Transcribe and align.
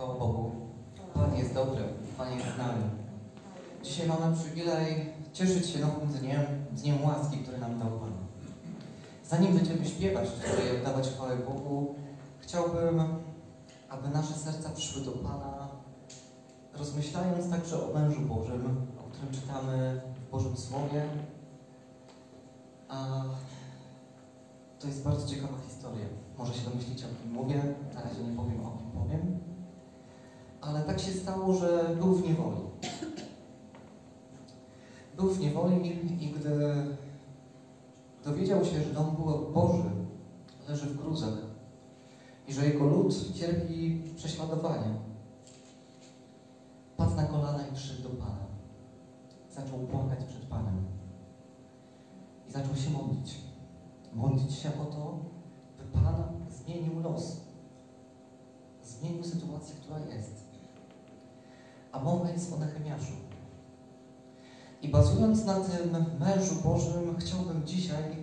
Chwała 0.00 0.18
Bogu. 0.18 0.50
Pan 1.14 1.36
jest 1.36 1.54
dobry, 1.54 1.84
Pan 2.18 2.32
jest 2.32 2.46
z 2.54 2.58
nami. 2.58 2.84
Dzisiaj 3.82 4.08
mamy 4.08 4.36
przywilej 4.36 5.12
cieszyć 5.32 5.66
się 5.66 5.78
nowym 5.78 6.08
dniem, 6.08 6.40
dniem 6.72 7.04
łaski, 7.04 7.38
który 7.38 7.58
nam 7.58 7.78
dał 7.78 7.88
Pan. 7.88 8.12
Zanim 9.24 9.56
będziemy 9.56 9.84
śpiewać 9.84 10.28
tutaj, 10.30 10.76
oddawać 10.78 11.08
chwałę 11.08 11.36
Bogu, 11.36 11.94
chciałbym, 12.38 13.00
aby 13.88 14.08
nasze 14.08 14.34
serca 14.34 14.70
przyszły 14.70 15.02
do 15.02 15.12
Pana, 15.12 15.68
rozmyślając 16.74 17.50
także 17.50 17.90
o 17.90 17.94
mężu 17.94 18.20
Bożym, 18.20 18.86
o 19.00 19.10
którym 19.10 19.34
czytamy 19.34 20.00
w 20.16 20.30
Bożym 20.30 20.56
Słowie. 20.56 21.04
A 22.88 23.24
to 24.78 24.86
jest 24.86 25.04
bardzo 25.04 25.28
ciekawa 25.28 25.58
historia. 25.68 26.06
Może 26.38 26.54
się 26.54 26.70
domyślicie, 26.70 27.06
o 27.06 27.22
kim 27.22 27.32
mówię. 27.32 27.62
Na 27.94 28.02
razie 28.02 28.22
nie 28.22 28.36
powiem, 28.36 28.66
o 28.66 28.70
kim 28.70 28.90
powiem. 28.90 29.49
Ale 30.60 30.82
tak 30.82 31.00
się 31.00 31.12
stało, 31.12 31.54
że 31.54 31.96
był 31.98 32.14
w 32.14 32.28
niewoli. 32.28 32.60
Był 35.16 35.28
w 35.30 35.40
niewoli 35.40 36.24
i 36.24 36.32
gdy 36.32 36.50
dowiedział 38.24 38.64
się, 38.64 38.82
że 38.82 38.94
dom 38.94 39.16
Boży 39.52 39.90
leży 40.68 40.86
w 40.86 40.96
gruzach 40.96 41.34
i 42.48 42.52
że 42.52 42.66
jego 42.66 42.84
lud 42.84 43.32
cierpi 43.34 44.02
prześladowanie, 44.16 44.94
padł 46.96 47.16
na 47.16 47.24
kolana 47.24 47.66
i 47.66 47.74
przyszedł 47.74 48.02
do 48.02 48.08
Pana. 48.08 48.46
Zaczął 49.50 49.78
płakać 49.78 50.24
przed 50.24 50.44
Panem 50.44 50.84
i 52.48 52.52
zaczął 52.52 52.76
się 52.76 52.90
modlić. 52.90 53.40
Modlić 54.12 54.54
się 54.54 54.68
o 54.68 54.84
to, 54.84 55.18
by 55.78 55.84
Pan 55.84 56.14
zmienił 56.50 57.00
los. 57.00 57.36
Zmienił 58.82 59.24
sytuację, 59.24 59.74
która 59.80 59.98
jest. 59.98 60.39
A 61.92 62.00
mowa 62.00 62.30
jest 62.30 62.52
o 62.52 62.56
Nehemiaszu. 62.56 63.12
I 64.82 64.88
bazując 64.88 65.44
na 65.44 65.54
tym 65.54 66.04
mężu 66.20 66.54
Bożym, 66.64 67.16
chciałbym 67.18 67.66
dzisiaj, 67.66 68.16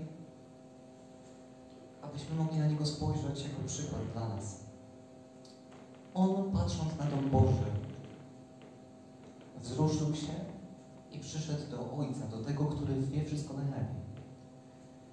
abyśmy 2.02 2.36
mogli 2.36 2.60
na 2.60 2.68
niego 2.68 2.86
spojrzeć 2.86 3.44
jako 3.44 3.68
przykład 3.68 4.02
dla 4.14 4.30
nas. 4.30 4.60
On, 6.14 6.52
patrząc 6.52 6.98
na 7.00 7.06
dom 7.06 7.30
Boży, 7.30 7.66
wzruszył 9.62 10.16
się 10.16 10.34
i 11.12 11.20
przyszedł 11.20 11.72
do 11.72 11.98
Ojca, 11.98 12.28
do 12.28 12.44
tego, 12.44 12.66
który 12.66 13.02
wie 13.02 13.24
wszystko 13.24 13.54
najlepiej. 13.54 14.08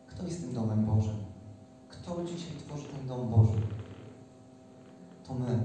Kto 0.07 0.23
jest 0.23 0.41
tym 0.41 0.55
domem 0.55 0.87
Bożym? 0.87 1.17
Kto 1.89 2.25
dzisiaj 2.25 2.57
tworzy 2.59 2.85
ten 2.85 3.07
dom 3.07 3.31
Boży? 3.31 3.61
To 5.25 5.35
my, 5.35 5.59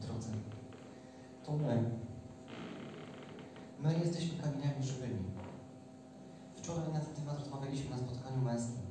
drodzy. 0.00 0.47
To 1.48 1.54
my. 1.56 1.84
My 3.80 3.98
jesteśmy 3.98 4.42
kamieniami 4.42 4.82
żywymi. 4.82 5.24
Wczoraj 6.54 6.92
na 6.92 7.00
ten 7.00 7.14
temat 7.14 7.38
rozmawialiśmy 7.38 7.90
na 7.90 7.98
spotkaniu 7.98 8.42
męskim. 8.42 8.82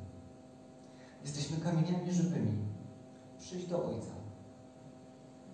Jesteśmy 1.22 1.58
kamieniami 1.58 2.12
żywymi. 2.12 2.52
Przyjść 3.40 3.68
do 3.68 3.86
Ojca. 3.86 4.12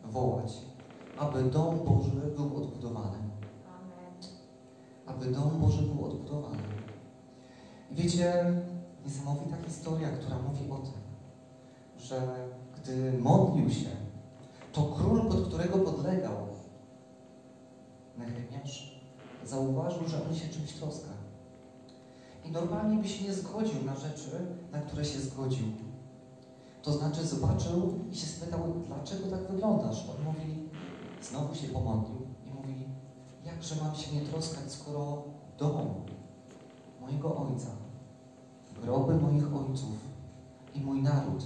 Wołać, 0.03 0.53
aby 1.17 1.43
dom 1.43 1.79
Boży 1.79 2.11
był 2.35 2.57
odbudowany. 2.57 3.17
Aby 5.05 5.31
dom 5.31 5.59
Boży 5.59 5.81
był 5.81 6.05
odbudowany. 6.05 6.63
I 7.91 7.95
wiecie, 7.95 8.53
niesamowita 9.05 9.57
historia, 9.57 10.09
która 10.09 10.37
mówi 10.37 10.71
o 10.71 10.77
tym, 10.77 11.01
że 11.97 12.35
gdy 12.75 13.13
modlił 13.19 13.69
się, 13.69 13.89
to 14.73 14.81
król, 14.83 15.21
pod 15.21 15.47
którego 15.47 15.77
podlegał 15.79 16.52
Nehemiasz, 18.17 19.01
zauważył, 19.45 20.07
że 20.07 20.25
on 20.29 20.35
się 20.35 20.47
czymś 20.47 20.73
troska. 20.73 21.09
I 22.45 22.51
normalnie 22.51 22.97
by 22.97 23.07
się 23.07 23.23
nie 23.23 23.33
zgodził 23.33 23.83
na 23.83 23.95
rzeczy, 23.95 24.31
na 24.71 24.81
które 24.81 25.05
się 25.05 25.19
zgodził. 25.19 25.67
To 26.81 26.91
znaczy 26.91 27.27
zobaczył 27.27 27.99
i 28.11 28.15
się 28.15 28.27
spytał, 28.27 28.59
dlaczego 28.87 29.29
tak 29.29 29.51
wyglądasz? 29.51 30.09
On 30.09 30.25
mówi, 30.25 30.69
znowu 31.21 31.55
się 31.55 31.67
pomodlił 31.67 32.27
i 32.45 32.53
mówi, 32.53 32.85
jakże 33.45 33.75
mam 33.83 33.95
się 33.95 34.15
nie 34.15 34.21
troskać, 34.21 34.71
skoro 34.71 35.23
dom 35.57 36.05
mojego 37.01 37.37
ojca 37.37 37.67
groby 38.83 39.15
moich 39.15 39.55
ojców 39.55 39.97
i 40.75 40.81
mój 40.81 41.01
naród 41.01 41.43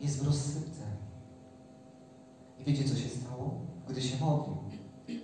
jest 0.00 0.22
w 0.22 0.26
rozsypce. 0.26 0.82
I 2.58 2.64
wiecie, 2.64 2.84
co 2.84 2.96
się 2.96 3.08
stało? 3.08 3.60
Gdy 3.88 4.02
się 4.02 4.24
modlił, 4.24 4.56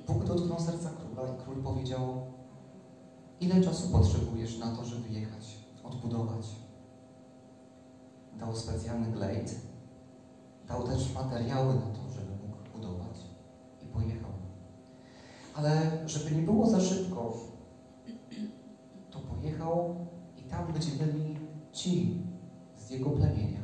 Bóg 0.06 0.24
dotknął 0.24 0.60
serca 0.60 0.90
króla 0.90 1.28
i 1.28 1.44
król 1.44 1.62
powiedział 1.62 2.20
ile 3.40 3.60
czasu 3.60 3.88
potrzebujesz 3.88 4.58
na 4.58 4.76
to, 4.76 4.84
żeby 4.84 5.08
jechać, 5.08 5.56
odbudować? 5.82 6.46
Dał 8.38 8.56
specjalny 8.56 9.12
glejt, 9.12 9.60
dał 10.68 10.82
też 10.82 11.14
materiały 11.14 11.74
na 11.74 11.80
to, 11.80 12.10
żeby 12.10 12.30
mógł 12.30 12.72
budować 12.72 13.16
i 13.82 13.86
pojechał. 13.86 14.30
Ale 15.54 15.98
żeby 16.06 16.30
nie 16.30 16.42
było 16.42 16.66
za 16.66 16.80
szybko, 16.80 17.36
to 19.10 19.18
pojechał 19.18 20.06
tam, 20.48 20.72
gdzie 20.72 21.04
byli 21.04 21.36
ci 21.72 22.22
z 22.74 22.90
jego 22.90 23.10
plemienia, 23.10 23.60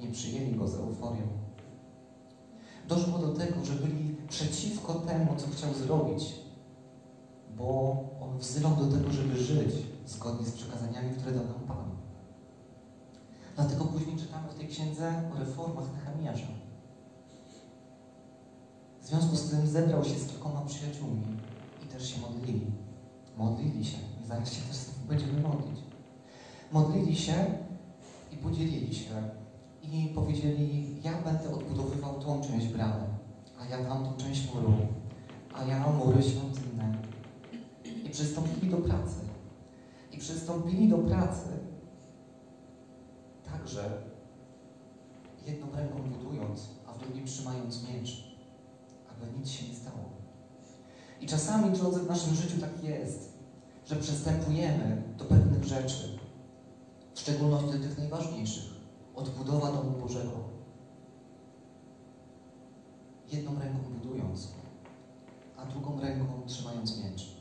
nie 0.00 0.08
przyjęli 0.08 0.54
go 0.54 0.68
z 0.68 0.74
euforią. 0.74 1.41
Doszło 2.88 3.18
do 3.18 3.28
tego, 3.28 3.64
że 3.64 3.72
byli 3.72 4.16
przeciwko 4.28 4.94
temu, 4.94 5.36
co 5.36 5.46
chciał 5.50 5.74
zrobić, 5.74 6.34
bo 7.56 7.98
on 8.20 8.38
wzywał 8.38 8.76
do 8.76 8.96
tego, 8.96 9.12
żeby 9.12 9.36
żyć 9.36 9.74
zgodnie 10.06 10.46
z 10.46 10.52
przekazaniami, 10.52 11.10
które 11.10 11.32
dał 11.32 11.44
nam 11.44 11.60
Pan. 11.68 11.90
Dlatego 13.56 13.84
później 13.84 14.16
czytamy 14.16 14.48
w 14.48 14.54
tej 14.54 14.68
księdze 14.68 15.30
o 15.36 15.38
reformach 15.38 15.84
Nehemiasza. 15.92 16.52
W 19.00 19.06
związku 19.06 19.36
z 19.36 19.50
tym 19.50 19.66
zebrał 19.66 20.04
się 20.04 20.18
z 20.18 20.26
kilkoma 20.26 20.60
przyjaciółmi 20.60 21.26
i 21.84 21.86
też 21.86 22.14
się 22.14 22.20
modlili. 22.20 22.66
Modlili 23.36 23.84
się. 23.84 23.98
I 24.24 24.26
zaraz 24.26 24.52
się 24.52 24.60
też 24.60 24.78
będziemy 25.08 25.40
modlić 25.40 25.92
modlili 26.72 27.16
się 27.16 27.34
i 28.32 28.36
podzielili 28.36 28.94
się 28.94 29.10
i 29.82 30.12
powiedzieli, 30.14 30.91
ja 31.04 31.22
będę 31.22 31.54
odbudowywał 31.54 32.20
tą 32.20 32.40
część 32.40 32.66
bramy, 32.66 33.04
a 33.60 33.64
ja 33.64 33.84
tamtą 33.84 34.16
część 34.16 34.54
muru, 34.54 34.74
a 35.54 35.64
ja 35.64 35.88
mury 35.88 36.22
świątynne. 36.22 37.02
I 38.04 38.10
przystąpili 38.10 38.70
do 38.70 38.76
pracy. 38.76 39.20
I 40.12 40.18
przystąpili 40.18 40.88
do 40.88 40.98
pracy 40.98 41.48
także 43.44 44.02
jedną 45.46 45.66
ręką 45.76 45.98
budując, 46.02 46.68
a 46.86 46.92
w 46.92 46.98
drugiej 46.98 47.24
trzymając 47.24 47.88
miecz, 47.88 48.36
aby 49.10 49.38
nic 49.38 49.48
się 49.48 49.68
nie 49.68 49.74
stało. 49.74 50.12
I 51.20 51.26
czasami, 51.26 51.78
drodzy, 51.78 52.00
w 52.00 52.08
naszym 52.08 52.34
życiu 52.34 52.60
tak 52.60 52.84
jest, 52.84 53.32
że 53.86 53.96
przystępujemy 53.96 55.02
do 55.18 55.24
pewnych 55.24 55.64
rzeczy, 55.64 56.18
w 57.14 57.20
szczególności 57.20 57.78
tych 57.78 57.98
najważniejszych, 57.98 58.64
odbudowa 59.14 59.72
domu 59.72 59.90
Bożego. 60.00 60.51
Jedną 63.32 63.60
ręką 63.60 63.78
budując, 63.78 64.48
a 65.56 65.64
drugą 65.64 66.00
ręką 66.00 66.26
trzymając 66.46 66.98
miecz. 66.98 67.36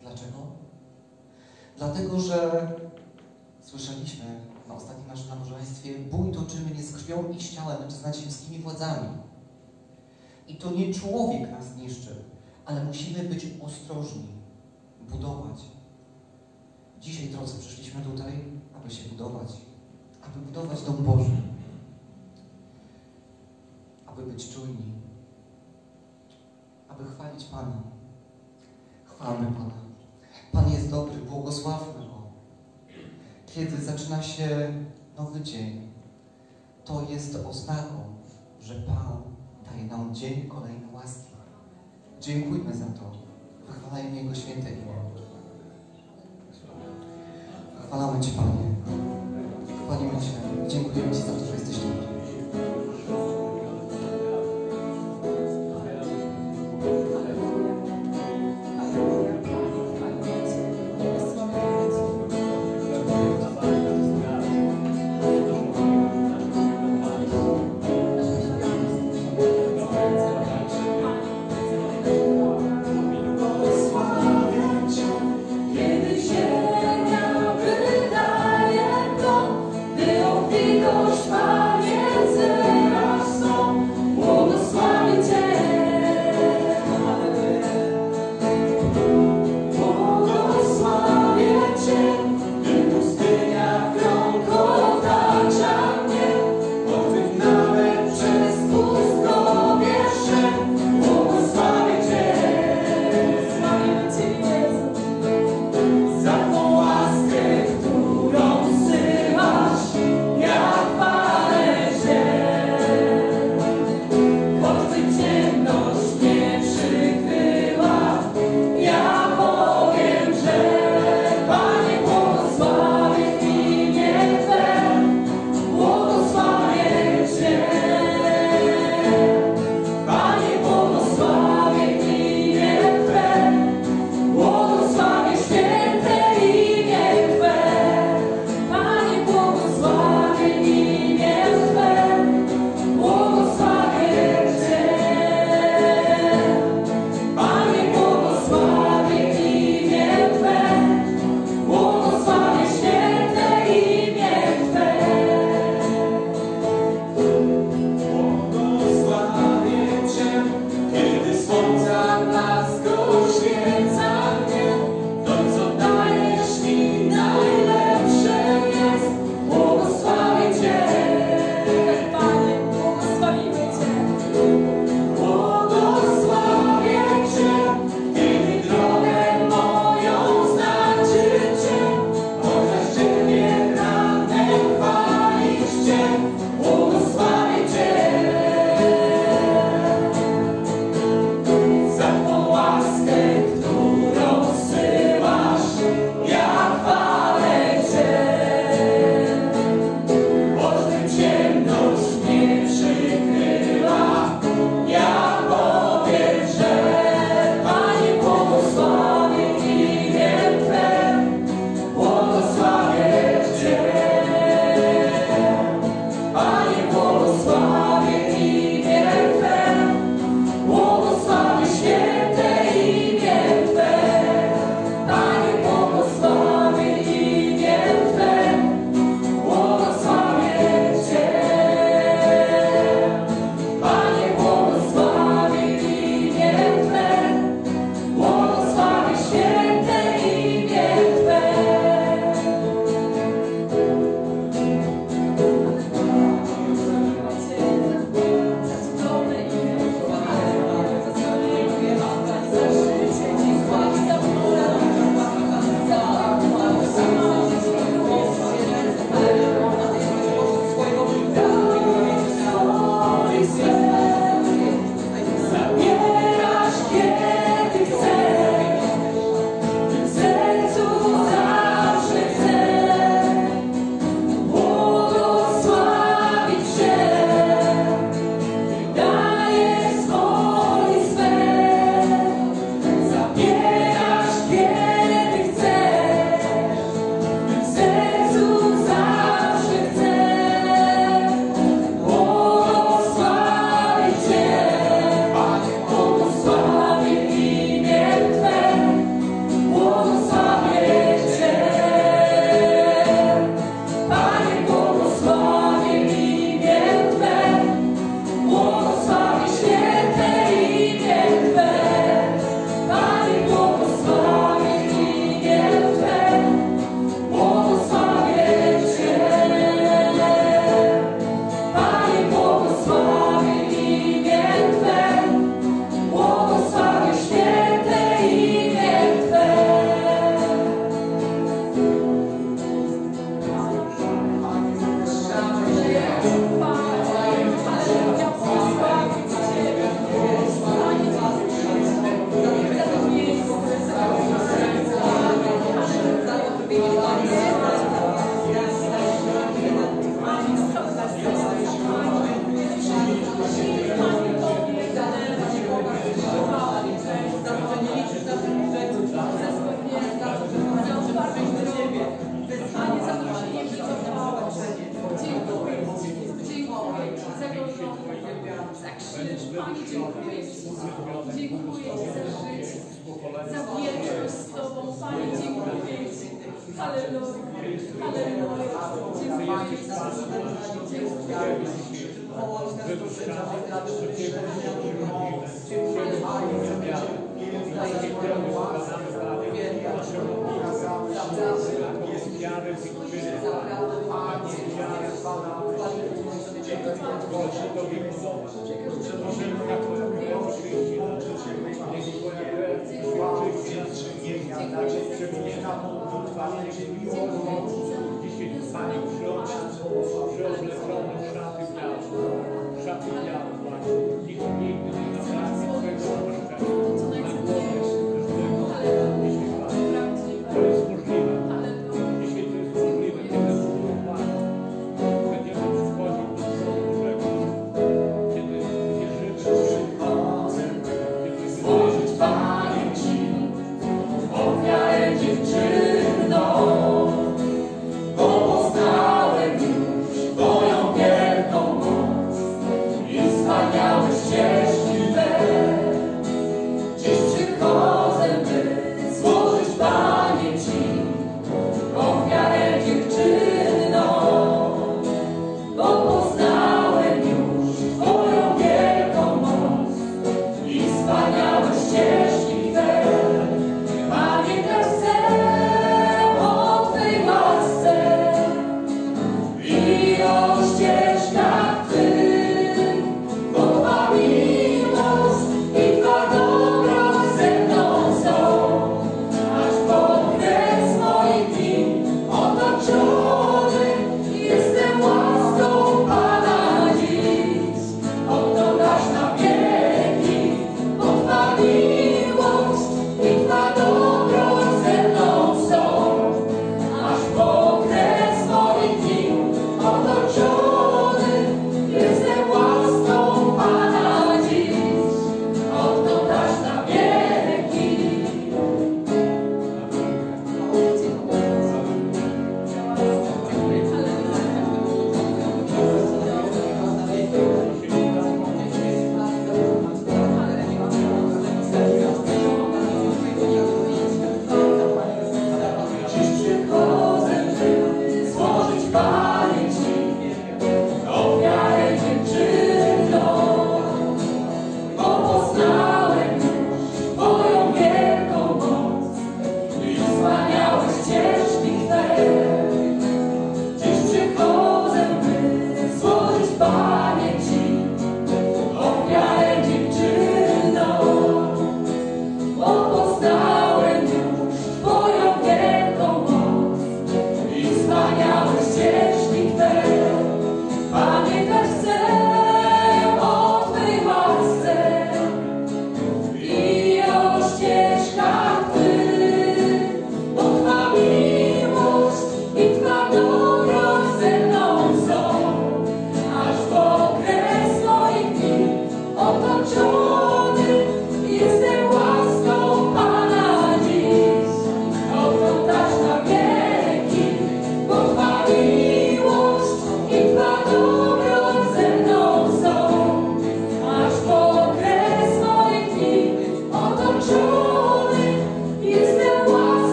Dlaczego? 0.00 0.38
Dlatego, 1.76 2.20
że 2.20 2.66
słyszeliśmy 3.60 4.24
na 4.68 4.74
ostatnim 4.74 5.06
naszym 5.06 5.28
nabożeństwie, 5.28 5.98
bój 5.98 6.32
toczymy 6.32 6.70
nie 6.70 6.82
z 6.82 6.92
krwią 6.92 7.30
i 7.30 7.42
z 7.42 7.54
ciałem, 7.54 7.82
lecz 7.82 7.92
z 7.92 8.02
nadziemskimi 8.02 8.58
władzami. 8.58 9.08
I 10.48 10.56
to 10.56 10.70
nie 10.70 10.94
człowiek 10.94 11.50
nas 11.50 11.76
niszczy, 11.76 12.14
ale 12.64 12.84
musimy 12.84 13.22
być 13.22 13.46
ostrożni, 13.62 14.28
budować. 15.10 15.60
Dzisiaj, 17.00 17.28
drodzy, 17.28 17.58
przyszliśmy 17.58 18.02
tutaj 18.02 18.62
aby 18.82 18.94
się 18.94 19.08
budować, 19.08 19.48
aby 20.22 20.40
budować 20.40 20.82
dom 20.82 20.96
Boży, 20.96 21.36
aby 24.12 24.26
być 24.26 24.50
czujni, 24.54 24.92
aby 26.88 27.04
chwalić 27.04 27.44
Pana. 27.44 27.82
Chwalmy 29.04 29.46
Pana. 29.46 29.74
Pan 30.52 30.70
jest 30.72 30.90
dobry, 30.90 31.16
błogosławmy 31.16 32.06
Go. 32.06 32.22
Kiedy 33.46 33.76
zaczyna 33.76 34.22
się 34.22 34.72
nowy 35.18 35.40
dzień, 35.40 35.92
to 36.84 37.02
jest 37.10 37.46
oznaką, 37.46 38.04
że 38.60 38.74
Pan 38.74 39.22
daje 39.64 39.84
nam 39.84 40.14
dzień 40.14 40.48
kolejny 40.48 40.92
łaski. 40.92 41.32
Dziękujmy 42.20 42.74
za 42.74 42.84
to. 42.86 43.12
Wychwalajmy 43.66 44.16
Jego 44.16 44.34
święte 44.34 44.70
imię. 44.70 44.92
Chwalamy 47.86 48.20
Cię, 48.20 48.30
Panie. 48.36 48.74
Chwalimy 49.84 50.20
Cię. 50.20 50.68
Dziękujemy 50.68 51.14
Ci 51.14 51.22
za 51.22 51.32
to, 51.32 51.44
że 51.46 51.54
jesteś 51.54 51.78
tu. 51.78 52.11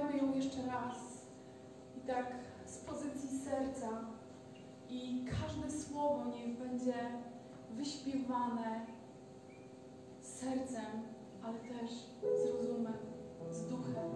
zagramy 0.00 0.18
ją 0.18 0.34
jeszcze 0.34 0.66
raz 0.66 1.26
i 1.96 2.00
tak 2.00 2.34
z 2.66 2.78
pozycji 2.78 3.38
serca 3.38 3.88
i 4.88 5.24
każde 5.24 5.70
słowo 5.70 6.24
niech 6.24 6.58
będzie 6.58 6.94
wyśpiewane 7.70 8.86
sercem, 10.20 11.02
ale 11.42 11.58
też 11.58 11.90
z 12.22 12.50
rozumem, 12.50 12.96
z 13.50 13.66
duchem. 13.66 14.10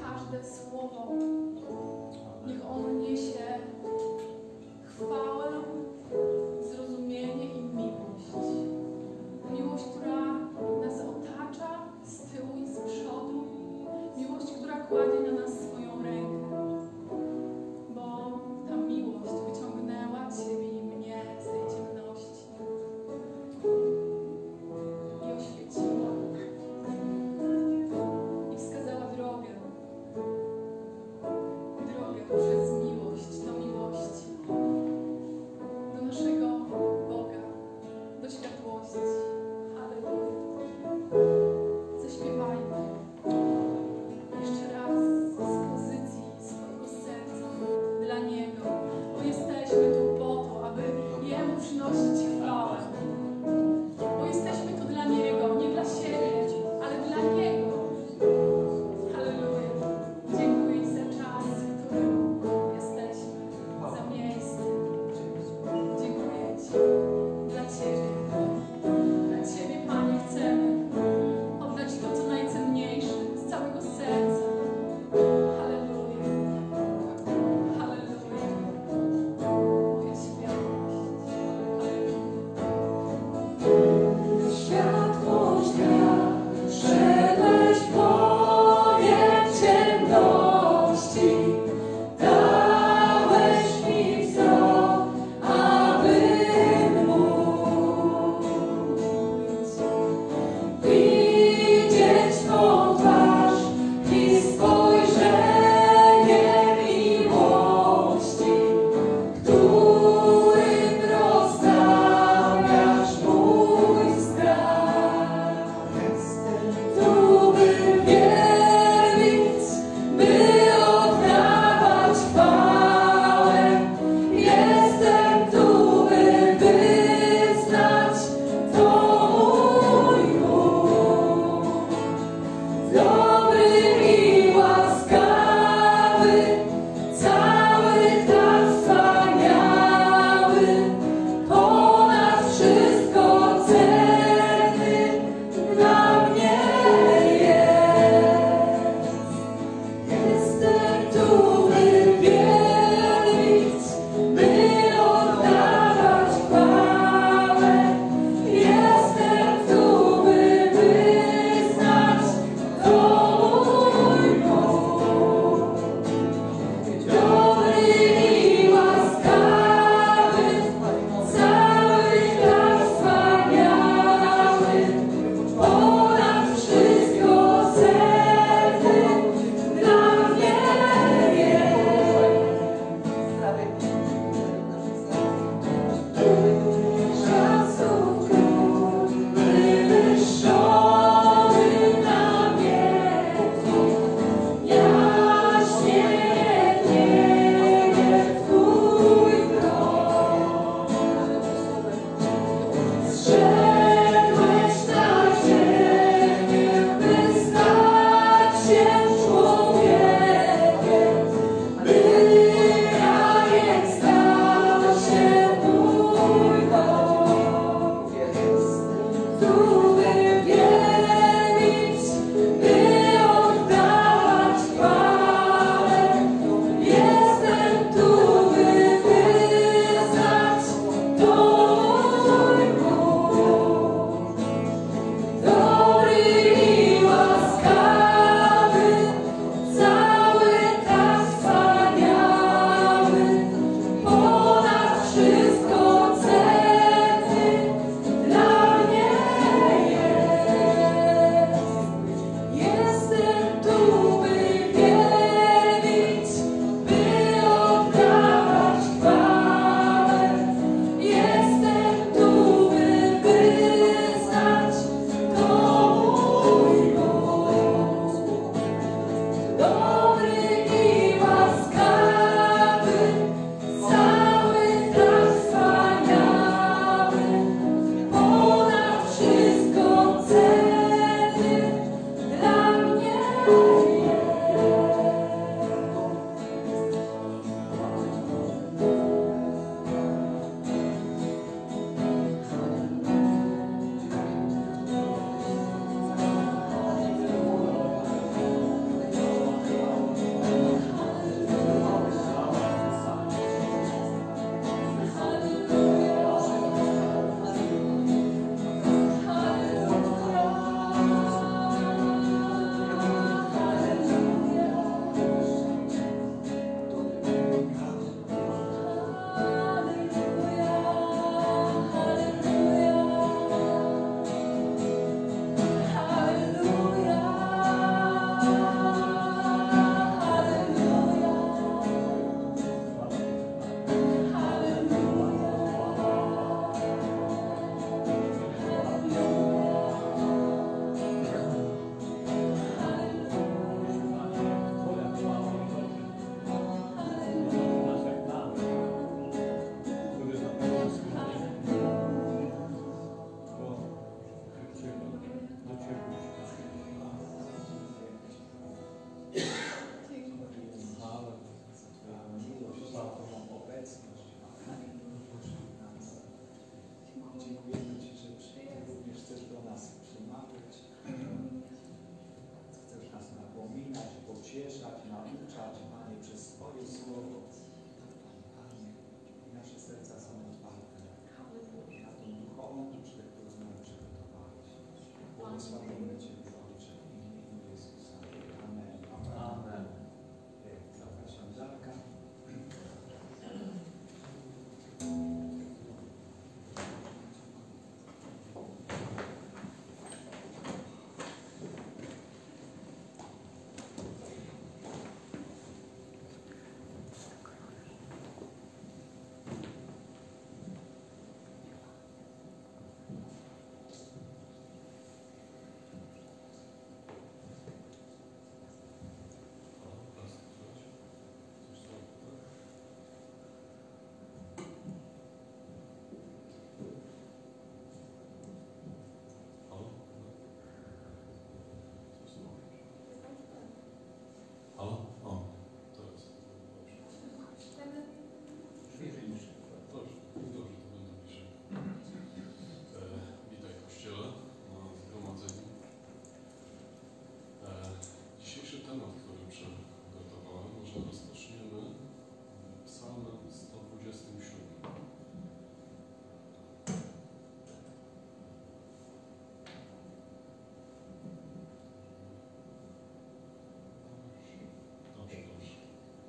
Każde 0.00 0.44
słowo 0.44 1.08
niech 2.46 2.66
ono 2.66 2.92
niesie 2.92 3.58
chwałę, 4.84 5.62
zrozumienie 6.60 7.44
i 7.44 7.60
miłość. 7.60 8.77
acorde 14.78 15.20
na 15.20 15.32
nossa 15.32 15.57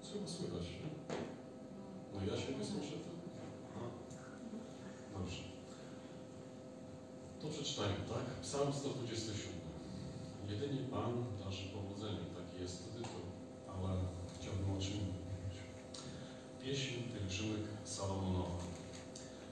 Trzeba 0.10 0.28
słychać, 0.28 0.66
nie? 0.78 0.90
No 2.14 2.18
ja 2.30 2.42
siebie 2.42 2.66
słyszę. 2.66 2.96
A. 3.78 3.82
Dobrze. 5.18 5.42
To 7.42 7.48
przeczytajmy, 7.48 8.02
tak? 8.14 8.26
Psalm 8.42 8.74
127. 8.74 9.54
Jedynie 10.50 10.82
Pan 10.92 11.14
darzy 11.40 11.66
powodzenie. 11.74 12.26
Taki 12.38 12.62
jest 12.62 12.94
tytuł, 12.94 13.26
ale 13.74 13.90
chciałbym 14.36 14.72
o 14.78 14.82
czym 14.82 14.94
mówić. 14.94 15.56
Pieśń 16.62 16.94
pielgrzymek 17.14 17.66
Salomonowa. 17.84 18.60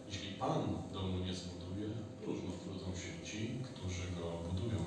Jeśli 0.07 0.31
Pan 0.31 0.61
domu 0.93 1.17
nie 1.25 1.35
zbuduje, 1.35 1.87
próżno 2.21 2.51
trudzą 2.63 2.85
się 3.01 3.11
ci, 3.27 3.39
którzy 3.63 4.05
go 4.17 4.25
budują. 4.45 4.81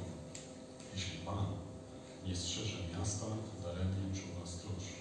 Jeśli 0.94 1.18
Pan 1.18 1.46
nie 2.26 2.36
strzeże 2.36 2.78
miasta, 2.98 3.26
daremnie 3.62 4.06
czuwa 4.14 4.46
stróż. 4.46 4.99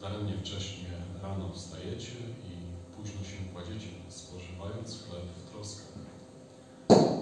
Daremnie 0.00 0.36
wcześnie 0.38 0.88
rano 1.22 1.52
wstajecie 1.52 2.12
i 2.50 2.52
późno 2.96 3.24
się 3.24 3.36
kładziecie, 3.52 3.88
spożywając 4.08 5.02
chleb 5.02 5.24
w 5.24 5.50
troskach. 5.50 5.98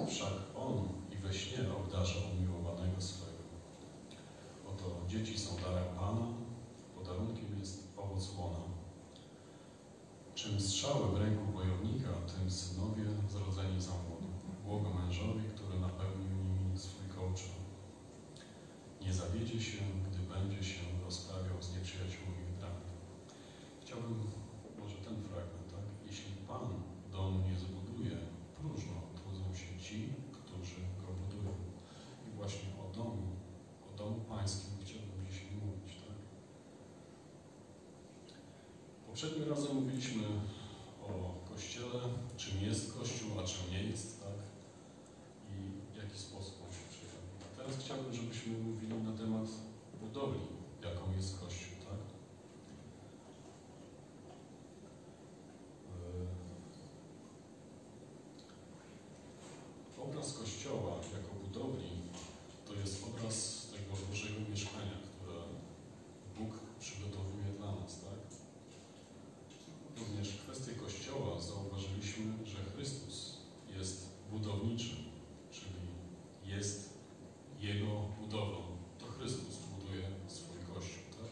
Wszak 0.09 0.33
On 0.57 0.89
i 1.13 1.17
we 1.17 1.35
śnie 1.35 1.59
obdarza 1.81 2.19
umiłowanego 2.33 3.01
swego. 3.01 3.43
Oto 4.69 4.85
dzieci 5.09 5.39
są 5.39 5.57
darem 5.57 5.97
Pana, 5.97 6.27
podarunkiem 6.95 7.59
jest 7.59 7.83
owoc 7.97 8.35
łona. 8.39 8.61
Czym 10.35 10.61
strzały 10.61 11.09
w 11.09 11.21
ręku 11.21 11.53
wojownika, 11.53 12.09
tym 12.39 12.51
synowie 12.51 13.05
zrodzeni 13.29 13.83
za 13.83 13.93
młodu. 13.93 14.27
Błogo 14.65 14.91
mężowi, 14.91 15.43
który 15.55 15.81
napełnił 15.81 16.29
nimi 16.29 16.79
swój 16.79 17.09
kołczan. 17.17 17.57
Nie 19.01 19.13
zawiedzie 19.13 19.63
się, 19.63 19.79
gdy 20.11 20.19
będzie 20.35 20.65
się 20.65 20.81
rozprawiał 21.05 21.63
z 21.63 21.75
nieprzyjaciółmi 21.75 22.43
w 22.49 22.59
bramie. 22.59 22.87
Chciałbym 23.81 24.19
może 24.81 24.97
ten 24.97 25.23
fragment, 25.23 25.71
tak? 25.71 25.87
Jeśli 26.07 26.33
Pan 26.49 26.69
domu 27.13 27.49
nie 27.49 27.59
zbuduje, 27.59 28.17
próżno 28.61 28.95
trudzą 29.19 29.55
się 29.55 29.81
ci, 29.85 30.13
którzy 30.33 30.81
go 31.01 31.09
budują. 31.21 31.53
I 32.29 32.37
właśnie 32.37 32.69
o 32.85 32.97
domu, 32.97 33.27
o 33.89 33.97
domu 33.99 34.21
pańskim 34.29 34.73
chciałbym 34.85 35.27
dzisiaj 35.31 35.51
mówić, 35.65 35.95
tak? 36.07 36.17
Poprzednim 39.07 39.49
razem 39.49 39.75
mówiliśmy 39.77 40.23
o 41.03 41.35
Kościele, 41.49 42.01
czym 42.37 42.63
jest 42.63 42.99
Kościół, 42.99 43.41
a 43.41 43.43
czym 43.43 43.71
nie 43.73 43.83
jest, 43.83 44.21
tak? 44.21 44.39
I 45.53 45.55
w 45.93 45.97
jaki 45.97 46.19
sposób 46.19 46.55
on 46.65 46.73
się 46.73 46.85
przejawia. 46.91 47.19
A 47.45 47.57
teraz 47.57 47.79
chciałbym, 47.81 48.15
żebyśmy 48.15 48.59
mówili 48.59 48.95
na 48.95 49.13
temat 49.13 49.49
budowli, 50.01 50.41
jaką 50.83 51.13
jest 51.17 51.41
Kościół, 51.41 51.77
tak? 51.85 52.01
Yy, 55.91 56.27
Obraz 60.67 61.07
Kościoła 61.07 61.19
jako 61.19 61.35
budowli 61.45 61.91
to 62.67 62.75
jest 62.75 63.05
obraz 63.05 63.67
tego 63.71 64.07
Bożego 64.11 64.51
mieszkania, 64.51 64.97
które 65.07 65.39
Bóg 66.39 66.53
przygotowuje 66.81 67.45
dla 67.59 67.67
nas, 67.67 68.01
tak? 68.01 68.21
Również 69.99 70.29
kwestię 70.29 70.73
Kościoła 70.73 71.41
zauważyliśmy, 71.41 72.47
że 72.47 72.59
Chrystus 72.65 73.37
jest 73.79 74.09
budowniczym, 74.31 74.97
czyli 75.51 75.87
jest 76.45 76.91
Jego 77.61 78.01
budową. 78.21 78.63
To 78.99 79.07
Chrystus 79.07 79.57
buduje 79.75 80.09
swój 80.29 80.75
Kościół, 80.75 81.03
tak? 81.21 81.31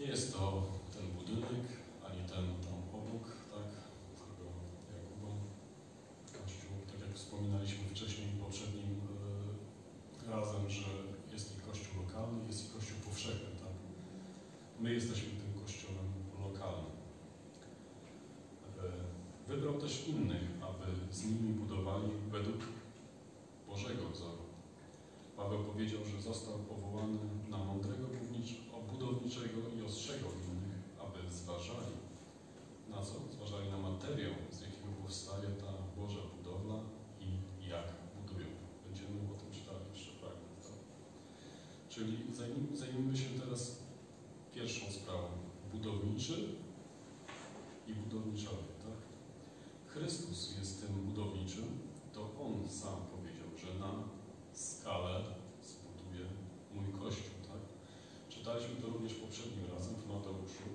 Nie 0.00 0.06
jest 0.06 0.32
to 0.32 0.62
ten 0.92 1.06
budynek, 1.10 1.66
ani 2.06 2.20
ten 2.28 2.46
tam 2.64 2.78
obok, 3.00 3.24
tak? 3.50 3.70
Tego 4.18 4.46
Jakuba 4.96 5.32
Kościół, 6.32 6.76
tak 6.92 7.00
jak 7.08 7.16
wspominaliśmy 7.16 7.88
wcześniej, 7.88 8.26
poprzednim 8.46 9.00
e, 10.26 10.30
razem, 10.30 10.70
że 10.70 10.86
jest 11.32 11.58
i 11.58 11.60
Kościół 11.60 12.02
lokalny, 12.02 12.46
jest 12.46 12.70
i 12.70 12.74
Kościół 12.74 12.96
powszechny, 13.04 13.50
tak? 13.60 13.76
My 14.86 14.94
jesteśmy 14.94 15.28
tym 15.28 15.62
kościołem 15.62 16.08
lokalnym. 16.42 16.96
Wybrał 19.48 19.74
też 19.74 20.08
innych, 20.08 20.44
aby 20.62 21.14
z 21.14 21.24
nimi 21.24 21.54
budowali 21.54 22.08
według 22.30 22.56
Bożego 23.68 24.08
wzoru. 24.08 24.42
Paweł 25.36 25.64
powiedział, 25.64 26.00
że 26.04 26.22
został 26.22 26.58
powołany 26.58 27.18
na 27.50 27.58
mądrego 27.58 28.06
budownicz- 28.06 28.60
budowniczego 28.92 29.60
i 29.78 29.82
ostrzegał 29.82 30.30
innych, 30.30 30.78
aby 31.04 31.32
zważali 31.32 31.94
na 32.90 33.02
co? 33.02 33.14
Zważali 33.36 33.70
na 33.70 33.78
materiał, 33.78 34.32
z 34.50 34.60
jakiego 34.60 34.88
powstaje 35.02 35.48
ta 35.48 36.00
Boża 36.00 36.20
budowla 36.36 36.74
i 37.20 37.28
jak 37.68 37.86
budują. 38.16 38.48
Będziemy 38.86 39.32
o 39.32 39.34
tym 39.40 39.50
czytali 39.50 39.84
jeszcze 39.94 40.12
fragment. 40.12 40.64
Czyli 41.88 42.16
zajmijmy 42.74 43.16
się 43.16 43.40
teraz 43.40 43.85
pierwszą 44.56 44.92
sprawą. 44.92 45.28
Budowniczy 45.72 46.54
i 47.86 47.94
budowniczowie, 47.94 48.72
tak? 48.86 48.98
Chrystus 49.86 50.56
jest 50.58 50.80
tym 50.80 50.94
budowniczym, 50.94 51.64
to 52.12 52.20
On 52.40 52.68
sam 52.68 52.96
powiedział, 53.14 53.48
że 53.62 53.78
na 53.78 53.92
skalę 54.52 55.24
zbuduje 55.62 56.24
mój 56.74 57.00
Kościół, 57.00 57.36
tak? 57.42 57.62
Czytaliśmy 58.28 58.74
to 58.76 58.86
również 58.86 59.14
poprzednim 59.14 59.64
razem 59.74 59.94
w 59.94 60.08
Mateuszu. 60.08 60.68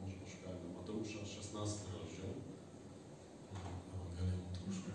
Może 0.00 0.16
poszukajmy 0.16 0.74
Mateusza, 0.78 1.26
16 1.26 1.78
rozdział. 1.98 2.30
Ewangelia 3.94 4.38
Mateusza. 4.46 4.90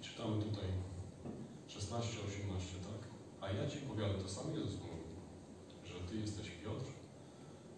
I 0.00 0.03
czytamy 0.14 0.42
tutaj 0.42 0.68
16, 1.68 2.18
18, 2.28 2.78
tak? 2.88 3.00
A 3.40 3.52
ja 3.52 3.70
Ci 3.70 3.78
powiadam, 3.78 4.20
to 4.22 4.28
sam 4.28 4.54
Jezus 4.54 4.74
mówi, 4.80 5.02
że 5.84 5.94
Ty 6.08 6.16
jesteś 6.16 6.50
Piotr 6.50 6.86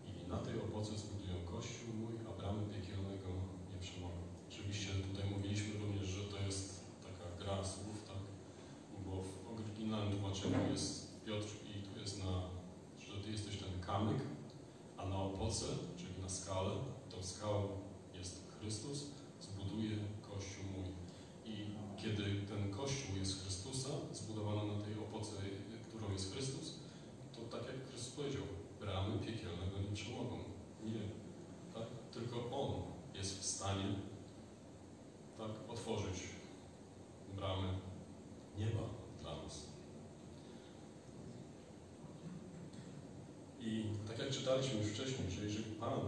i 0.07 0.29
na 0.29 0.39
tej 0.39 0.61
opoce 0.61 0.99
zbuduję 0.99 1.35
Kościół 1.45 1.95
mój, 1.95 2.15
a 2.29 2.41
bramy 2.41 2.63
piekielnego 2.75 3.29
nie 3.71 3.79
przemogą. 3.81 4.21
Oczywiście 4.49 4.91
tutaj 5.09 5.31
mówiliśmy 5.31 5.81
również, 5.81 6.07
że 6.07 6.25
to 6.25 6.39
jest 6.47 6.85
taka 7.03 7.45
gra 7.45 7.65
słów, 7.65 8.05
tak? 8.07 8.23
Bo 9.07 9.23
w 9.23 9.61
oryginalnym 9.61 10.13
tłumaczeniu 10.13 10.71
jest 10.73 11.06
jak 44.27 44.35
czytaliśmy 44.35 44.79
już 44.81 44.89
wcześniej, 44.89 45.31
że 45.31 45.45
jeżeli 45.45 45.65
Pan 45.65 46.01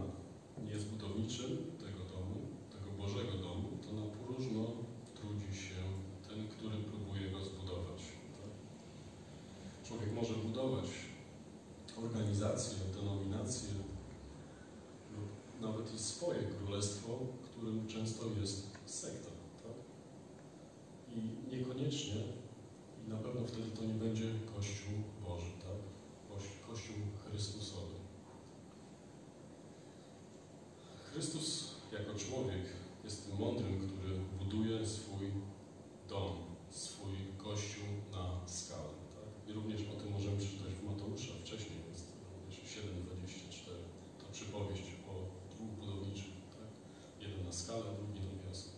jest 0.73 0.85
budowniczym 0.87 1.57
tego 1.79 2.01
domu, 2.13 2.35
tego 2.71 2.91
Bożego 2.97 3.37
domu, 3.37 3.69
to 3.83 3.93
na 3.93 4.05
próżno 4.15 4.63
trudzi 5.15 5.61
się 5.63 5.79
ten, 6.27 6.47
który 6.47 6.77
próbuje 6.77 7.31
go 7.31 7.45
zbudować. 7.45 8.01
Tak? 8.37 8.51
Człowiek 9.87 10.13
może 10.13 10.33
budować 10.33 10.89
organizację, 12.03 12.77
denominację 12.95 13.69
lub 15.15 15.29
nawet 15.61 15.93
i 15.95 15.99
swoje 15.99 16.39
królestwo, 16.43 17.19
którym 17.43 17.87
często 17.87 18.25
jest 18.41 18.67
sekta. 18.85 19.31
Tak? 19.63 19.77
I 21.15 21.19
niekoniecznie, 21.55 22.23
i 23.05 23.09
na 23.09 23.17
pewno 23.17 23.41
wtedy 23.47 23.71
to 23.71 23.85
nie 23.85 23.93
będzie 23.93 24.25
Kościół 24.55 24.93
Chrystus 31.19 31.75
jako 31.91 32.19
człowiek 32.19 32.63
jest 33.03 33.25
tym 33.25 33.39
mądrym, 33.39 33.87
który 33.87 34.19
buduje 34.39 34.87
swój 34.87 35.31
dom, 36.09 36.33
swój 36.69 37.13
kościół 37.37 37.85
na 38.11 38.47
skalę. 38.47 38.93
Tak? 39.15 39.49
I 39.49 39.53
również 39.53 39.81
o 39.81 39.99
tym 39.99 40.11
możemy 40.11 40.37
przeczytać 40.37 40.73
w 40.73 40.83
Mateusza, 40.83 41.33
wcześniej 41.41 41.79
jest 41.91 42.05
7,24. 42.49 43.71
To 44.19 44.25
przypowieść 44.31 44.83
o 45.09 45.13
dwóch 45.55 45.69
budowniczych. 45.79 46.33
Tak? 46.57 46.69
Jeden 47.21 47.45
na 47.45 47.51
skalę, 47.51 47.83
drugi 47.97 48.19
na 48.27 48.43
piasku. 48.43 48.71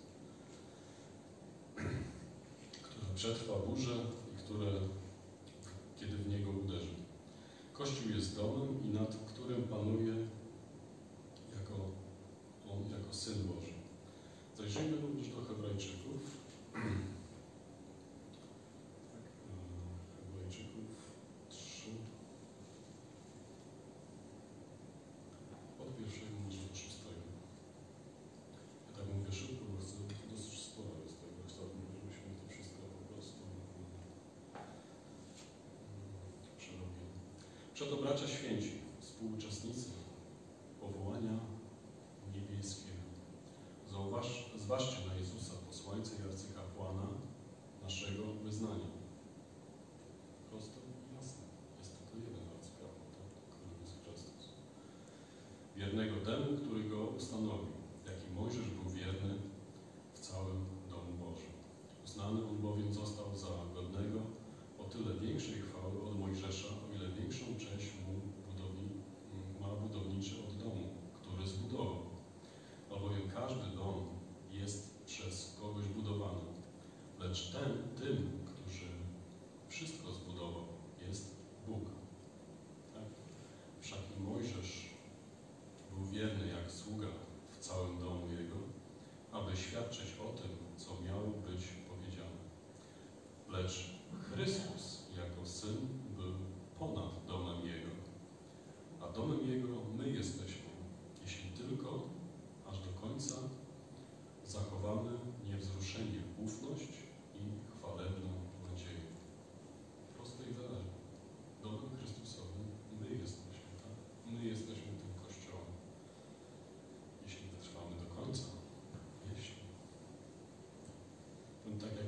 Który 2.86 3.06
przetrwa 3.16 3.56
burzę 3.60 3.96
i 4.34 4.38
które, 4.44 4.72
kiedy 6.00 6.18
w 6.18 6.30
niego 6.30 6.50
uderzy. 6.50 6.96
Kościół 7.74 8.10
jest 8.16 8.36
domem 8.36 8.84
i 8.86 8.88
nad 8.88 9.18
którym 9.28 9.64
panuje 9.64 10.11
Przeto 37.82 37.98
bracia 37.98 38.28
święci, 38.28 38.72
współuczestnicy 39.00 39.90
powołania 40.80 41.40
niebieskiego, 42.36 43.06
zauważ, 43.92 44.52
zważcie 44.58 45.08
na 45.08 45.16
Jezusa, 45.16 45.54
posłańca 45.68 46.12
i 46.20 46.28
arcykapłana 46.30 47.08
naszego 47.84 48.24
wyznania. 48.44 48.92
Prosto 50.50 50.80
i 50.80 51.16
jasne. 51.16 51.44
Jest 51.80 51.98
tylko 51.98 52.18
jeden 52.28 52.50
arcykapłan, 52.56 53.10
tak? 53.18 53.30
którym 53.56 53.82
jest 53.82 53.96
Chrystus. 54.04 54.50
Wiernego 55.76 56.16
temu, 56.26 56.58
który 56.58 56.84
go 56.84 57.08
ustanowił 57.18 57.61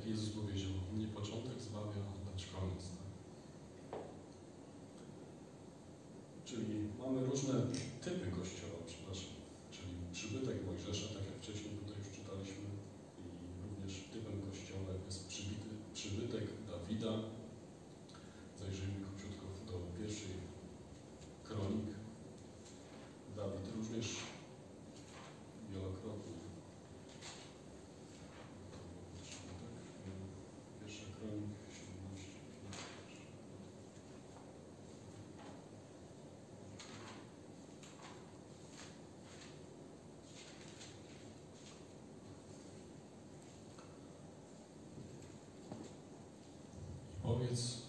jak 0.04 0.12
Jezus 0.12 0.30
powiedział, 0.30 0.72
nie 0.98 1.08
początek 1.08 1.62
zbawia, 1.62 2.04
lecz 2.26 2.48
koniec. 2.52 2.84
Tak? 2.90 4.00
Czyli 6.46 6.90
mamy 7.00 7.26
różne 7.26 7.54
typy 8.02 8.32
kościoła, 8.32 8.80
przepraszam. 8.88 9.33
it's 47.52 47.83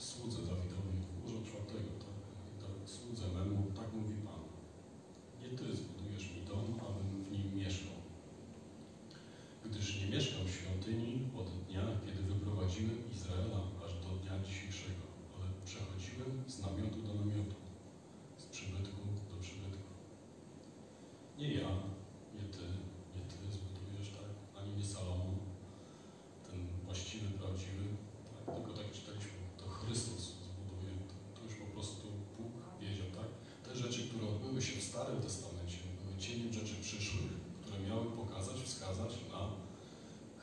przyszłych, 36.98 37.32
które 37.62 37.78
miały 37.88 38.06
pokazać, 38.10 38.56
wskazać 38.62 39.12
na 39.32 39.40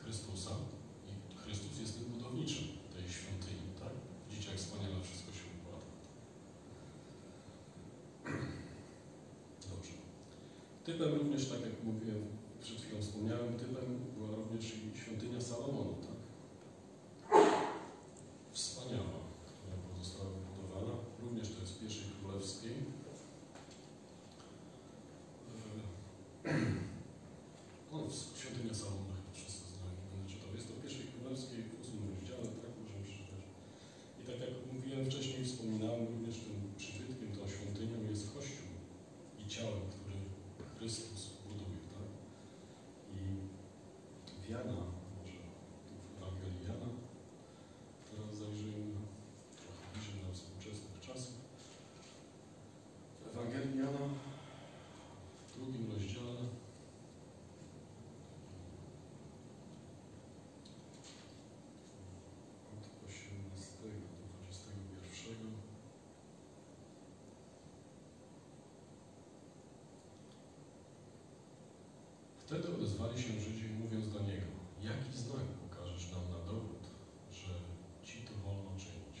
Chrystusa 0.00 0.50
i 1.08 1.36
Chrystus 1.36 1.80
jest 1.80 1.98
tym 1.98 2.04
budowniczym 2.04 2.64
tej 2.94 3.04
świątyni, 3.16 3.66
tak? 3.80 3.92
Widzicie, 4.28 4.50
jak 4.50 4.58
wspaniale 4.58 4.94
wszystko 5.02 5.32
się 5.38 5.44
układa. 5.56 5.86
Dobrze. 9.70 9.92
Typem 10.84 11.14
również, 11.18 11.48
tak 11.48 11.60
jak 11.60 11.84
mówiłem, 11.84 12.22
przed 12.62 12.80
chwilą 12.80 13.02
wspomniałem, 13.02 13.58
typem 13.58 13.86
była 14.16 14.30
również 14.36 14.64
świątynia 15.00 15.40
Salomona. 15.40 16.01
Wtedy 72.52 72.74
odezwali 72.74 73.22
się 73.22 73.40
Żydzi, 73.40 73.68
mówiąc 73.68 74.12
do 74.12 74.20
niego, 74.20 74.46
jaki 74.82 75.18
znak 75.18 75.46
pokażesz 75.62 76.12
nam 76.12 76.30
na 76.30 76.46
dowód, 76.52 76.82
że 77.30 77.52
ci 78.04 78.18
to 78.18 78.32
wolno 78.44 78.70
czynić? 78.78 79.18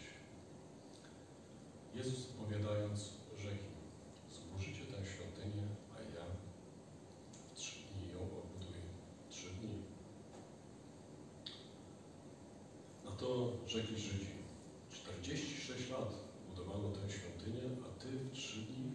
Jezus 1.94 2.28
odpowiadając, 2.30 3.10
rzekł 3.38 3.64
zburzycie 4.30 4.84
tę 4.84 5.06
świątynię, 5.06 5.64
a 5.94 6.02
ja 6.16 6.24
w 7.32 7.58
trzy 7.58 7.76
dni 7.88 8.12
ją 8.12 8.20
odbuduję. 8.20 8.82
Trzy 9.30 9.46
dni. 9.50 9.82
Na 13.04 13.10
to 13.10 13.52
rzekli 13.66 14.00
Żydzi, 14.00 14.32
46 14.90 15.90
lat 15.90 16.14
budowano 16.48 16.88
tę 16.88 17.10
świątynię, 17.10 17.62
a 17.86 18.00
ty 18.00 18.08
w 18.08 18.32
trzy 18.32 18.60
dni 18.62 18.91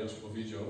Mariusz 0.00 0.18
powiedział, 0.20 0.60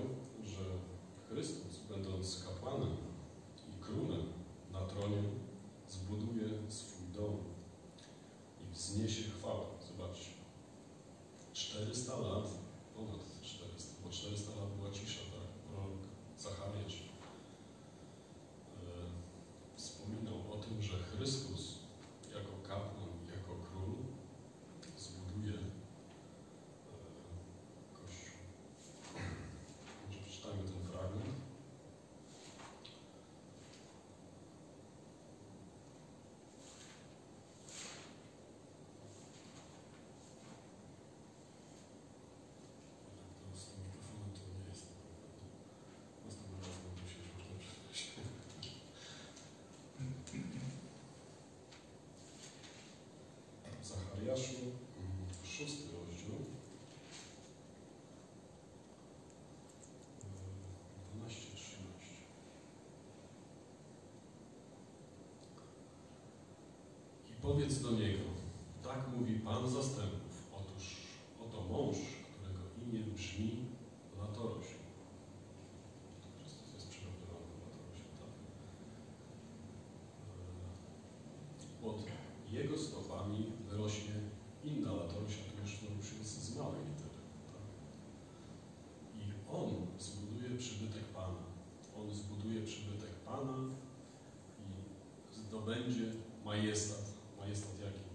Malachiaszu, 54.20 54.54
szósty 55.44 55.82
rozdział, 55.92 56.36
12, 61.14 61.56
13. 61.56 61.86
I 67.30 67.42
powiedz 67.42 67.82
do 67.82 67.90
niego, 67.90 68.24
tak 68.82 69.08
mówi 69.16 69.34
Pan 69.34 69.70
zastępów, 69.70 70.48
otóż 70.52 70.96
oto 71.40 71.60
mąż, 71.68 71.96
którego 72.34 72.60
imię 72.82 73.04
brzmi 73.14 73.56
Latorośl. 74.18 74.74
Tak? 78.18 78.30
E, 81.78 81.82
Pod 81.82 82.06
jego 82.50 82.78
stopami 82.78 83.52
rośnie 83.82 84.14
inna 84.64 84.92
latorośl, 84.92 85.40
gdyż 85.58 85.82
już 85.98 86.18
jest 86.18 86.42
z 86.44 86.56
małej 86.56 86.80
litery. 86.80 87.20
Tak? 87.46 87.62
I 89.20 89.22
on 89.52 89.86
zbuduje 89.98 90.58
przybytek 90.58 91.04
Pana. 91.04 91.44
On 91.96 92.14
zbuduje 92.14 92.62
przybytek 92.62 93.10
Pana 93.24 93.58
i 94.58 95.34
zdobędzie 95.34 96.12
majestat. 96.44 97.04
Majestat 97.38 97.80
jaki? 97.80 98.09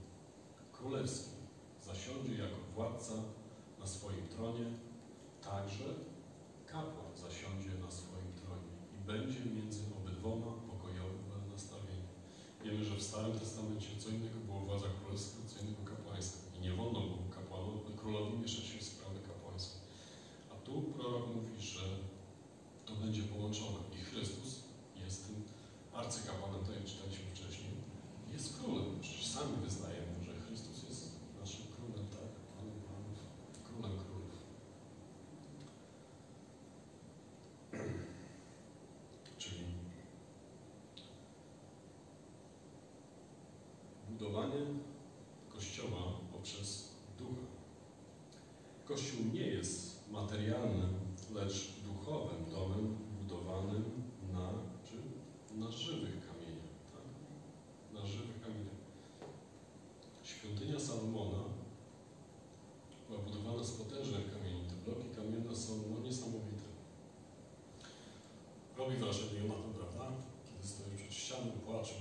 i 68.95 68.97
wrażenie 68.97 69.39
Jonathan 69.39 69.73
Browna, 69.73 70.05
kiedy 70.45 70.67
stoi 70.67 70.97
przed 70.97 71.13
ścianą 71.13 71.45
i 71.57 71.59
płacze. 71.65 71.93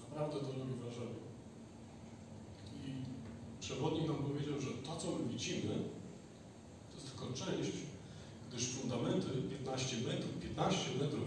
Naprawdę 0.00 0.40
to 0.40 0.52
robi 0.58 0.74
wrażenie. 0.82 1.20
I 2.86 2.88
przewodnik 3.60 4.06
nam 4.06 4.16
powiedział, 4.16 4.60
że 4.60 4.70
to, 4.70 4.96
co 4.96 5.06
my 5.10 5.28
widzimy, 5.32 5.74
to 6.90 6.94
jest 6.94 7.06
tylko 7.10 7.26
część, 7.34 7.76
gdyż 8.48 8.68
fundamenty 8.68 9.28
15 9.50 9.96
metrów, 9.96 10.40
15 10.40 10.90
metrów 11.00 11.24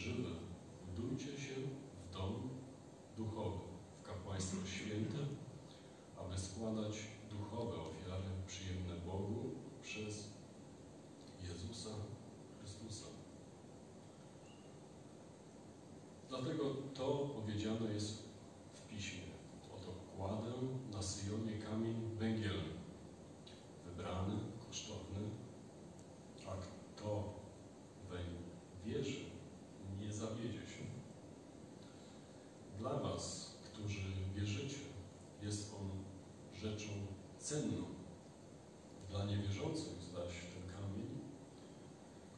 żywe, 0.00 0.30
dumcie 0.96 1.26
się 1.26 1.54
w 2.10 2.12
dom 2.12 2.48
duchowy, 3.16 3.58
w 4.02 4.06
kapłaństwo 4.06 4.66
święte, 4.66 5.18
aby 6.20 6.38
składać 6.38 6.96
duchowe 7.30 7.76
ofiary 7.76 8.30
przyjemne 8.46 8.96
Bogu 9.06 9.50
przez 9.82 10.28
Jezusa 11.42 11.90
Chrystusa. 12.58 13.06
Dlatego 16.28 16.64
to 16.94 17.30
powiedziane 17.34 17.92
jest 17.94 18.29
cenną. 37.50 37.84
Dla 39.10 39.24
niewierzących 39.24 40.02
zaś 40.14 40.32
ten 40.52 40.64
kamień, 40.76 41.08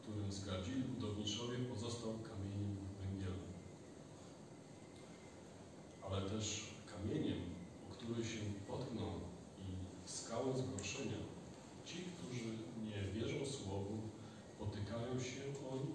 którym 0.02 0.32
zgadzili 0.32 0.82
budowniczowie, 0.82 1.58
pozostał 1.58 2.10
kamieniem 2.10 2.76
węgielnym. 3.00 3.52
Ale 6.06 6.30
też 6.30 6.74
kamieniem, 6.92 7.38
o 7.90 7.94
który 7.94 8.24
się 8.24 8.38
potkną 8.68 9.06
i 9.58 9.64
skałą 10.08 10.56
zgorszenia. 10.56 11.20
Ci, 11.84 11.96
którzy 11.96 12.44
nie 12.84 13.12
wierzą 13.12 13.46
Słowu, 13.46 13.98
potykają 14.58 15.20
się 15.20 15.40
oni, 15.72 15.92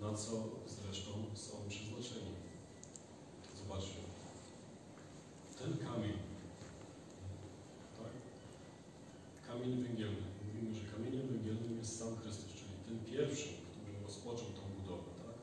na 0.00 0.14
co 0.18 0.32
zresztą 0.66 1.10
są 1.34 1.52
przeznaczeni. 1.68 2.32
Zobaczcie, 3.58 4.00
ten 5.58 5.78
kamień, 5.78 6.18
tak? 7.98 8.12
Kamień 9.46 9.82
węgielny. 9.82 10.26
Mówimy, 10.46 10.74
że 10.74 10.92
kamieniem 10.92 11.28
węgielnym 11.28 11.78
jest 11.78 11.98
sam 11.98 12.16
Chrystus, 12.16 12.52
czyli 12.54 12.74
ten 12.86 12.98
pierwszy, 13.12 13.48
który 13.70 14.02
rozpoczął 14.02 14.48
tą 14.58 14.62
budowę, 14.80 15.10
tak? 15.24 15.36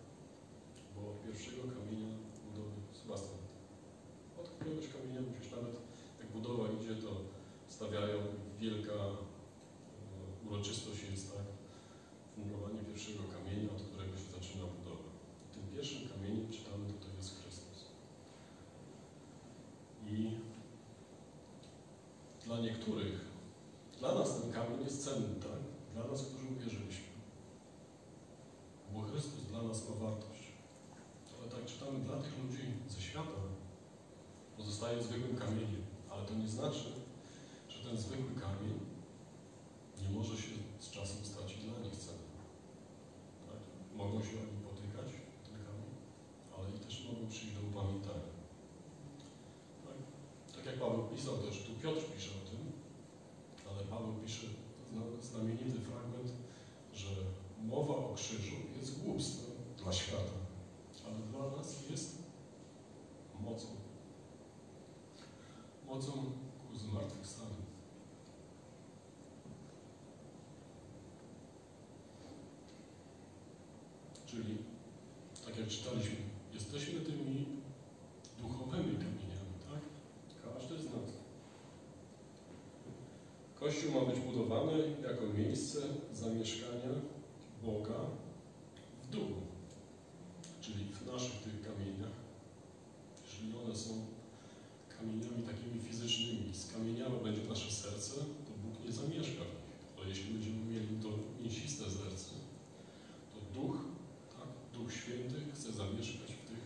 Bo 0.96 1.12
od 1.12 1.24
pierwszego 1.24 1.64
kamienia 1.64 2.12
budowy, 2.46 2.78
Sebastian, 2.94 3.40
od 4.70 4.76
któregoś 4.76 4.94
kamienia 4.94 5.22
musisz 5.22 5.52
nawet, 5.52 5.76
jak 6.20 6.32
budowa 6.32 6.66
idzie, 6.72 6.96
to 6.96 7.12
stawiają 7.68 8.18
wielka 8.60 8.94
e, 8.94 9.18
uroczystość 10.48 11.04
jest, 11.12 11.34
tak? 11.34 11.46
Fundowanie 12.36 12.80
pierwszego 12.80 13.24
kamienia, 13.36 13.70
od 13.76 13.82
którego 13.82 14.18
się 14.18 14.30
zaczyna 14.38 14.64
budowa. 14.76 15.10
Tym 15.54 15.64
pierwszym 15.74 16.10
kamieniem 16.10 16.52
czytamy 16.52 16.86
tutaj 16.94 17.16
jest 17.18 17.42
Chrystus. 17.42 17.86
I 20.08 20.38
dla 22.46 22.60
niektórych, 22.60 23.20
dla 24.00 24.16
nas 24.16 24.42
ten 24.42 24.52
kamień 24.52 24.84
jest 24.84 25.06
cenny, 25.06 25.36
tak? 25.40 25.62
Dla 25.94 26.12
nas, 26.12 26.26
którzy 26.26 26.46
uwierzyliśmy. 26.56 27.10
Bo 28.94 29.02
Chrystus 29.02 29.44
dla 29.52 29.62
nas 29.62 29.90
ma 29.90 29.96
wartość. 29.96 30.44
Ale 31.40 31.52
tak 31.52 31.66
czytamy, 31.66 32.00
dla 32.00 32.18
tych 32.18 32.44
ludzi 32.44 32.64
ze 32.88 33.02
świata 33.02 33.40
pozostaje 34.60 35.04
zwykłym 35.04 35.36
kamieniem. 35.36 35.84
Ale 36.10 36.26
to 36.26 36.34
nie 36.34 36.48
znaczy, 36.48 36.90
że 37.70 37.90
ten 37.90 37.98
zwykły 37.98 38.42
kamień 38.42 38.80
nie 40.02 40.10
może 40.10 40.38
się 40.38 40.56
z 40.80 40.92
czasem 40.92 41.26
stać 41.26 41.58
i 41.58 41.62
dla 41.68 41.80
nich 41.80 41.98
cenny. 42.06 42.30
Tak? 43.48 43.62
Mogą 43.96 44.22
się 44.22 44.36
oni 44.44 44.58
potykać, 44.70 45.10
ten 45.46 45.58
kamień, 45.68 45.92
ale 46.56 46.66
i 46.76 46.80
też 46.80 47.06
mogą 47.08 47.30
przyjść 47.30 47.56
do 47.56 47.62
upamiętania. 47.62 48.32
Tak? 49.86 49.98
tak 50.56 50.66
jak 50.66 50.80
Paweł 50.80 51.04
pisał 51.16 51.38
też, 51.38 51.64
tu 51.64 51.72
Piotr 51.82 52.04
pisze 52.16 52.32
o 52.40 52.50
tym, 52.50 52.62
ale 53.70 53.84
Paweł 53.84 54.14
pisze 54.26 54.48
zna- 54.92 55.22
znamienity 55.22 55.80
fragment, 55.80 56.32
że 56.94 57.10
mowa 57.64 57.96
o 57.96 58.14
krzyżu 58.16 58.56
jest 58.80 59.04
głupstwem 59.04 59.56
dla 59.78 59.94
świata, 59.94 60.38
ale 61.06 61.18
dla 61.32 61.58
nas 61.58 61.90
jest 61.90 62.24
mocą. 63.40 63.68
Mocą 65.90 66.12
ku 66.12 66.78
zmartwychwstaniu. 66.78 67.50
Czyli, 74.30 74.58
tak 75.46 75.58
jak 75.58 75.68
czytaliśmy, 75.68 76.16
jesteśmy 76.54 77.00
tymi 77.00 77.46
duchowymi 78.42 78.94
kamieniami, 78.96 79.56
tak? 79.70 79.82
Każdy 80.44 80.78
z 80.78 80.86
nas. 80.86 81.10
Kościół 83.60 83.92
ma 83.92 84.12
być 84.12 84.20
budowany 84.20 84.96
jako 85.04 85.34
miejsce 85.38 85.80
zamieszkania 86.14 86.90
Boga 87.64 88.00
w 89.04 89.10
duchu, 89.10 89.42
czyli 90.62 90.86
w 90.86 91.06
naszych 91.06 91.44
tych 91.44 91.62
kamieniach. 91.62 92.18
Jeżeli 93.24 93.66
one 93.66 93.76
są 93.76 93.90
kamieniami 95.00 95.44
takimi 95.44 95.80
fizycznymi, 95.80 96.54
z 96.54 96.74
kamieniami 96.74 97.24
będzie 97.24 97.44
nasze 97.50 97.72
serce, 97.72 98.16
to 98.16 98.52
Bóg 98.64 98.86
nie 98.86 98.92
zamieszka 98.92 99.44
w 99.44 99.54
nich. 99.54 99.70
Ale 99.98 100.10
jeśli 100.10 100.34
będziemy 100.34 100.66
mieli 100.66 101.04
to 101.04 101.10
mięsiste 101.44 101.84
serce, 101.84 102.32
to 103.34 103.60
Duch, 103.60 103.78
tak, 104.38 104.80
Duch 104.80 104.94
Święty 104.94 105.36
chce 105.54 105.72
zamieszkać 105.72 106.32
w 106.34 106.48
tych 106.50 106.64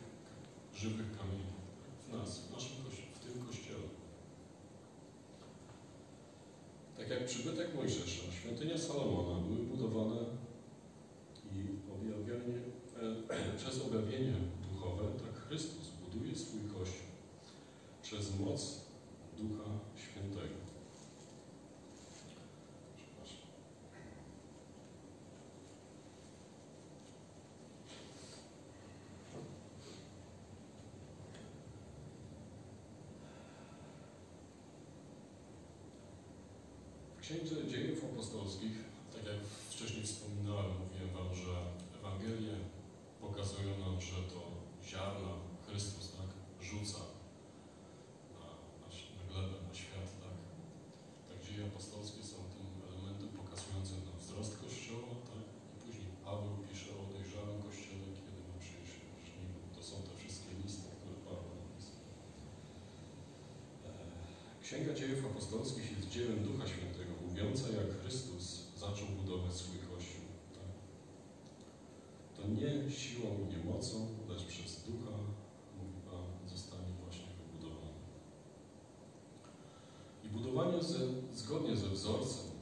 żywych 0.82 1.18
kamieniach, 1.18 1.64
tak, 1.82 2.06
w 2.06 2.14
nas, 2.14 2.48
w 2.48 2.52
naszym 2.52 2.84
kościele, 2.84 3.08
w 3.14 3.20
tym 3.20 3.46
kościele. 3.46 3.88
Tak 6.98 7.10
przybytek 7.26 7.76
Mojżesza, 7.76 8.32
świątynia 8.32 8.78
Salomona 8.78 9.40
były 9.48 9.58
budowane 9.66 10.16
i 11.52 11.92
objawienie, 11.96 12.60
e, 13.30 13.58
przez 13.58 13.82
objawienie 13.82 14.34
duchowe, 14.72 15.04
tak 15.04 15.48
Chrystus 15.48 15.92
buduje 16.04 16.36
swój 16.36 16.62
Kościół 16.62 17.08
przez 18.02 18.40
moc 18.40 18.82
Ducha 19.38 19.70
Świętego. 19.96 20.56
Przepraszam. 22.96 23.38
W 37.10 37.13
Księdze 37.24 37.68
Dziejów 37.72 38.04
Apostolskich, 38.12 38.76
tak 39.14 39.24
jak 39.32 39.40
wcześniej 39.74 40.04
wspominałem, 40.06 40.72
mówiłem 40.82 41.12
Wam, 41.18 41.36
że 41.44 41.54
Ewangelie 41.98 42.56
pokazują 43.22 43.72
nam, 43.86 43.96
że 44.02 44.20
to 44.32 44.40
ziarna 44.90 45.32
Chrystus 45.66 46.06
tak 46.18 46.30
rzuca 46.70 47.02
na, 48.40 48.48
na, 48.82 48.88
na 49.18 49.24
glebę, 49.30 49.58
na 49.68 49.74
świat, 49.82 50.10
tak? 50.24 50.36
Tak 51.30 51.38
dzieje 51.46 51.62
apostolskie 51.72 52.24
są 52.32 52.38
tym 52.56 52.68
elementem 52.90 53.30
pokazującym 53.40 54.00
nam 54.08 54.18
wzrost 54.20 54.54
Kościoła, 54.64 55.14
tak? 55.32 55.46
I 55.74 55.76
później 55.84 56.10
Paweł 56.26 56.54
pisze 56.68 56.92
o 57.02 57.04
dojrzałym 57.14 57.58
Kościele, 57.68 58.08
kiedy 58.18 58.40
ma 58.48 58.56
przyjść 58.64 58.94
żniwo. 59.28 59.60
To 59.76 59.82
są 59.90 59.96
te 60.08 60.14
wszystkie 60.20 60.52
listy, 60.62 60.88
które 60.98 61.18
Paweł 61.28 61.52
napisał. 61.62 62.00
E, 63.88 63.92
Księga 64.64 64.92
Dziejów 65.00 65.22
Apostolskich 65.32 65.88
jest 65.94 66.10
dziełem 66.16 66.40
Ducha 66.48 66.68
Świętego, 66.74 67.13
mówiąca 67.34 67.68
jak 67.70 68.02
Chrystus 68.02 68.62
zaczął 68.78 69.08
budować 69.08 69.54
swój 69.54 69.78
Kościół. 69.80 70.26
Tak? 70.54 70.72
To 72.36 72.48
nie 72.48 72.92
siłą 72.92 73.30
nie 73.50 73.72
mocą, 73.72 74.08
lecz 74.30 74.44
przez 74.44 74.84
Ducha, 74.84 75.18
mówi 75.78 76.00
Pan, 76.12 76.50
zostanie 76.50 76.94
właśnie 77.04 77.26
wybudowany. 77.38 78.00
I 80.24 80.30
budowanie 80.30 80.84
ze, 80.84 81.00
zgodnie 81.34 81.76
ze 81.76 81.90
wzorcem, 81.90 82.53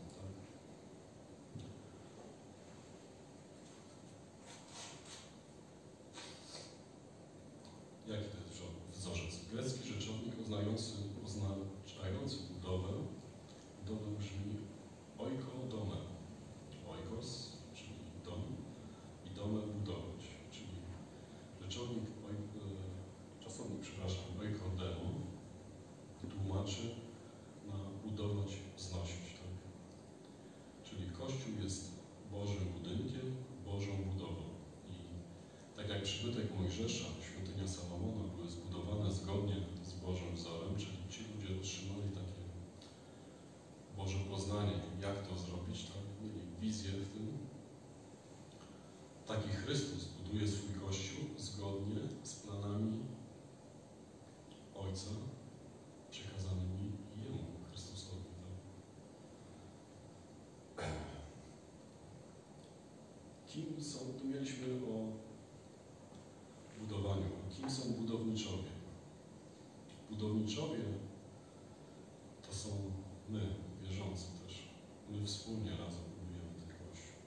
Tak 35.91 35.99
jak 35.99 36.09
przybytek 36.09 36.59
Mojżesza, 36.59 37.05
świątynia 37.21 37.67
Salomona 37.67 38.23
były 38.35 38.49
zbudowane 38.49 39.11
zgodnie 39.11 39.55
z 39.83 39.93
Bożym 39.93 40.35
wzorem, 40.35 40.75
czyli 40.77 40.97
ci 41.09 41.23
ludzie 41.23 41.59
otrzymali 41.59 42.09
takie 42.09 42.43
Boże 43.97 44.17
poznanie, 44.29 44.71
jak 45.01 45.27
to 45.27 45.37
zrobić, 45.37 45.83
tak? 45.83 46.03
mieli 46.21 46.39
wizję 46.61 46.91
w 46.91 47.13
tym. 47.13 47.37
Taki 49.27 49.49
Chrystus 49.49 50.05
buduje 50.05 50.47
swój 50.47 50.75
Kościół 50.81 51.25
zgodnie 51.37 51.95
z 52.23 52.35
planami 52.35 52.99
Ojca 54.75 55.11
przekazanymi 56.11 56.91
Jemu, 57.23 57.43
Chrystusowi. 57.69 58.23
Tak? 60.75 60.85
Kim 63.47 63.83
są, 63.83 63.99
tu 63.99 64.27
mieliśmy 64.27 64.67
o 64.67 65.20
Budowniczowie 70.21 70.79
to 72.47 72.53
są 72.53 72.69
my, 73.29 73.41
wierzący 73.81 74.25
też. 74.43 74.69
My 75.11 75.25
wspólnie 75.25 75.71
razem 75.71 76.03
budujemy 76.19 76.53
ten 76.59 76.69
Kościół. 76.69 77.21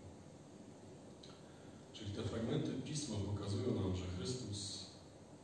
Czyli 1.93 2.11
te 2.11 2.23
fragmenty 2.23 2.73
Pisma 2.85 3.17
pokazują 3.17 3.75
nam, 3.75 3.97
że 3.97 4.05
Chrystus 4.05 4.87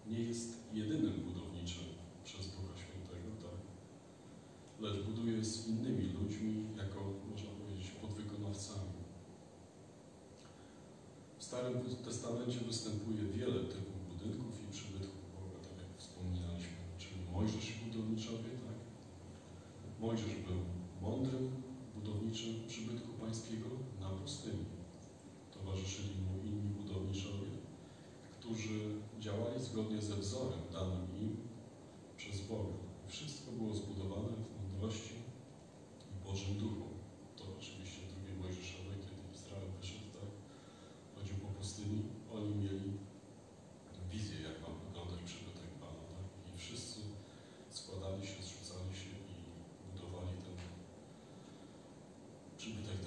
nie 0.07 0.21
jest 0.21 0.57
jedynym 0.73 1.21
budowniczym 1.21 1.85
przez 2.25 2.47
Ducha 2.47 2.77
Świętego, 2.77 3.29
tak? 3.43 3.61
Lecz 4.81 5.03
buduje 5.03 5.45
z 5.45 5.69
innymi 5.69 6.13
ludźmi, 6.13 6.67
jako, 6.77 7.01
można 7.31 7.51
powiedzieć, 7.51 7.91
podwykonawcami. 7.91 9.01
W 11.39 11.45
Starym 11.45 11.81
Testamencie 12.05 12.61
występuje 12.61 13.23
wiele 13.23 13.65
typów 13.65 14.09
budynków 14.09 14.69
i 14.69 14.73
przybytków 14.73 15.20
you. 20.27 20.60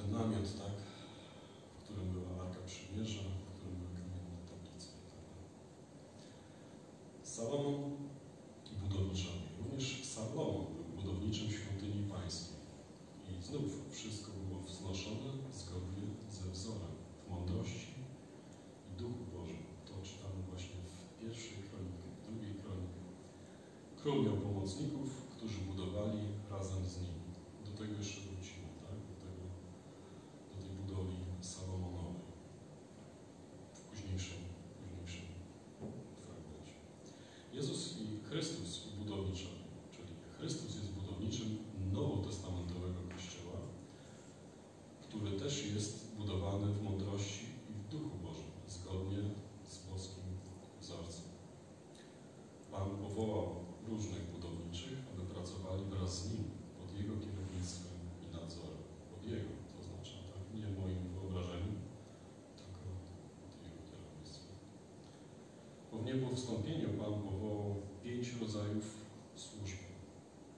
Ten 0.03 0.11
namiot, 0.11 0.47
tak? 0.61 0.77
W 1.77 1.83
którym 1.83 2.07
była 2.13 2.43
Arka 2.43 2.61
Przymierza, 2.65 3.21
w 3.21 3.53
którym 3.55 3.75
były 3.79 3.91
kamienne 3.99 4.37
tablice 4.51 4.87
i 4.99 5.05
tak 5.11 5.21
dalej. 5.29 5.47
Salomon 7.23 7.77
i 8.71 8.73
budowniczowie. 8.83 9.47
Również 9.59 10.05
Salomon 10.05 10.65
był 10.75 10.83
budowniczym 10.97 11.47
świątyni 11.51 12.01
pańskiej. 12.11 12.63
I 13.29 13.43
znów 13.43 13.69
wszystko 13.91 14.31
było 14.31 14.59
wznoszone 14.61 15.29
zgodnie 15.61 16.07
ze 16.37 16.51
wzorem, 16.51 16.95
w 17.25 17.29
mądrości 17.31 17.93
i 18.89 18.91
duchu 19.01 19.23
Bożym. 19.33 19.63
To 19.85 19.93
czytamy 20.07 20.39
właśnie 20.49 20.79
w 20.91 21.21
pierwszej 21.21 21.57
kronice, 21.67 22.03
w 22.17 22.25
drugiej 22.27 22.55
kronice. 22.61 22.99
Król 23.99 24.25
miał 24.25 24.37
pomocników, 24.37 25.09
którzy 25.33 25.59
budowali 25.69 26.21
razem 26.51 26.85
z 26.85 27.01
nim. 27.01 27.17
Do 27.65 27.71
tego 27.77 27.93
jeszcze 27.97 28.21
wrócimy, 28.21 28.67
tak? 28.83 28.97
Do, 29.09 29.15
tego, 29.25 29.43
do 30.51 30.57
tej 30.63 30.75
budowli 30.81 31.17
Salomonowej. 31.41 32.21
W 33.73 33.81
późniejszym, 33.81 34.41
późniejszym 34.79 35.25
fragmencie. 36.23 36.75
Jezus 37.53 37.97
i 38.01 38.22
Chrystus 38.33 38.87
i 38.87 38.97
budowniczowie, 39.03 39.63
czyli 39.91 40.13
Chrystus 40.37 40.75
jest 40.75 40.91
budowniczym 40.91 41.57
nowotestamentowego 41.93 42.99
Kościoła, 43.13 43.59
który 45.01 45.31
też 45.31 45.65
jest 45.65 46.15
budowany 46.17 46.73
w 46.73 46.83
mądrości 46.83 47.45
i 47.69 47.73
w 47.73 47.91
Duchu 47.91 48.17
Bożym, 48.23 48.51
zgodnie 48.67 49.17
z 49.69 49.77
boskim 49.89 50.23
wzorcem. 50.81 51.29
Pan 52.71 52.89
powołał 52.97 53.47
różnych 53.87 54.23
budowniczych, 54.31 54.97
aby 55.13 55.33
pracowali 55.33 55.83
wraz 55.85 56.23
z 56.23 56.31
Nim, 56.31 56.43
pod 56.79 56.89
Jego 56.99 57.13
kierownictwem 57.23 57.97
i 58.23 58.25
nadzorem. 58.35 58.83
Pod 59.11 59.31
Jego, 59.31 59.49
to 59.73 59.83
znaczy 59.87 60.13
tak, 60.33 60.43
nie 60.59 60.67
moim 60.79 61.01
wyobrażeniu, 61.13 61.73
tylko 62.59 62.81
pod 63.41 63.53
Jego 63.65 63.81
kierownictwem. 63.89 64.55
Po 65.91 65.97
wniebowstąpieniu 65.97 66.89
Pan 66.99 67.13
powołał 67.21 67.42
pięć 68.23 68.41
rodzajów 68.41 68.85
służb. 69.35 69.79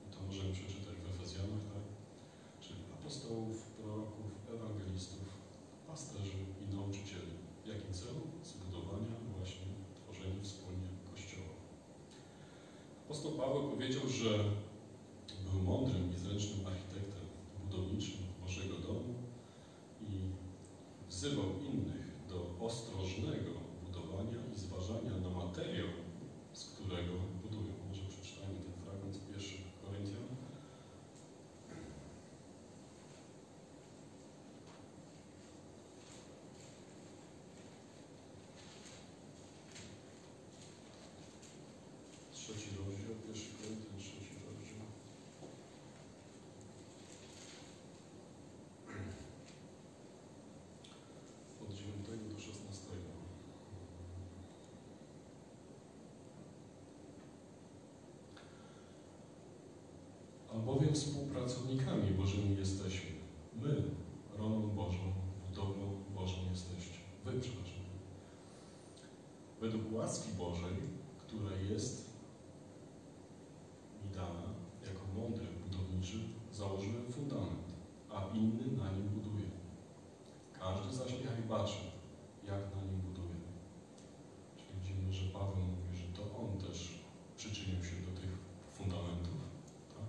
I 0.05 0.13
to 0.13 0.17
możemy 0.27 0.53
przeczytać 0.53 0.95
w 1.03 1.09
Efezjanach, 1.13 1.63
tak? 1.73 1.85
Czyli 2.63 2.79
apostołów, 2.93 3.57
proroków, 3.77 4.29
ewangelistów, 4.55 5.27
pasterzy 5.87 6.39
i 6.61 6.75
nauczycieli. 6.75 7.33
W 7.63 7.67
jakim 7.67 7.93
celu? 7.93 8.21
Zbudowania 8.43 9.13
właśnie, 9.37 9.67
tworzenia 9.95 10.43
wspólnie 10.43 10.89
Kościoła. 11.11 11.53
Apostoł 13.05 13.31
Paweł 13.31 13.69
powiedział, 13.71 14.09
że 14.09 14.31
był 15.45 15.61
mądrym 15.63 16.13
i 16.13 16.17
zręcznym 16.19 16.67
architektem 16.67 17.25
budowniczym 17.63 18.19
Bożego 18.41 18.75
domu 18.87 19.13
i 20.01 20.11
wzywał 21.09 21.49
innych 21.71 22.05
do 22.29 22.65
ostrożnego 22.65 23.51
budowania 23.85 24.39
i 24.55 24.59
zważania 24.59 25.17
na 25.23 25.29
materiał, 25.29 25.87
z 26.53 26.65
którego 26.65 27.13
budują. 27.43 27.73
Może 27.89 28.01
przeczytajmy 28.09 28.59
ten 28.59 28.73
fragment 28.83 29.15
w 29.17 29.31
pierwszych 29.31 29.61
Koryntian. 29.85 30.25
Trzeci 42.33 42.69
rozdział, 42.77 43.15
pierwszy 43.27 43.49
Koryntian, 43.57 43.97
trzeci 43.99 44.33
rozdział. 44.45 44.85
Od 51.63 51.73
9 51.73 52.33
do 52.33 52.39
16. 52.39 52.85
Albowiem 60.53 60.95
współpracownikami 61.45 62.11
Bożymi 62.11 62.57
jesteśmy. 62.57 63.11
My, 63.61 63.83
rolą 64.37 64.61
Bożą, 64.61 65.13
budowlą 65.47 66.03
Bożą 66.15 66.37
jesteście. 66.51 66.99
Wy, 67.25 67.39
przepraszam. 67.39 67.85
Według 69.61 69.93
łaski 69.93 70.33
Bożej, 70.37 70.75
która 71.17 71.51
jest 71.69 72.09
mi 74.03 74.15
dana, 74.15 74.43
jako 74.87 75.01
mądry 75.21 75.45
budowniczy, 75.63 76.17
założyłem 76.51 77.11
fundament, 77.11 77.73
a 78.09 78.35
inny 78.35 78.77
na 78.77 78.91
nim 78.91 79.09
buduje. 79.09 79.49
Każdy 80.59 80.95
zaś 80.95 81.11
niechaj 81.19 81.41
baczy, 81.49 81.81
jak 82.43 82.75
na 82.75 82.81
nim 82.83 83.01
buduje. 83.01 83.39
Czyli 84.57 84.69
widzimy, 84.79 85.13
że 85.13 85.33
Paweł 85.33 85.57
mówi, 85.57 85.97
że 85.97 86.07
to 86.17 86.23
on 86.37 86.57
też 86.57 86.99
przyczynił 87.37 87.83
się 87.83 87.95
do 87.95 88.21
tych 88.21 88.31
fundamentów. 88.69 89.39
Tak? 89.93 90.07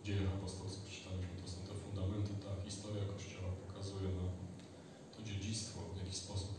W 0.00 0.06
dziejach 0.06 0.34
apostolskich 0.34 0.92
czytaliśmy, 0.98 1.42
to 1.42 1.48
są 1.48 1.58
te 1.68 1.74
fundamenty, 1.74 2.32
ta 2.44 2.64
historia 2.64 3.04
Kościoła 3.04 3.50
pokazuje 3.66 4.08
nam 4.08 4.30
to 5.16 5.22
dziedzictwo, 5.22 5.80
w 5.94 5.98
jaki 5.98 6.14
sposób 6.16 6.58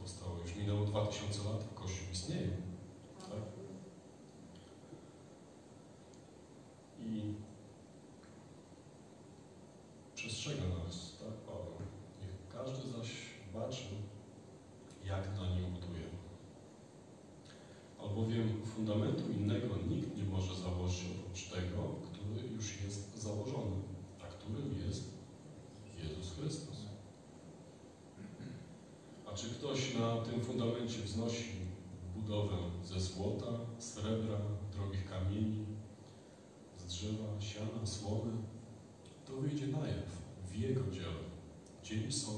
powstało. 0.69 0.79
Już 0.79 0.85
minęło 0.85 0.85
2000 0.85 1.43
lat, 1.43 1.63
a 1.71 1.79
Kościół 1.79 2.07
istnieje. 2.11 2.49
Tak? 3.19 3.43
I 6.99 7.33
przestrzega 10.15 10.63
nas, 10.63 11.17
tak, 11.19 11.33
Paweł? 11.33 11.73
Niech 12.21 12.47
każdy 12.49 12.89
zaś 12.89 13.09
baczy, 13.53 13.95
jak 15.05 15.37
na 15.37 15.49
nim 15.55 15.73
buduje. 15.73 16.09
Albowiem 17.99 18.65
fundamentu 18.65 19.31
innego 19.31 19.75
nikt 19.89 20.17
nie 20.17 20.23
może 20.23 20.55
założyć 20.55 21.05
oprócz 21.19 21.49
tego, 21.49 21.95
który 22.03 22.47
już 22.47 22.81
jest 22.81 23.21
założony, 23.21 23.75
a 24.21 24.27
którym 24.27 24.87
jest 24.87 25.03
Jezus 25.97 26.35
Chrystus. 26.35 26.77
A 29.25 29.28
czy 29.41 29.49
ktoś 29.49 29.93
na 29.93 30.17
tym 30.17 30.41
fundamencie 30.41 31.01
wznosi 31.01 31.45
budowę 32.15 32.55
ze 32.83 32.99
złota, 32.99 33.51
srebra, 33.77 34.37
drogich 34.73 35.09
kamieni, 35.09 35.65
z 36.77 36.85
drzewa, 36.85 37.41
siana, 37.41 37.85
słomy, 37.85 38.31
to 39.25 39.33
wyjdzie 39.33 39.67
na 39.67 39.87
jaw 39.87 40.09
w 40.51 40.55
jego 40.55 40.91
dziele. 40.91 41.23
Dzień 41.83 42.11
sądny 42.11 42.28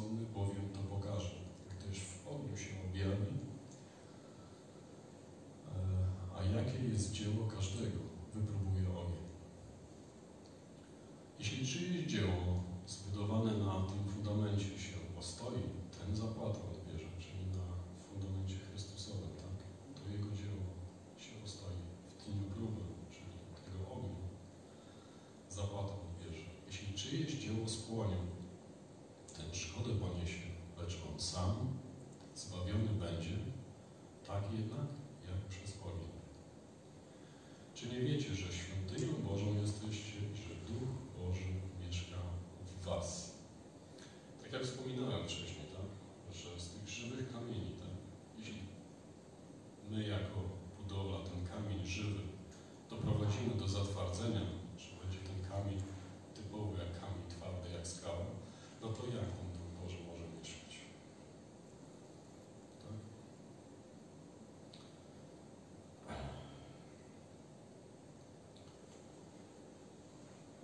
пришли, 27.11 27.41
чего 27.41 27.67
спорим. 27.67 28.40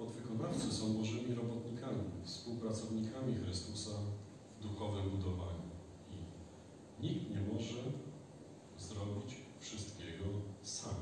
podwykonawcy 0.08 0.74
są 0.74 0.94
Bożymi 0.94 1.36
robotnikami, 1.36 2.04
współpracownikami 2.24 3.36
Chrystusa 3.36 3.92
w 4.60 4.64
duchowym 4.64 5.10
budowaniu. 5.10 5.70
I 6.12 6.18
nikt 7.04 7.30
nie 7.30 7.42
może 7.54 7.82
zrobić 8.78 9.36
wszystkiego 9.60 10.26
sam. 10.62 10.96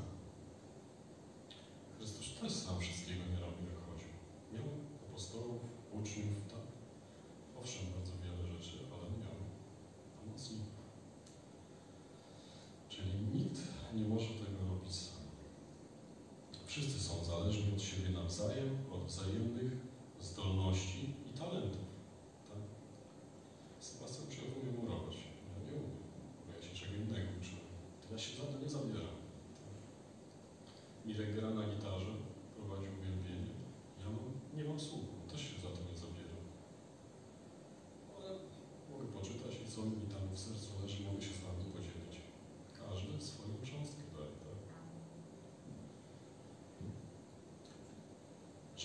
Chrystus 1.96 2.40
też 2.40 2.52
sam 2.52 2.80
wszystkiego 2.80 3.20
nie 3.32 3.40
robił, 3.40 3.66
jak 3.74 3.80
chodził. 3.86 4.12
Miał 4.52 4.64
apostołów, 5.08 5.62
uczniów, 5.92 6.42
tak? 6.48 6.66
Owszem, 7.60 7.86
bardzo 7.96 8.12
wiele 8.22 8.52
rzeczy, 8.52 8.78
ale 8.92 9.10
miał 9.20 9.36
pomocników. 10.20 10.76
Czyli 12.88 13.12
nikt 13.34 13.58
nie 13.94 14.08
może 14.08 14.28
tego 14.28 14.45
Wszyscy 16.76 17.00
są 17.00 17.24
zależni 17.24 17.72
od 17.74 17.82
siebie 17.82 18.08
nawzajem, 18.10 18.78
od 18.92 19.04
wzajemnych 19.04 19.72
zdolności. 20.20 21.14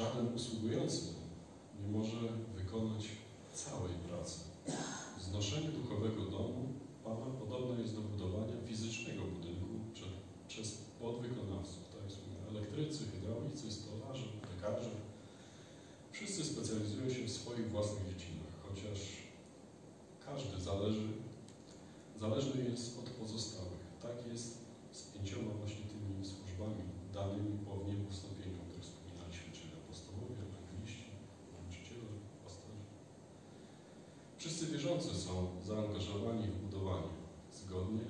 żaden 0.02 0.34
usługujący 0.36 1.14
nie 1.82 1.88
może 1.88 2.18
wykonać 2.56 3.08
Wszyscy 34.62 34.78
wierzący 34.78 35.16
są 35.16 35.48
zaangażowani 35.66 36.48
w 36.48 36.56
budowanie, 36.56 37.10
zgodnie 37.54 38.02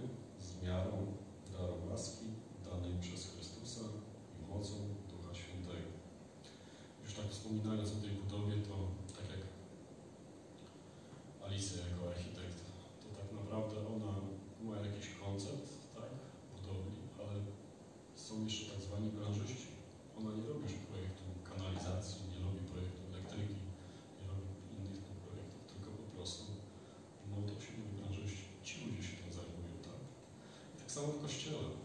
samego 30.92 31.14
kościoła. 31.14 31.81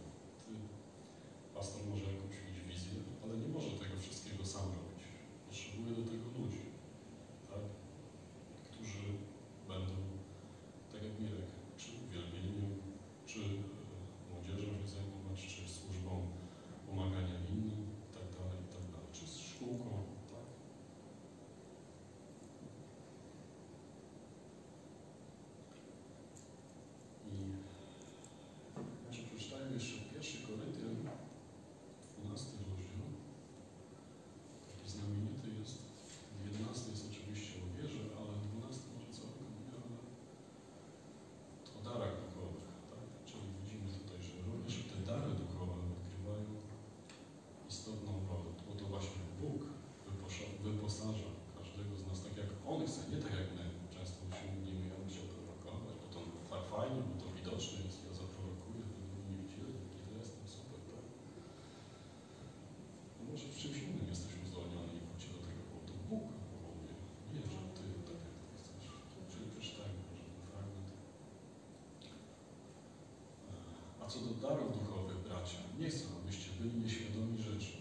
A 74.07 74.09
co 74.09 74.21
do 74.21 74.35
darów 74.49 74.79
duchowych, 74.79 75.19
bracia, 75.29 75.59
nie 75.79 75.89
chcę, 75.91 76.05
abyście 76.23 76.51
byli 76.61 76.75
nieświadomi 76.81 77.39
rzeczy. 77.39 77.73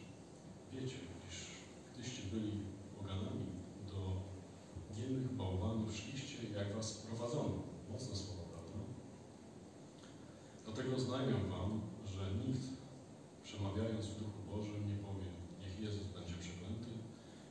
Wiecie, 0.74 1.00
iż 1.30 1.38
gdyście 1.94 2.22
byli 2.34 2.52
poganami, 2.98 3.46
do 3.92 4.00
niemych 4.98 5.34
bałwanów 5.34 5.96
szliście, 5.96 6.38
jak 6.56 6.76
was 6.76 6.94
prowadzono. 6.94 7.64
Mocne 7.92 8.16
słowa, 8.16 8.44
prawda? 8.54 8.80
Dlatego 10.66 10.96
oznajmiam 10.96 11.50
wam, 11.50 11.82
że 12.06 12.34
nikt, 12.34 12.64
przemawiając 13.44 14.06
w 14.06 14.20
Duchu 14.20 14.40
Bożym, 14.52 14.88
nie 14.90 14.98
powie, 14.98 15.30
niech 15.62 15.80
Jezus 15.80 16.08
będzie 16.08 16.34
przeklęty 16.34 16.92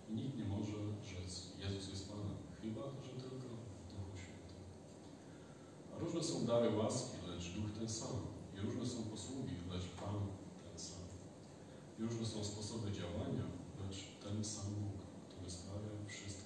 i 0.08 0.14
nikt 0.14 0.36
nie 0.38 0.44
może 0.44 0.78
rzec, 1.10 1.52
Jezus 1.58 1.88
jest 1.88 2.08
Panem, 2.08 2.36
chyba, 2.62 2.82
że 3.06 3.12
tylko 3.22 3.48
w 3.82 3.92
Duchu 3.92 4.14
Świętym. 4.22 4.62
A 5.94 5.98
różne 5.98 6.22
są 6.24 6.46
dary 6.46 6.76
łaski, 6.76 7.16
lecz 7.28 7.52
Duch 7.52 7.70
ten 7.78 7.88
sam. 7.88 8.33
różne 12.04 12.26
są 12.26 12.44
sposoby 12.44 12.92
działania, 12.92 13.44
lecz 13.80 14.04
ten 14.24 14.44
sam 14.44 14.74
Bóg, 14.74 14.98
który 15.28 15.50
sprawia 15.50 15.90
wszystko. 16.08 16.43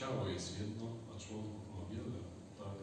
Ciało 0.00 0.28
jest 0.28 0.58
jedno, 0.58 0.86
a 1.16 1.20
członków 1.20 1.62
ma 1.74 1.80
wiele, 1.90 2.18
tak? 2.58 2.78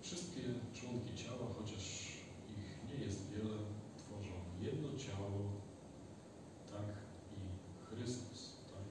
Wszystkie 0.00 0.42
członki 0.74 1.14
ciała, 1.24 1.46
chociaż 1.58 1.84
ich 2.48 2.68
nie 2.88 3.04
jest 3.04 3.30
wiele, 3.30 3.56
tworzą 3.98 4.34
jedno 4.60 4.88
ciało, 4.98 5.40
tak 6.70 6.88
i 7.36 7.40
Chrystus, 7.86 8.56
tak? 8.70 8.86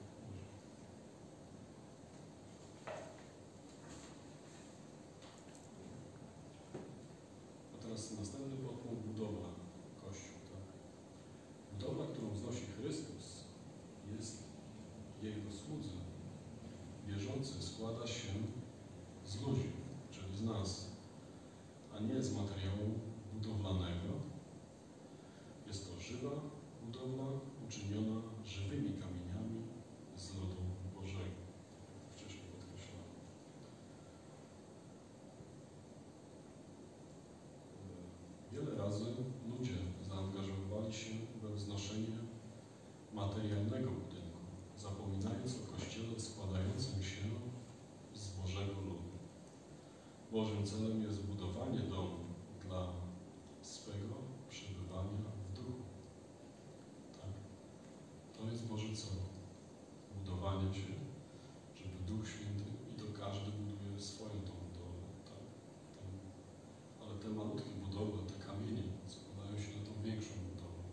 A 7.73 7.83
teraz 7.83 8.19
następny 8.19 8.57
podpunkt 8.57 9.05
budowla 9.05 9.47
Kościół, 10.01 10.39
tak? 10.51 10.65
Budowla, 11.73 12.05
którą 12.13 12.29
wznosi 12.29 12.65
Chrystus, 12.77 13.43
jest 14.17 14.43
Jego 15.21 15.51
słudzy. 15.51 16.05
Wierzący 17.35 17.63
składa 17.63 18.07
się 18.07 18.27
z 19.25 19.41
ludzi, 19.41 19.71
czyli 20.11 20.37
z 20.37 20.41
nas, 20.43 20.91
a 21.95 21.99
nie 21.99 22.23
z 22.23 22.35
materiału 22.35 22.99
budowlanego. 23.33 24.13
Jest 25.67 25.89
to 25.95 26.01
żywa 26.01 26.31
budowla 26.85 27.25
uczyniona 27.67 28.21
żywymi 28.45 28.89
kamieniami 28.89 29.61
z 30.15 30.35
lodu 30.35 30.61
Bożego. 30.95 31.41
Jak 32.03 32.15
wcześniej 32.15 32.45
podkreślałem. 32.51 33.09
Wiele 38.51 38.75
razy 38.83 39.05
ludzie 39.49 39.77
zaangażowali 40.07 40.93
się 40.93 41.11
we 41.41 41.55
wznoszenie 41.55 42.17
materialnego 43.13 43.91
budynku, 43.91 44.39
zapominając 44.77 45.55
o 45.55 45.71
Kościele 45.71 46.19
składającym 46.19 47.03
się 47.03 47.25
z 48.13 48.27
Bożego 48.27 48.81
ludu. 48.81 49.15
Bożym 50.65 50.79
celem 50.79 51.01
jest 51.01 51.21
budowanie 51.21 51.79
domu 51.79 52.25
dla 52.65 52.93
swego 53.61 54.15
przebywania 54.49 55.29
w 55.45 55.53
duchu. 55.57 55.83
Tak? 57.11 57.33
To 58.37 58.45
jest 58.51 58.67
Boży 58.67 58.95
cel. 58.95 59.17
Budowanie 60.17 60.73
się, 60.73 60.93
żeby 61.75 61.97
Duch 62.07 62.27
Święty 62.29 62.71
i 62.91 62.93
to 62.99 63.05
każdy 63.19 63.51
buduje 63.51 63.99
swoją 63.99 64.29
tą 64.47 64.53
budowę. 64.65 65.05
Tak? 65.25 65.43
Ten, 65.97 66.09
ale 67.01 67.19
te 67.19 67.29
malutkie 67.29 67.69
budowle, 67.83 68.21
te 68.31 68.37
kamienie 68.47 68.83
składają 69.07 69.57
się 69.63 69.71
na 69.77 69.85
tą 69.87 69.93
większą 70.03 70.33
budowę. 70.49 70.83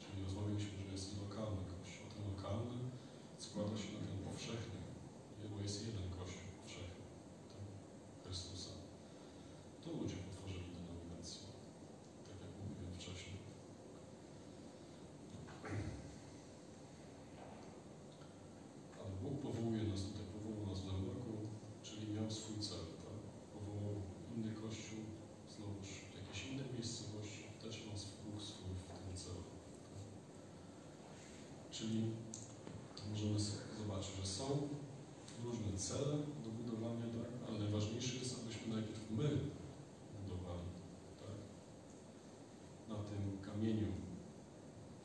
Czyli 0.00 0.24
rozmawialiśmy, 0.24 0.78
że 0.82 0.92
jest 0.92 1.06
i 1.12 1.20
lokalny 1.24 1.62
kościół. 1.74 2.06
Ten 2.14 2.22
lokalny 2.32 2.76
składa 3.38 3.76
się 3.82 3.90
na 3.96 4.02
ten 4.08 4.18
powszechny, 4.28 4.78
bo 5.50 5.62
jest 5.62 5.86
jeden 5.86 6.06
kościół 6.18 6.48
powszechny, 6.60 7.04
tak? 7.52 7.64
Chrystusa. 8.24 8.70
To 9.84 9.90
ludzie 9.92 10.16
potworzyli 10.16 10.70
denominację, 10.76 11.46
tak 12.26 12.36
jak 12.44 12.52
mówiłem 12.60 12.94
wcześniej. 12.94 13.38
Ale 18.98 19.10
Bóg 19.22 19.34
powołuje 19.42 19.82
nas 19.82 20.02
tutaj, 20.02 20.26
powołał 20.34 20.66
nas 20.66 20.80
w 20.80 20.86
nowym 20.86 21.08
roku, 21.08 21.32
czyli 21.82 22.12
miał 22.12 22.30
swój 22.30 22.58
cel, 22.66 22.84
tak? 23.04 23.18
Powołał 23.54 23.94
inny 24.36 24.52
kościół, 24.62 25.02
znowuż 25.54 25.88
w 26.10 26.14
jakiejś 26.18 26.40
innej 26.50 26.72
miejscowości, 26.74 27.44
też 27.62 27.74
ma 27.86 27.94
Bóg 28.24 28.42
swój 28.42 28.74
w 28.74 28.84
tym 28.98 29.16
celu. 29.22 29.44
Tak? 29.88 30.02
Czyli 31.80 32.10
możemy 33.10 33.40
zobaczyć, 33.78 34.10
że 34.20 34.26
są 34.26 34.68
różne 35.44 35.78
cele 35.78 36.12
do 36.44 36.50
budowania, 36.58 37.06
tak? 37.06 37.30
ale 37.48 37.58
najważniejsze 37.58 38.16
jest, 38.16 38.40
abyśmy 38.42 38.74
najpierw 38.74 39.10
my 39.10 39.28
budowali 40.18 40.68
tak? 41.20 41.36
na 42.88 42.94
tym 43.08 43.38
kamieniu 43.48 43.92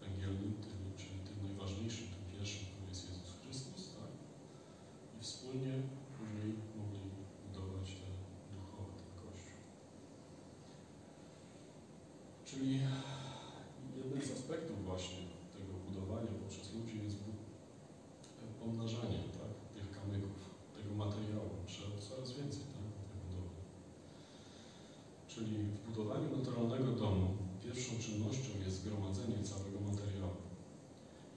węgielnym, 0.02 0.54
czyli 0.98 1.20
tym 1.28 1.38
najważniejszym, 1.48 2.08
tym 2.08 2.24
pierwszym, 2.32 2.66
którym 2.66 2.90
jest 2.90 3.10
Jezus 3.10 3.32
Chrystus, 3.42 3.90
tak? 4.00 4.12
i 5.20 5.24
wspólnie 5.24 5.74
później 6.18 6.50
mogli 6.78 7.00
budować 7.44 7.88
te 8.00 8.08
duchowe, 8.56 8.94
ten 9.00 9.12
Kościół. 9.22 9.60
Czyli 12.46 12.80
jeden 13.98 14.22
z 14.28 14.32
aspektów 14.32 14.86
właśnie 14.86 15.36
tego 15.58 15.74
budowania 15.88 16.32
poprzez 16.44 16.74
ludzi 16.74 17.04
jest 17.04 17.18
bu- 17.24 17.46
pomnażanie 18.60 19.20
tak, 19.40 19.52
tych 19.76 19.88
kamyków, 20.00 20.40
tego 20.76 20.96
materiału. 20.96 21.50
Trzeba 21.68 21.98
coraz 22.10 22.32
więcej 22.32 22.64
tak, 22.74 22.88
tej 23.10 23.20
budowy. 23.24 23.56
Czyli 25.36 25.56
w 25.58 25.80
budowaniu 25.88 26.38
naturalnego 26.38 26.92
domu 26.92 27.28
pierwszą 27.64 27.92
czynnością 28.00 28.50
jest 28.66 28.82
zgromadzenie 28.82 29.44
całego 29.44 29.80
materiału. 29.92 30.38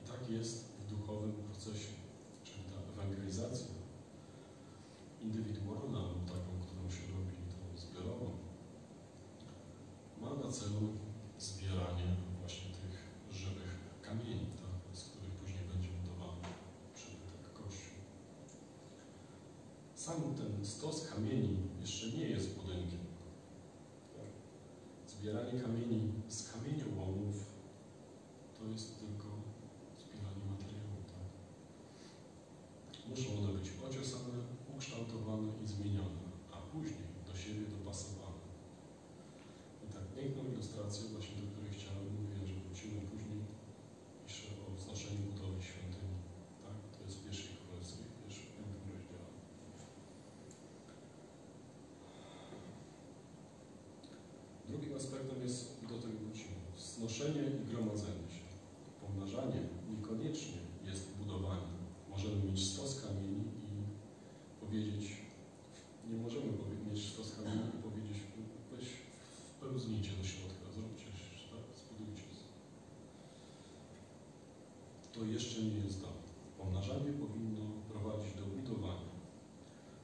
I 0.00 0.08
tak 0.10 0.30
jest 0.30 0.64
w 0.80 0.90
duchowym 0.90 1.32
procesie, 1.32 1.92
czyli 2.44 2.62
ta 2.70 2.92
ewangelizacja 2.92 3.74
indywidualna 5.22 6.00
lub 6.00 6.24
taką, 6.24 6.50
którą 6.64 6.82
się 6.90 7.02
robi 7.14 7.36
tą 7.52 7.80
zbiorową, 7.82 8.26
ma 10.20 10.30
na 10.44 10.52
celu 10.52 10.88
zbieranie 11.38 12.16
właśnie 12.40 12.68
tych 12.80 12.96
żywych 13.32 13.72
kamieni, 14.02 14.46
tak, 14.62 14.96
z 14.98 15.04
których 15.04 15.34
później 15.40 15.64
będzie 15.72 15.88
budowany 15.88 16.42
przybytek 16.94 17.52
Kościół. 17.52 17.98
Sam 19.94 20.34
ten 20.36 20.66
stos 20.66 21.08
kamieni 21.10 21.56
jeszcze 21.80 22.06
nie 22.06 22.28
jest 22.28 22.56
budynkiem. 22.56 23.07
Tak? 25.48 25.56
Zbieranie 25.56 25.62
kamieni 25.62 26.12
z 26.28 26.52
kamieniołomów 26.52 27.36
to 28.58 28.64
jest 28.72 29.00
tylko 29.00 29.28
zbieranie 30.02 30.44
materiału. 30.50 30.98
Tak? 31.14 31.28
Muszą 33.10 33.28
one 33.38 33.58
być 33.58 33.68
ociosane, 33.88 34.34
ukształtowane 34.74 35.52
i 35.64 35.66
zmienione, 35.66 36.24
a 36.52 36.56
później 36.72 37.08
do 37.26 37.34
siebie 37.36 37.64
dopasowane. 37.66 38.44
I 39.84 39.92
tak 39.92 40.04
piękną 40.16 40.52
ilustrację 40.52 41.02
właśnie 41.12 41.36
do 41.42 41.46
której 41.52 41.72
chciałem, 41.76 42.04
mówiłem, 42.18 42.46
że 42.46 42.54
wrócimy 42.54 43.00
później, 43.10 43.40
pisze 44.26 44.48
o 44.64 44.76
wznoszeniu 44.76 45.20
budowy 45.30 45.62
świątyni. 45.62 46.18
Tak? 46.64 46.76
To 46.94 47.04
jest 47.04 47.16
w 47.18 47.24
pierwszej 47.24 47.56
królewskiej, 47.56 48.04
w 48.04 48.22
pierwszym 48.22 48.48
piątym 48.54 48.88
rozdziale. 48.94 49.28
Drugim 54.68 54.96
aspektem 54.96 55.42
jest, 55.42 55.86
do 55.88 55.98
tego 56.02 56.18
wrócimy, 56.18 56.56
znoszenie 56.98 57.42
i 57.60 57.70
gromadzenie 57.70 58.28
się. 58.34 58.44
Pomnażanie 59.00 59.60
niekoniecznie 59.90 60.58
jest 60.84 61.16
budowanie. 61.18 61.72
Możemy 62.10 62.36
mieć 62.44 62.66
stos 62.72 63.02
kamieni 63.02 63.44
i 63.68 63.72
powiedzieć, 64.60 65.04
nie 66.10 66.16
możemy 66.16 66.46
mieć 66.90 67.12
stos 67.12 67.36
kamieni 67.36 67.68
i 67.74 67.82
powiedzieć, 67.82 68.18
weź 68.72 68.86
wpełznijcie 69.56 70.10
do 70.18 70.24
środka, 70.24 70.66
zróbcie, 70.74 71.06
tak, 71.52 71.64
zbudujcie. 71.80 72.22
To 75.12 75.24
jeszcze 75.24 75.62
nie 75.62 75.78
jest 75.84 76.00
dom. 76.00 76.18
Pomnażanie 76.58 77.12
powinno 77.24 77.64
prowadzić 77.92 78.34
do 78.34 78.46
budowania. 78.46 79.08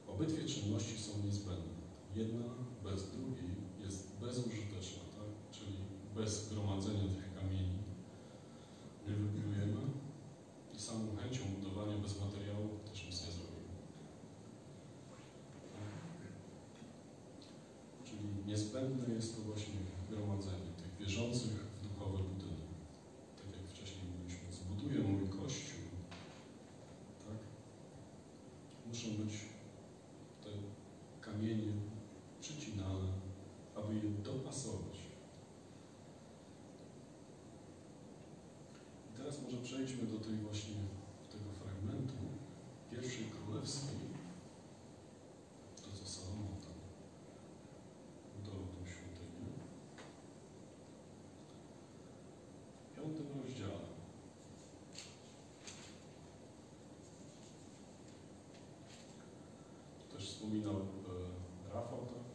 Obydwie 0.07 0.45
czynności 0.45 0.99
są 0.99 1.11
niezbędne. 1.25 1.75
Jedna 2.15 2.45
bez 2.83 3.11
drugiej 3.11 3.55
jest 3.83 4.19
bezużyteczna, 4.21 5.03
tak? 5.15 5.29
czyli 5.51 5.77
bez 6.15 6.49
gromadzenia 6.49 7.07
tych 7.15 7.33
kamieni 7.35 7.77
nie 9.07 9.13
wybudujemy 9.13 9.81
i 10.75 10.79
samą 10.79 11.15
chęcią 11.17 11.43
budowania 11.45 11.97
bez 11.97 12.21
materiału 12.21 12.69
też 12.85 13.05
nic 13.05 13.25
nie 13.25 13.31
zrobimy. 13.31 13.75
Czyli 18.05 18.47
niezbędne 18.47 19.15
jest 19.15 19.35
to 19.35 19.41
właśnie 19.41 19.75
gromadzenie 20.09 20.71
tych 20.77 20.97
wierzących 20.99 21.51
w 21.51 21.87
duchowy 21.87 22.17
budynek. 22.17 22.69
Tak 23.37 23.61
jak 23.61 23.69
wcześniej 23.69 24.01
mówiliśmy, 24.11 24.53
zbuduję 24.53 24.99
mój 24.99 25.29
kościół, 25.29 25.85
tak? 27.25 27.37
Muszą 28.87 29.07
być 29.23 29.33
te 30.43 30.49
kamienie 31.21 31.73
przycinane, 32.41 33.07
aby 33.75 33.95
je 33.95 34.01
dopasować. 34.23 34.95
I 39.13 39.17
teraz 39.17 39.41
może 39.43 39.54
przejdźmy 39.65 40.03
do 40.07 40.19
tej 40.25 40.35
właśnie 40.35 40.75
tego 41.31 41.49
fragmentu 41.59 42.13
pierwszej 42.91 43.25
królewskiej. 43.25 43.99
To 45.81 45.89
co 45.97 46.05
Salomon 46.05 46.57
tam 46.65 46.77
budował 48.37 48.67
tą 48.67 48.85
świątynię. 48.85 49.53
W 52.91 52.95
piątym 52.95 53.41
rozdziale. 53.41 53.95
wspominał 60.45 60.75
e, 60.75 61.73
Rafał, 61.73 61.99
tak? 62.13 62.25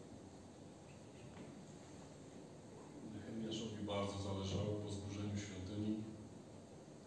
Nehemiaszowi 3.14 3.84
bardzo 3.84 4.18
zależało 4.18 4.72
po 4.82 4.88
zburzeniu 4.90 5.36
świątyni, 5.38 5.94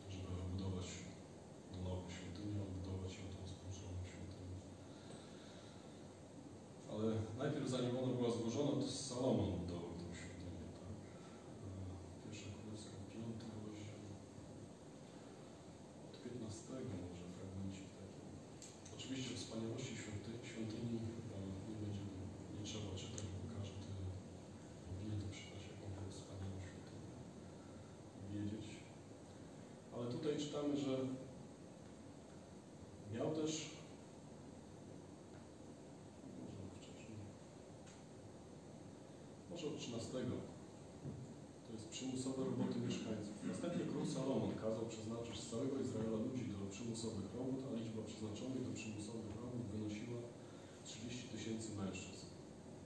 żeby 0.10 0.28
wybudować 0.38 0.88
na 1.72 1.78
nowo 1.90 2.10
świątynię, 2.16 2.62
odbudować 2.68 3.12
ją 3.20 3.26
tą 3.34 3.42
zburzoną 3.54 4.00
świątynię. 4.12 4.58
Ale 6.92 7.06
najpierw 7.42 7.70
zanim 7.70 7.98
ona 7.98 8.14
była 8.18 8.32
zburzona, 8.32 8.72
to 8.82 8.88
Salomon 8.88 9.52
budował 9.62 9.94
tą 10.02 10.06
świątynię, 10.20 10.68
tak? 10.80 10.96
E, 11.66 11.72
Pierwsza 12.24 12.50
Królewska, 12.56 12.96
piąty 13.12 13.46
rozdział, 13.66 14.02
od 16.08 16.16
15 16.24 16.74
może 17.04 17.26
fragmencik 17.36 17.90
taki. 18.00 18.22
Oczywiście 18.98 19.34
wspaniałości 19.54 19.96
świąty, 19.96 20.30
świątyni 20.50 20.92
nie 20.94 21.00
nie 22.58 22.64
trzeba 22.66 22.92
czytać, 22.96 23.26
bo 23.34 23.40
każdy 23.56 23.80
powinien 24.88 25.20
to 25.22 25.28
czytać, 25.38 25.62
jaką 25.70 25.86
było 25.96 26.10
wspaniałą 26.12 26.56
świątynię 26.68 27.10
wiedzieć. 28.34 28.66
Ale 29.94 30.06
tutaj 30.12 30.38
czytamy, 30.44 30.78
że 30.78 30.94
miał 33.14 33.30
też 33.36 33.52
może 39.50 39.68
od 39.68 39.78
13. 39.80 40.12
To 41.68 41.74
jest 41.74 41.90
przymusowe 41.90 42.46
roboty 42.46 42.80
mieszkańców. 42.80 43.36
Następnie 43.52 43.86
król 43.86 44.06
Salomon 44.08 44.54
kazał 44.64 44.86
przeznaczyć 44.86 45.40
z 45.40 45.50
całego 45.50 45.80
Izraela 45.80 46.18
ludzi 46.26 46.44
do 46.52 46.58
przymusowych 46.74 47.28
robót, 47.38 47.62
a 47.68 47.70
liczba 47.80 48.02
przeznaczonych 48.10 48.64
do 48.68 48.74
przymusowych 48.80 49.33
30 50.94 51.28
tysięcy 51.28 51.70
mężczyzn. 51.76 52.26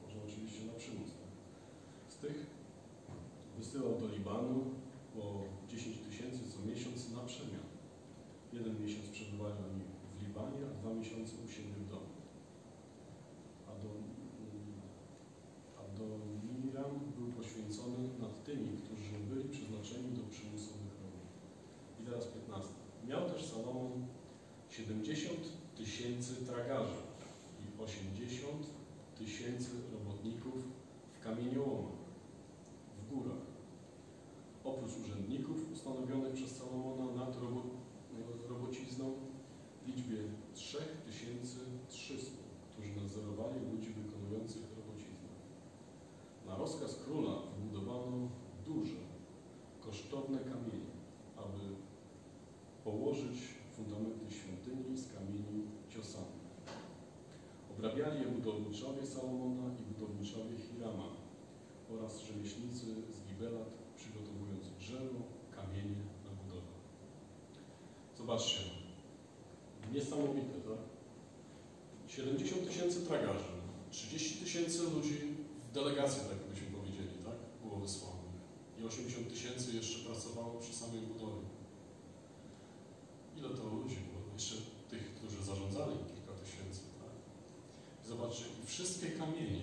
Można 0.03 0.21
oczywiście 0.27 0.65
na 0.65 0.73
przymus. 0.73 1.09
Tak? 1.19 1.31
Z 2.13 2.15
tych 2.17 2.37
wysyłał 3.57 3.99
do 3.99 4.07
Libanu 4.07 4.55
po 5.15 5.43
10 5.67 5.97
tysięcy 6.09 6.39
co 6.51 6.57
miesiąc 6.69 7.11
na 7.11 7.21
przemian. 7.31 7.67
Jeden 8.53 8.81
miesiąc 8.83 9.09
przebywali 9.09 9.55
oni 9.69 9.83
w 10.17 10.21
Libanie, 10.23 10.59
a 10.67 10.73
dwa 10.79 10.93
miesiące 10.93 11.33
u 11.45 11.47
siebie 11.47 11.73
w 11.85 11.89
domu. 11.89 12.11
A 13.69 13.71
do, 13.83 13.89
a 15.79 15.97
do 15.97 16.05
był 17.17 17.27
poświęcony 17.31 18.09
nad 18.19 18.43
tymi, 18.43 18.77
którzy 18.77 19.17
byli 19.29 19.49
przeznaczeni 19.49 20.09
do 20.19 20.23
przymusowych 20.33 20.95
robót. 21.03 21.29
I 21.99 22.03
teraz 22.05 22.25
15. 22.25 22.73
Miał 23.07 23.29
też 23.29 23.45
Salomon 23.45 24.07
70 24.69 25.39
tysięcy 25.77 26.45
tragarzy 26.45 27.06
80 27.79 28.67
tysięcy 29.17 29.69
robotników 29.93 30.53
w 31.13 31.23
kamieniołomach, 31.23 31.97
w 32.97 33.13
górach. 33.13 33.47
Oprócz 34.63 34.97
urzędników 34.97 35.71
ustanowionych 35.73 36.33
przez 36.33 36.57
Salomona 36.57 37.25
nad 37.25 37.35
robo, 37.41 37.61
robocizną 38.49 39.13
w 39.83 39.87
liczbie 39.87 40.17
3300, 40.53 42.31
którzy 42.71 42.95
nadzorowali 42.95 43.59
ludzi 43.71 43.89
wykonujących 43.89 44.63
robociznę. 44.77 45.29
Na 46.47 46.57
rozkaz 46.57 46.99
króla 47.05 47.41
wybudowano 47.57 48.29
duże, 48.65 49.01
kosztowne 49.81 50.39
kamienie, 50.39 50.93
aby 51.37 51.75
położyć 52.83 53.37
fundamenty 53.75 54.31
świątyni 54.31 54.97
z 54.97 55.13
kamieni 55.13 55.63
ciosanych. 55.89 56.36
Obrabiali 57.77 58.19
je 58.19 58.27
budowniczowie 58.27 59.05
Salomona 59.05 59.75
i 59.79 59.93
budowniczowie 59.93 60.57
Hirama 60.57 61.09
oraz 61.93 62.21
rzemieślnicy 62.21 62.85
z 62.85 63.27
Gibelat, 63.27 63.69
przygotowując 63.95 64.65
drzewo, 64.79 65.19
kamienie 65.55 66.01
na 66.25 66.31
budowę. 66.43 66.71
Zobaczcie, 68.17 68.59
niesamowite, 69.93 70.53
tak? 70.69 70.81
70 72.07 72.67
tysięcy 72.67 73.05
tragarzy, 73.05 73.53
30 73.91 74.39
tysięcy 74.39 74.83
ludzi 74.83 75.17
w 75.69 75.73
delegacji, 75.73 76.21
tak 76.29 76.37
byśmy 76.49 76.67
powiedzieli, 76.77 77.09
tak? 77.25 77.35
Było 77.63 77.79
wysłanych. 77.79 78.17
I 78.79 78.83
80 78.83 79.29
tysięcy 79.29 79.75
jeszcze 79.75 79.99
pracowało 80.09 80.59
przy 80.59 80.73
samej 80.73 81.01
budowie. 81.01 81.47
Ile 83.37 83.49
to 83.49 83.63
ludzi 83.63 83.95
było? 83.95 84.33
Jeszcze 84.33 84.55
tych, 84.89 85.15
którzy 85.15 85.43
zarządzali 85.43 85.95
kilka 85.97 86.33
tysięcy, 86.43 86.81
tak? 86.99 87.11
I 88.31 88.65
wszystkie 88.67 89.07
kamienie, 89.07 89.61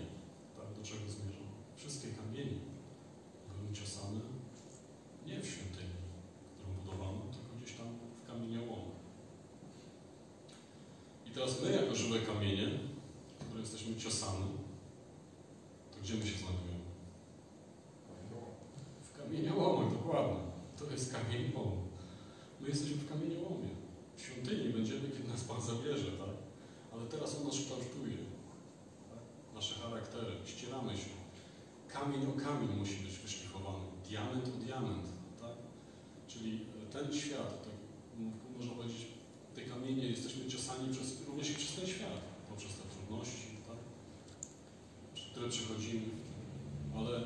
tak, 0.57 0.79
do 0.79 0.83
czego 0.89 1.01
zmierzam? 1.01 1.49
Wszystkie 1.77 2.09
kamienie 2.09 2.59
były 3.59 3.73
ciosane 3.73 4.21
nie 5.27 5.41
w 5.41 5.47
świątyni, 5.47 5.95
którą 6.57 6.73
budowano, 6.75 7.21
tylko 7.21 7.57
gdzieś 7.57 7.77
tam 7.77 7.87
w 8.23 8.27
kamieniołomach. 8.27 8.95
I 11.27 11.31
teraz 11.31 11.63
my, 11.63 11.71
jako 11.73 11.95
żywe 11.95 12.19
kamienie, 12.19 12.69
które 13.39 13.61
jesteśmy 13.61 13.97
ciosane, 13.97 14.47
to 15.91 15.97
gdzie 16.03 16.15
my 16.15 16.27
się 16.27 16.39
znajdujemy? 16.39 16.85
W 19.03 19.19
kamieniołomach, 19.19 19.93
dokładnie. 19.93 20.41
To 20.79 20.91
jest 20.91 21.13
kamieniołom. 21.13 21.79
My 22.61 22.69
jesteśmy 22.69 22.97
w 22.97 23.09
kamieniołomie. 23.09 23.69
W 24.17 24.21
świątyni 24.23 24.73
będziemy, 24.73 25.09
kiedy 25.09 25.29
nas 25.29 25.45
Pan 25.45 25.63
zabierze, 25.63 26.13
tak? 26.13 26.35
Ale 26.93 27.07
teraz 27.07 27.37
On 27.37 27.45
nas 27.47 27.55
kształtuje. 27.57 28.17
Tak? 29.11 29.55
Nasze 29.55 29.75
charaktery. 29.81 30.33
Ścieramy 30.47 30.97
się. 30.97 31.11
Kamień 31.89 32.27
o 32.27 32.33
kamień 32.33 32.69
musi 32.79 32.97
być 32.97 33.19
wyszlifowany. 33.19 33.85
Diament 34.09 34.49
o 34.49 34.65
diament, 34.65 35.07
tak? 35.41 35.57
Czyli 36.29 36.61
e, 36.83 36.93
ten 36.93 37.13
świat, 37.15 37.65
tak, 37.65 37.75
m, 38.19 38.33
można 38.59 38.73
powiedzieć, 38.73 39.07
te 39.55 39.61
kamienie 39.63 40.07
jesteśmy 40.07 40.47
ciosani 40.47 40.95
przez, 40.95 41.27
również 41.27 41.51
i 41.51 41.55
przez 41.55 41.73
ten 41.77 41.87
świat. 41.87 42.21
Poprzez 42.51 42.71
te 42.73 42.83
trudności, 42.95 43.49
tak? 43.67 43.77
Przez 45.15 45.27
które 45.31 45.49
przechodzimy. 45.49 46.07
Ale 46.97 47.23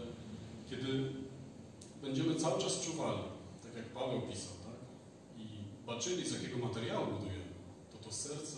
kiedy 0.71 1.13
będziemy 2.03 2.35
cały 2.35 2.63
czas 2.63 2.81
czuwali, 2.81 3.21
tak 3.63 3.75
jak 3.77 3.87
Paweł 3.87 4.21
pisał, 4.21 4.53
tak? 4.65 4.79
I 5.39 5.47
baczyli, 5.87 6.29
z 6.29 6.33
jakiego 6.33 6.59
materiału 6.59 7.07
budujemy, 7.07 7.45
to 7.93 7.99
to 7.99 8.13
serce 8.13 8.57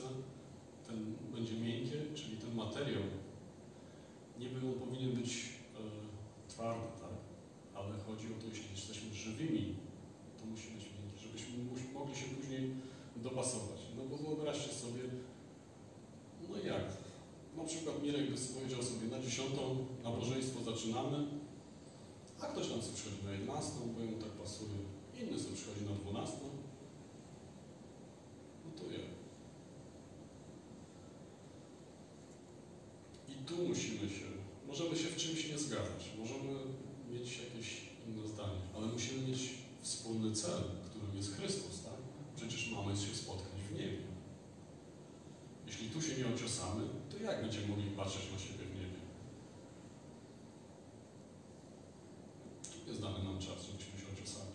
ten 0.87 1.15
będzie 1.35 1.55
miękkie, 1.55 1.97
czyli 2.15 2.37
ten 2.37 2.55
materiał, 2.55 3.03
niby 4.39 4.67
on 4.67 4.75
powinien 4.75 5.13
być 5.13 5.31
e, 5.35 5.81
twardy, 6.49 6.87
tak? 7.01 7.15
Ale 7.75 7.99
chodzi 8.07 8.27
o 8.27 8.41
to, 8.41 8.47
jeśli 8.49 8.71
jesteśmy 8.77 9.15
żywymi, 9.15 9.75
to 10.39 10.47
musi 10.47 10.69
być 10.71 10.85
miękki, 10.85 11.23
żebyśmy 11.23 11.65
mu- 11.65 12.01
mogli 12.01 12.17
się 12.17 12.27
później 12.27 12.71
dopasować. 13.17 13.81
No 13.97 14.03
bo 14.05 14.17
wyobraźcie 14.17 14.73
sobie, 14.73 15.03
no 16.49 16.59
jak? 16.59 16.85
Na 17.57 17.65
przykład 17.65 18.03
Mirek 18.03 18.31
by 18.31 18.37
powiedział 18.55 18.83
sobie 18.83 19.07
na 19.07 19.21
dziesiątą 19.23 19.87
nabożeństwo 20.05 20.61
zaczynamy, 20.81 21.27
a 22.41 22.47
ktoś 22.47 22.69
tam 22.69 22.83
sobie 22.83 22.97
przychodzi 22.97 23.25
na 23.25 23.33
11, 23.33 23.73
bo 23.81 24.03
mu 24.03 24.23
tak 24.23 24.31
pasuje. 24.31 24.79
Inny 25.21 25.41
sobie 25.41 25.57
przychodzi 25.57 25.85
na 25.85 25.95
12. 25.95 26.37
No 28.65 28.71
to 28.79 28.93
jak? 28.93 29.11
I 33.29 33.45
tu 33.45 33.57
musimy 33.69 34.09
się, 34.11 34.27
możemy 34.67 34.97
się 34.97 35.09
w 35.09 35.17
czymś 35.17 35.51
nie 35.51 35.59
zgadzać, 35.59 36.13
możemy 36.19 36.53
mieć 37.11 37.39
jakieś 37.39 37.81
inne 38.09 38.29
zdanie, 38.29 38.61
ale 38.77 38.87
musimy 38.87 39.29
mieć 39.29 39.41
wspólny 39.83 40.33
cel, 40.33 40.63
którym 40.91 41.17
jest 41.17 41.37
Chrystus, 41.37 41.83
tak? 41.83 42.01
Przecież 42.37 42.73
mamy 42.73 42.97
się 42.97 43.15
spotkać 43.15 43.61
w 43.71 43.75
niebie. 43.75 44.03
Jeśli 45.67 45.91
tu 45.91 46.03
się 46.03 46.17
nie 46.19 46.35
ociosamy, 46.35 46.83
to 47.11 47.19
jak 47.19 47.43
będziemy 47.43 47.69
mogli 47.69 47.91
patrzeć 47.91 48.33
na 48.33 48.39
siebie 48.39 48.70
dany 52.99 53.25
nam 53.25 53.39
czas, 53.39 53.59
żebyśmy 53.67 54.01
się 54.01 54.07
ociosali. 54.13 54.55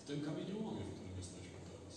W 0.00 0.04
tym 0.04 0.20
kamieniołomie, 0.20 0.84
w 0.84 0.94
którym 0.94 1.16
jesteśmy 1.16 1.58
teraz. 1.70 1.94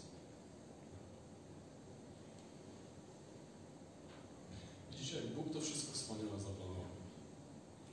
Widzicie, 4.92 5.16
jak 5.16 5.28
Bóg 5.36 5.54
to 5.54 5.62
wszystko 5.62 5.92
wspaniale 5.94 6.40
zaplanował. 6.40 6.94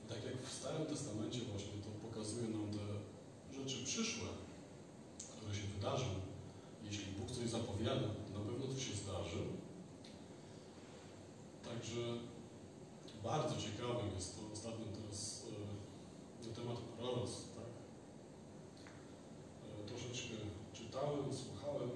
Tak 0.09 0.25
jak 0.25 0.41
w 0.41 0.53
Starym 0.53 0.85
Testamencie 0.85 1.39
właśnie 1.51 1.77
to 1.85 2.07
pokazuje 2.07 2.47
nam 2.47 2.67
te 2.75 2.85
rzeczy 3.55 3.85
przyszłe, 3.85 4.29
które 5.37 5.55
się 5.55 5.67
wydarzą. 5.75 6.09
Jeśli 6.83 7.05
Bóg 7.05 7.31
coś 7.31 7.49
zapowiada, 7.49 8.07
to 8.25 8.39
na 8.39 8.45
pewno 8.45 8.67
to 8.67 8.79
się 8.79 8.95
zdarzy. 8.95 9.43
Także 11.63 12.01
bardzo 13.23 13.55
ciekawym 13.61 14.15
jest 14.15 14.35
to 14.35 14.41
ostatnio 14.53 14.85
teraz 14.97 15.45
e, 16.43 16.47
na 16.47 16.55
temat 16.55 16.77
proroc, 16.77 17.31
tak? 17.55 17.71
E, 19.63 19.87
troszeczkę 19.87 20.35
czytałem, 20.73 21.33
słuchałem. 21.33 21.91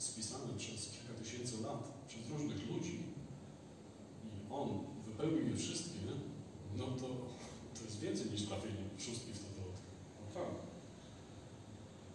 spisane 0.00 0.54
przez 0.58 0.90
kilka 0.90 1.14
tysięcy 1.22 1.62
lat 1.62 2.06
przez 2.08 2.28
różnych 2.30 2.70
ludzi 2.70 2.98
i 4.24 4.52
on 4.52 4.68
wypełnił 5.06 5.48
je 5.48 5.56
wszystkie, 5.56 5.98
no 6.76 6.84
to 6.84 7.06
to 7.74 7.84
jest 7.84 8.00
więcej 8.00 8.30
niż 8.30 8.42
trafienie 8.42 8.84
szóstki 8.98 9.32
w 9.32 9.38
to 9.38 9.46
Naprawdę. 10.26 10.60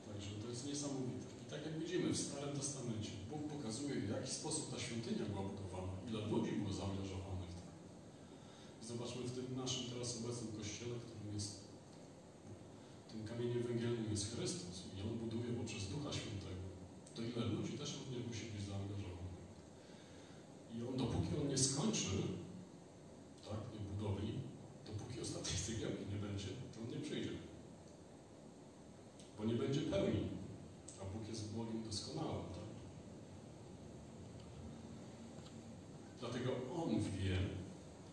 Także 0.08 0.30
to 0.42 0.50
jest 0.50 0.66
niesamowite. 0.66 1.28
I 1.48 1.50
tak 1.52 1.66
jak 1.66 1.80
widzimy 1.80 2.04
w 2.16 2.28
Starym 2.28 2.56
Testamencie, 2.60 3.12
Bóg 3.30 3.42
pokazuje, 3.54 3.96
w 3.96 4.10
jaki 4.10 4.32
sposób 4.32 4.72
ta 4.72 4.80
świątynia 4.80 5.26
była 5.26 5.44
budowana, 5.50 5.94
ile 6.08 6.20
ludzi 6.28 6.52
było 6.52 6.74
zaangażowanych 6.74 7.50
w 7.50 7.56
to. 7.60 7.64
Zobaczmy 8.90 9.22
w 9.24 9.36
tym 9.36 9.48
naszym 9.58 9.84
teraz 9.92 10.18
obecnym 10.18 10.52
kościele, 10.60 10.96
którym 11.06 11.34
jest 11.34 11.52
tym 13.12 13.28
kamieniem 13.28 13.64
węgielnym 13.64 14.12
jest 14.12 14.36
Chrystus 14.36 14.78
i 14.96 15.02
On 15.08 15.14
buduje 15.24 15.50
poprzez 15.60 15.88
Ducha 15.88 16.12
Świętego, 16.14 16.64
to 17.16 17.22
ile 17.22 17.46
ludzi 17.46 17.74
też 17.82 18.00
również 18.00 18.28
musi 18.28 18.46
być 18.54 18.64
zaangażowanych. 18.70 19.40
I 20.74 20.76
On, 20.88 20.98
dopóki 20.98 21.30
On 21.42 21.48
nie 21.48 21.58
skończy 21.58 22.18
tak, 23.50 23.60
tej 23.72 23.82
budowli, 23.92 24.32
dopóki 24.88 25.22
ostatniej 25.22 25.58
cegiełki 25.66 26.04
nie 26.14 26.20
będzie, 26.28 26.48
to 26.72 26.76
On 26.82 26.90
nie 26.90 27.02
przyjdzie. 27.06 27.32
Bo 29.38 29.46
nie 29.46 29.56
będzie 29.56 29.82
pełni, 29.82 30.24
a 31.02 31.06
Bóg 31.06 31.28
jest 31.28 31.54
Bogiem 31.56 31.84
doskonałym. 31.84 32.46
Tak? 32.56 32.68
Dlatego 36.20 36.52
On 36.76 36.90
wie 36.90 37.38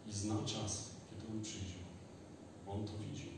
i 0.06 0.12
zna 0.12 0.36
czas, 0.46 0.90
kiedy 1.10 1.32
On 1.32 1.42
przyjdzie. 1.42 1.82
On 2.66 2.86
to 2.86 2.92
widzi. 2.98 3.30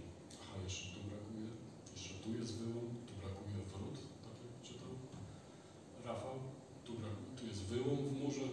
Aha, 0.43 0.55
jeszcze 0.65 0.95
tu 0.95 1.01
brakuje, 1.09 1.49
jeszcze 1.93 2.15
tu 2.15 2.35
jest 2.39 2.53
wyłom, 2.59 2.89
tu 3.07 3.13
brakuje 3.21 3.65
wrót, 3.73 3.99
tak 4.25 4.37
jak 4.45 4.63
czytał 4.63 4.93
Rafał. 6.05 6.37
Tu, 6.85 6.93
brakuje, 6.95 7.29
tu 7.37 7.47
jest 7.47 7.63
wyłom 7.63 7.97
w 7.97 8.21
murze, 8.21 8.47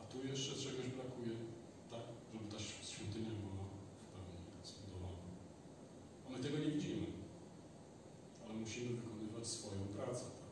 a 0.00 0.02
tu 0.04 0.26
jeszcze 0.26 0.54
czegoś 0.54 0.86
brakuje, 0.86 1.32
tak, 1.90 2.00
żeby 2.32 2.44
ta 2.52 2.58
świątynia 2.92 3.30
była 3.30 3.64
w 4.02 4.06
pełni 4.12 4.40
zbudowana. 4.64 5.22
A 6.26 6.30
my 6.30 6.38
tego 6.44 6.58
nie 6.58 6.70
widzimy, 6.70 7.06
ale 8.44 8.54
musimy 8.54 8.88
wykonywać 8.96 9.46
swoją 9.46 9.80
pracę. 9.96 10.24
Tak? 10.24 10.46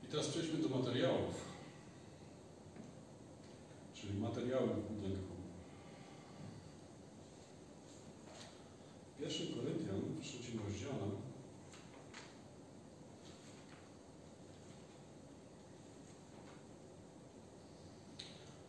teraz 0.11 0.27
przejdźmy 0.27 0.57
do 0.59 0.77
materiałów, 0.77 1.35
czyli 3.93 4.19
materiały 4.19 4.67
w 4.67 4.93
budynku. 4.93 5.31
1 9.19 9.47
Koryntian, 9.55 9.99
w 9.99 10.21
trzecim 10.23 10.59
rozdziale, 10.65 11.11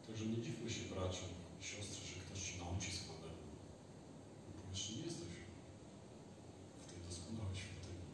Także 0.06 0.26
nie 0.26 0.42
dziwmy 0.42 0.70
się 0.70 0.94
bracia 0.94 1.26
i 1.60 1.64
siostry, 1.64 2.06
że 2.06 2.20
ktoś 2.26 2.42
ci 2.42 2.58
nauczy 2.58 2.90
składania. 2.96 3.48
Bo 4.54 4.70
jeszcze 4.70 4.92
nie 4.92 5.02
jesteś 5.02 5.34
w 6.82 6.86
tej 6.92 6.98
doskonałej 7.08 7.56
świątyni. 7.56 8.04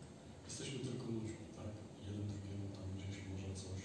Jesteśmy 0.49 0.79
tylko 0.79 1.05
ludźmi, 1.07 1.45
tak? 1.57 1.71
Jeden 2.07 2.27
drugiemu 2.33 2.67
tam 2.77 2.87
gdzieś 2.97 3.17
może 3.31 3.55
coś, 3.63 3.83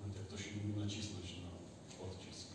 nawet 0.00 0.16
jak 0.18 0.26
to 0.26 0.38
się 0.38 0.50
mówi, 0.56 0.80
nacisnąć 0.80 1.28
na 1.44 1.50
odcisk. 2.06 2.48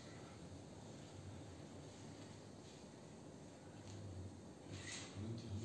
Pierwszy 4.70 5.00
Koryntian. 5.14 5.56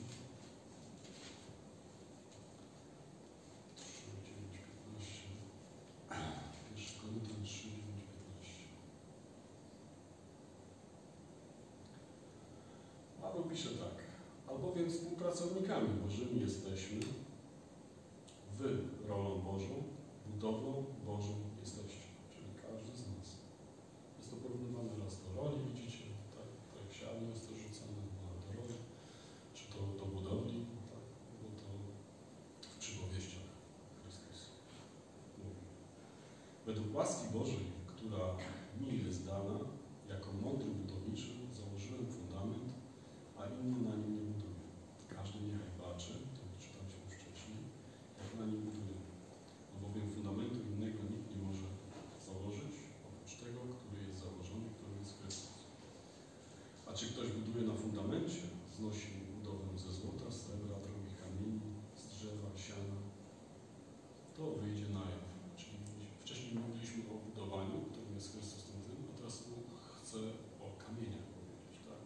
3, 3.76 3.84
9, 4.26 4.58
15. 4.86 5.28
Pierwszy 6.76 6.94
Koryntian 7.02 7.44
3, 7.44 7.64
9, 7.64 7.84
15. 8.42 8.66
Paweł 13.36 13.50
pisze 13.50 13.70
tak. 13.70 13.98
Albowiem 14.48 14.90
współpracownikami 14.90 15.90
Bożymi 16.04 16.42
jesteśmy, 16.42 17.00
wy 18.58 18.78
rolą 19.08 19.42
Bożą, 19.42 19.76
budowlą 20.28 20.86
Bożą 21.06 21.34
jesteście, 21.62 22.08
czyli 22.32 22.50
każdy 22.66 22.92
z 22.98 23.04
nas. 23.08 23.28
Jest 24.18 24.30
to 24.32 24.36
porównywane 24.38 24.90
raz 25.04 25.14
do 25.24 25.42
roli, 25.42 25.58
widzicie, 25.68 26.06
tak, 26.36 26.50
tak 26.76 26.88
siano 26.98 27.30
jest 27.30 27.50
to 27.50 27.56
rzucane 27.56 28.02
na 28.24 28.32
do 28.44 28.50
roli, 28.60 28.78
czy 29.56 29.64
to 29.72 29.80
do 30.00 30.06
budowli, 30.16 30.60
tak, 30.92 31.06
bo 31.42 31.48
to 31.62 31.70
w 32.74 32.78
przypowieściach 32.80 33.50
Chrystus 34.02 34.40
mówi. 35.38 35.66
Według 36.66 36.96
łaski 36.96 37.34
Bożej, 37.38 37.66
która 37.92 38.24
mi 38.80 39.06
jest 39.06 39.26
dana, 39.26 39.60
jako 40.10 40.28
mądry 40.34 40.70
budowniczy 40.82 41.32
założyłem 41.60 42.06
fundament, 42.08 42.76
a 43.40 43.42
inni 43.62 43.80
na 43.88 43.96
nim 44.02 44.12
nie 44.18 44.24
budują. 44.30 44.60
Każdy 45.16 45.38
niechaj 45.48 45.72
baczy, 45.82 46.14
to 46.36 46.42
czytaliśmy 46.64 47.02
już 47.06 47.16
wcześniej, 47.20 47.60
jak 48.20 48.30
na 48.40 48.46
nim 48.50 48.62
buduje. 48.68 48.98
Albowiem 49.74 50.08
fundamentu 50.16 50.60
innego 50.72 51.00
nikt 51.12 51.28
nie 51.32 51.42
może 51.48 51.68
założyć, 52.28 52.76
oprócz 53.08 53.34
tego, 53.44 53.60
który 53.80 54.00
jest 54.08 54.20
założony, 54.26 54.66
którym 54.76 54.98
jest 55.04 55.14
Chrystus. 55.20 55.60
A 56.85 56.85
czy 56.96 57.06
ktoś 57.12 57.30
buduje 57.32 57.64
na 57.68 57.76
fundamencie, 57.84 58.42
znosi 58.78 59.08
budowę 59.36 59.68
ze 59.84 59.92
złota, 59.98 60.32
srebra, 60.32 60.76
drogich 60.86 61.16
kamieni, 61.24 61.60
z 62.00 62.04
drzewa, 62.12 62.50
siana, 62.66 62.98
to 64.36 64.44
wyjdzie 64.62 64.90
na 64.90 65.04
jaw. 65.12 65.26
Czyli 65.58 65.78
wcześniej 66.24 66.54
mówiliśmy 66.60 67.04
o 67.14 67.16
budowaniu, 67.28 67.78
którym 67.90 68.16
jest 68.16 68.32
Chrystus 68.32 68.64
tym 68.64 68.82
tym, 68.86 68.98
a 69.10 69.18
teraz 69.18 69.36
Bóg 69.50 69.66
chce 69.98 70.20
o 70.66 70.68
kamieniach 70.86 71.28
powiedzieć, 71.36 71.76
tak? 71.90 72.02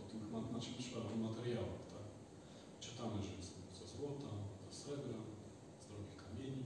O 0.00 0.02
tych, 0.10 0.22
znaczy 0.50 0.70
o 1.14 1.16
materiałach, 1.28 1.82
tak? 1.94 2.06
Czytamy, 2.80 3.16
że 3.22 3.32
jest 3.40 3.52
ze 3.78 3.86
złota, 3.96 4.30
ze 4.66 4.72
srebra, 4.80 5.20
z 5.80 5.84
drogich 5.88 6.16
kamieni, 6.24 6.64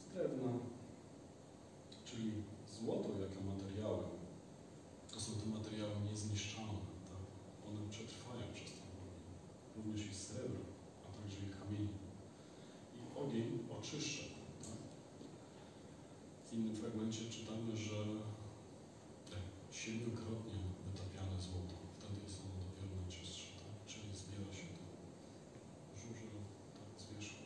z 0.00 0.04
drewna, 0.12 0.52
czyli 2.04 2.32
złoto 2.76 3.08
jako 3.24 3.40
materiały, 3.52 4.18
to 5.18 5.24
są 5.24 5.32
te 5.40 5.46
materiały 5.46 5.94
niezniszczalne, 6.10 6.88
tak? 7.10 7.22
One 7.68 7.80
przetrwają 7.90 8.42
przez 8.54 8.70
ten 8.72 8.88
ogień. 9.02 9.22
Również 9.76 10.10
i 10.12 10.14
srebro, 10.14 10.62
a 11.04 11.08
także 11.16 11.38
i 11.46 11.50
kamienie. 11.58 11.96
I 12.96 13.00
ogień 13.22 13.58
oczyszcza. 13.78 14.24
W 16.46 16.52
innym 16.52 16.76
fragmencie 16.76 17.30
czytamy, 17.30 17.76
że 17.76 17.96
tak, 19.30 19.44
siedmiokrotnie 19.70 20.58
wytapiane 20.86 21.36
złoto, 21.46 21.74
wtedy 21.98 22.20
jest 22.24 22.40
ono 22.44 22.56
dopiero 22.66 23.00
najczystsze, 23.00 23.46
tak? 23.60 23.86
czyli 23.86 24.08
zbiera 24.22 24.52
się 24.58 24.66
to 24.76 24.84
żurze 26.00 26.28
tak, 26.76 26.88
z 27.02 27.04
wierzchu 27.12 27.44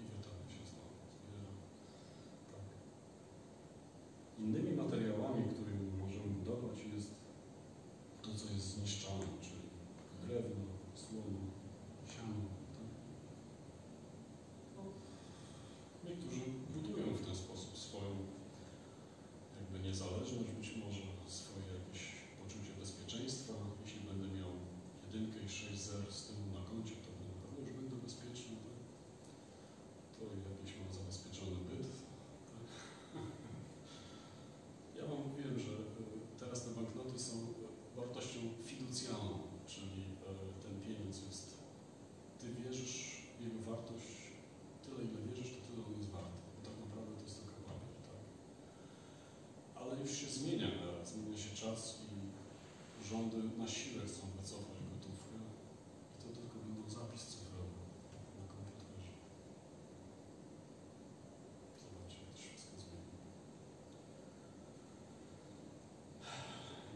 i 0.00 0.02
wytapia 0.12 0.48
się 0.54 0.62
znowu, 0.70 0.94
zbiera. 1.20 1.52
Tak. 2.52 2.66
Innymi 4.42 4.72
materiałami, 4.82 5.42
którymi 5.52 5.86
możemy 6.04 6.28
budować 6.38 6.78
jest 6.96 7.10
to, 8.22 8.28
co 8.40 8.46
jest 8.54 8.66
zniszczalne, 8.74 9.32
czyli 9.46 9.66
drewno, 10.22 10.64
słono, 11.02 11.42
siano. 12.12 12.44
Tak? 12.76 12.90
No, 14.76 14.82
niektórzy 16.08 16.40
budują 16.74 17.06
w 17.16 17.24
ten 17.26 17.36
sposób 17.36 17.78
swoją 17.78 18.12
jakby 19.60 19.88
niezależność, 19.88 20.50
być 20.60 20.68
może 20.84 21.02
swoje 21.40 21.66
jakieś 21.80 22.02
poczucie 22.40 22.72
bezpieczeństwa. 22.80 23.54
Jeśli 23.84 24.00
będę 24.00 24.28
miał 24.38 24.50
jedynkę 25.04 25.38
i 25.46 25.48
sześć 25.48 25.80
zer 25.88 26.12
z 26.12 26.20
tyłu 26.26 26.44
na 26.58 26.62
koncie, 26.70 26.94
to 27.04 27.10
na 27.32 27.36
pewno 27.42 27.58
już 27.64 27.72
będę 27.78 27.96
bezpieczny. 28.06 28.56
Tak? 28.66 28.78
To 30.14 30.20
jakiś 30.52 30.72
mam 30.80 30.90
zabezpieczony 31.00 31.56
byt. 31.68 31.86
Tak? 32.50 32.66
Ja 34.98 35.02
Wam 35.08 35.20
mówiłem, 35.28 35.58
że 35.66 35.72
y, 35.72 36.38
teraz 36.40 36.64
te 36.64 36.70
banknoty 36.70 37.18
są 37.18 37.34
y, 37.36 37.96
wartością 37.96 38.40
fiducjalną, 38.68 39.38
czyli 39.66 40.00
y, 40.60 40.62
ten 40.62 40.74
pieniądz 40.84 41.22
jest, 41.26 41.54
Ty 42.38 42.46
wierzysz 42.54 42.96
w 43.38 43.40
jego 43.44 43.60
wartość, 43.70 44.10
tyle 44.82 45.00
ile 45.08 45.18
wierzysz, 45.26 45.50
to 45.54 45.60
tyle 45.66 45.86
on 45.86 45.94
jest 45.98 46.10
wart. 46.10 46.34
Bo 46.54 46.60
tak 46.68 46.76
naprawdę 46.84 47.12
to 47.16 47.22
jest 47.22 47.36
tylko 47.38 47.54
papier, 47.68 47.96
tak? 48.10 48.20
Ale 49.80 49.93
już 50.04 50.12
się 50.20 50.26
zmienia, 50.26 50.66
e, 50.66 51.06
zmienia 51.06 51.38
się 51.38 51.56
czas 51.56 51.98
i 52.04 52.14
rządy 53.08 53.36
na 53.58 53.68
siłę 53.68 54.02
chcą 54.06 54.22
wycofać 54.40 54.78
gotówkę 54.92 55.36
i 56.14 56.22
to 56.22 56.28
tylko 56.38 56.56
będą 56.66 56.90
zapis 56.90 57.22
cyfrowy 57.26 57.78
na 58.38 58.44
komputerze. 58.54 59.12
Zobaczcie, 61.82 62.18
jak 62.24 62.30
to 62.34 62.38
się 62.42 62.48
wszystko 62.50 62.74
zmienia. 62.84 63.16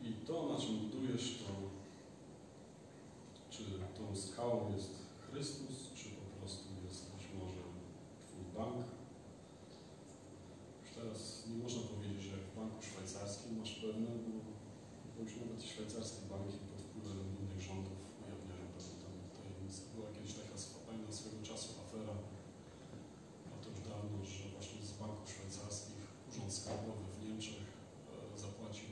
I 0.07 0.27
to, 0.27 0.35
na 0.53 0.57
czym 0.61 0.75
budujesz, 0.79 1.39
to 1.39 1.53
czy 3.51 3.65
tą 3.99 4.17
skałą 4.17 4.73
jest 4.77 4.91
Chrystus, 5.31 5.77
czy 5.95 6.05
po 6.21 6.27
prostu 6.39 6.65
jest 6.85 7.03
być 7.13 7.25
może 7.39 7.63
Twój 8.29 8.45
bank. 8.57 8.87
Już 10.83 10.91
teraz 10.99 11.21
nie 11.49 11.57
można 11.63 11.83
powiedzieć, 11.91 12.23
że 12.23 12.31
jak 12.37 12.45
w 12.51 12.57
banku 12.59 12.79
szwajcarskim 12.89 13.59
masz 13.59 13.75
pewne, 13.83 14.11
bo, 14.25 14.33
bo 15.15 15.19
już 15.25 15.35
nawet 15.41 15.61
szwajcarskie 15.63 16.23
banki 16.33 16.57
pod 16.71 16.81
wpływem 16.87 17.29
innych 17.41 17.61
rządów 17.69 17.99
ujawniają 18.23 18.65
pewne 18.75 18.95
tam 19.03 19.15
tajemnice. 19.37 19.81
Była 19.95 20.09
kiedyś 20.15 20.33
taka, 20.41 20.55
sw- 20.65 20.83
pamiętam 20.87 21.13
swego 21.19 21.39
czasu 21.49 21.69
afera, 21.83 22.17
a 23.53 23.55
to 23.63 23.67
już 23.73 23.81
dawno, 23.91 24.17
że 24.35 24.45
właśnie 24.55 24.81
z 24.91 24.93
banków 25.01 25.29
szwajcarskich 25.35 26.01
Urząd 26.29 26.53
Skarbowy 26.59 27.05
w 27.15 27.17
Niemczech 27.25 27.67
e, 28.35 28.39
zapłacił 28.45 28.91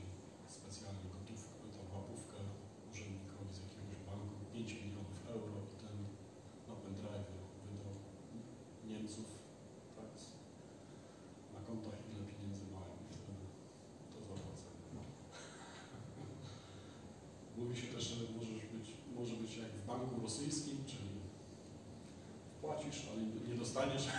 specjalnie 0.57 1.05
gotówkę, 1.15 1.61
tą 1.75 1.81
łapówkę 1.95 2.37
urzędnikowi 2.91 3.51
z 3.57 3.59
jakiegoś 3.65 3.99
banku 4.09 4.35
5 4.53 4.69
milionów 4.81 5.17
euro 5.35 5.55
i 5.73 5.75
ten 5.83 5.95
na 6.69 6.75
pendrive 6.83 7.31
wydał 7.69 7.95
Niemców 8.89 9.27
tak, 9.97 10.09
z- 10.23 10.35
na 11.53 11.59
kontach 11.67 11.97
ile 12.11 12.23
pieniędzy 12.31 12.63
mają 12.75 12.93
i 13.03 13.13
wtedy 13.17 13.43
to 14.11 14.17
zapłacenie. 14.29 15.03
Mówi 17.67 17.81
się 17.81 17.87
też, 17.87 18.03
że 18.03 18.15
możesz 18.37 18.65
być, 18.73 18.87
może 19.15 19.35
być 19.35 19.57
jak 19.57 19.71
w 19.71 19.85
banku 19.85 20.21
rosyjskim, 20.21 20.77
czyli 20.85 21.09
płacisz, 22.61 23.07
ale 23.11 23.21
nie 23.49 23.55
dostaniesz. 23.59 24.05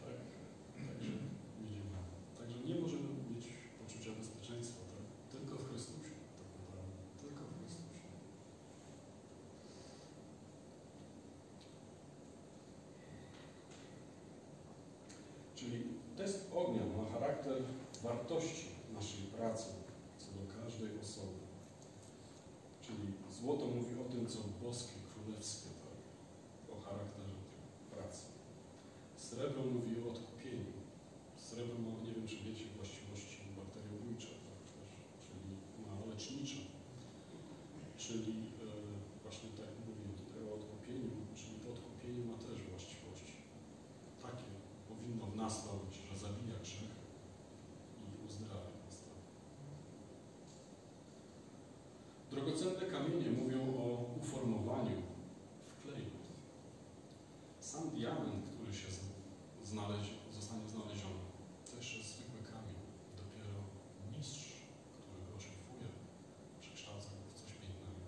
tak, 0.00 0.16
także 0.86 1.12
widzimy. 1.60 1.96
Także 2.38 2.58
nie 2.58 2.74
możemy 2.74 3.08
mieć 3.30 3.46
poczucia 3.78 4.10
bezpieczeństwa, 4.18 4.80
tak? 4.80 5.04
Tylko 5.32 5.56
w 5.56 5.68
Chrystusie, 5.68 6.14
tak 6.38 6.48
naprawdę. 6.60 6.92
Tylko 7.20 7.44
w 7.44 7.58
Chrystusie. 7.58 8.00
Czyli 15.54 15.84
test 16.16 16.50
ognia 16.54 16.82
ma 16.96 17.18
charakter 17.18 17.62
wartości 18.02 18.66
naszej 18.94 19.22
pracy 19.22 19.86
co 20.18 20.26
do 20.26 20.62
każdej 20.62 21.00
osoby. 21.00 21.38
Czyli 22.82 23.12
złoto 23.46 23.66
mówi 23.66 23.94
o 24.04 24.06
tym, 24.12 24.26
co 24.26 24.38
boskie, 24.62 24.98
królewskie, 25.10 25.70
tak? 25.84 25.98
o 26.74 26.76
charakterze 26.86 27.40
pracy. 27.90 28.24
Srebro 29.16 29.62
mówi 29.74 29.92
o 30.02 30.10
odkupieniu. 30.12 30.72
Srebro 31.46 31.76
ma, 31.84 31.92
nie 32.04 32.12
wiem 32.14 32.26
czy 32.30 32.36
wiecie, 32.36 32.64
właściwości 32.76 33.38
bakteriobójcze, 33.58 34.32
tak? 34.46 34.60
Czyli 35.24 35.48
ma 35.82 35.92
lecznicze. 36.10 36.60
Czyli 38.04 38.36
e, 38.62 38.68
właśnie 39.22 39.48
tak 39.58 39.66
jak 39.70 39.78
mówię 39.86 40.04
tutaj 40.22 40.42
o 40.48 40.54
odkupieniu, 40.58 41.10
czyli 41.38 41.54
to 41.62 41.68
odkupienie 41.76 42.22
ma 42.30 42.36
też 42.46 42.58
właściwości. 42.72 43.38
Takie 44.26 44.48
powinno 44.90 45.24
w 45.32 45.36
nas 45.42 45.54
robić, 45.70 45.94
że 46.08 46.14
zabija 46.24 46.56
grzech 46.64 46.96
i 48.00 48.26
uzdrawia 48.26 48.72
nas. 48.84 48.96
Tak? 49.06 49.20
Drogocenne 52.30 52.85
kamienie 52.96 53.30
mówią 53.30 53.60
o 53.82 53.84
uformowaniu, 54.22 54.98
wklejeniu. 55.72 56.20
Sam 57.60 57.90
diament, 57.90 58.44
który 58.54 58.72
się 58.74 58.88
z- 58.96 59.68
znaleźć, 59.70 60.10
zostanie 60.38 60.68
znaleziony, 60.68 61.20
to 61.70 61.76
jeszcze 61.76 61.96
jest 61.98 62.10
zwykły 62.14 62.40
kamień. 62.52 62.78
Dopiero 63.20 63.58
mistrz, 64.18 64.46
który 65.00 65.20
go 65.30 65.36
szlifuje, 65.44 65.88
przekształca 66.62 67.08
go 67.16 67.22
w 67.30 67.34
coś 67.40 67.52
pięknego. 67.62 68.00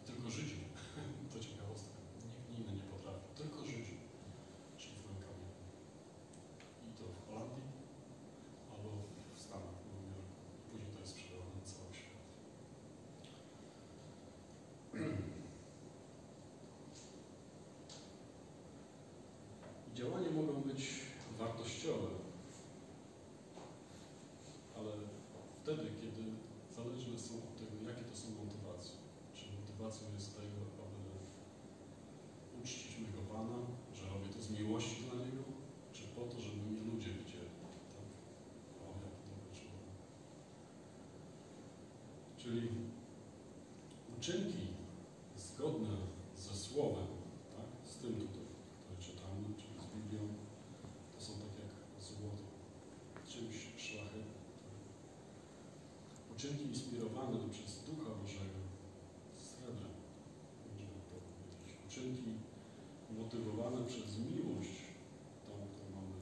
I 0.00 0.02
tylko 0.08 0.30
Żydzi, 0.36 0.60
to 1.32 1.36
ciekawostka, 1.46 1.94
nikt 2.24 2.44
inny 2.58 2.72
nie 2.78 2.86
potrafi, 2.92 3.26
tylko 3.40 3.58
Żydzi 3.70 3.96
szlifują 4.82 5.14
kamień. 5.26 5.50
I 6.86 6.88
to 6.98 7.04
w 7.16 7.18
Holandii 7.26 7.68
albo 8.72 8.90
w 9.36 9.38
Stanach, 9.44 9.76
w 9.82 9.86
Nowym 9.90 10.08
Jorku. 10.16 10.36
Później 10.70 10.90
to 10.94 10.98
jest 11.02 11.12
sprzedawane 11.14 11.52
na 11.58 11.64
cały 11.72 11.90
świat. 11.98 12.24
Działania 20.00 20.30
mogą 20.30 20.52
być 20.60 20.82
wartościowe, 21.38 22.08
ale 24.76 24.92
wtedy, 25.62 25.82
kiedy 26.00 26.22
zależne 26.76 27.18
są 27.18 27.34
od 27.34 27.56
tego, 27.60 27.90
jakie 27.90 28.04
to 28.10 28.16
są 28.16 28.26
motywacje. 28.30 28.96
Czy 29.34 29.44
motywacją 29.60 30.14
jest 30.14 30.36
tego, 30.36 30.58
aby 30.84 31.00
uczcić 32.62 32.98
mego 32.98 33.22
Pana, 33.32 33.58
że 33.94 34.02
robię 34.08 34.28
to 34.34 34.42
z 34.42 34.50
miłości 34.50 35.02
dla 35.04 35.24
Niego, 35.24 35.42
czy 35.92 36.02
po 36.02 36.20
to, 36.20 36.40
żeby 36.40 36.56
mnie 36.56 36.80
ludzie 36.92 37.10
widzieli. 37.10 37.50
Tak? 37.94 38.06
O, 38.82 38.86
dobry 39.28 39.50
człowiek. 39.58 39.96
Czyli 42.36 42.68
uczynki 44.18 44.66
zgodne 45.36 45.96
ze 46.36 46.54
Słowem, 46.54 47.06
tak? 47.56 47.90
z 47.90 47.96
tym 47.96 48.14
tutaj, 48.14 48.46
które 48.84 49.00
czytamy, 49.00 49.44
czyli 49.56 49.74
z 49.80 49.86
Biblią, 49.94 50.20
to 51.14 51.20
są 51.20 51.32
tak 51.32 51.54
jak 51.64 52.02
złoto, 52.02 52.44
czymś 53.28 53.56
szlachetnym. 53.76 54.40
Tak? 56.28 56.38
Uczynki 56.50 56.68
inspirowane 56.68 57.38
przez 57.50 57.70
Ducha 57.88 58.10
Bożego, 58.20 58.60
srebrem, 59.46 59.94
możemy 60.66 60.98
to 61.10 61.16
powiedzieć. 61.26 61.70
Uczynki 61.86 62.30
motywowane 63.18 63.80
przez 63.90 64.08
miłość, 64.30 64.74
tą, 65.44 65.52
którą 65.70 65.88
mamy 65.98 66.16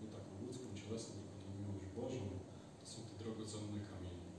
nie 0.00 0.08
taką 0.16 0.30
ludzką, 0.42 0.66
cielesną, 0.80 1.14
tylko 1.20 1.36
tą 1.42 1.48
miłość 1.60 1.86
Bożą, 1.98 2.24
to 2.80 2.84
są 2.92 2.98
te 3.08 3.14
drogocenne 3.22 3.78
kamienie. 3.90 4.30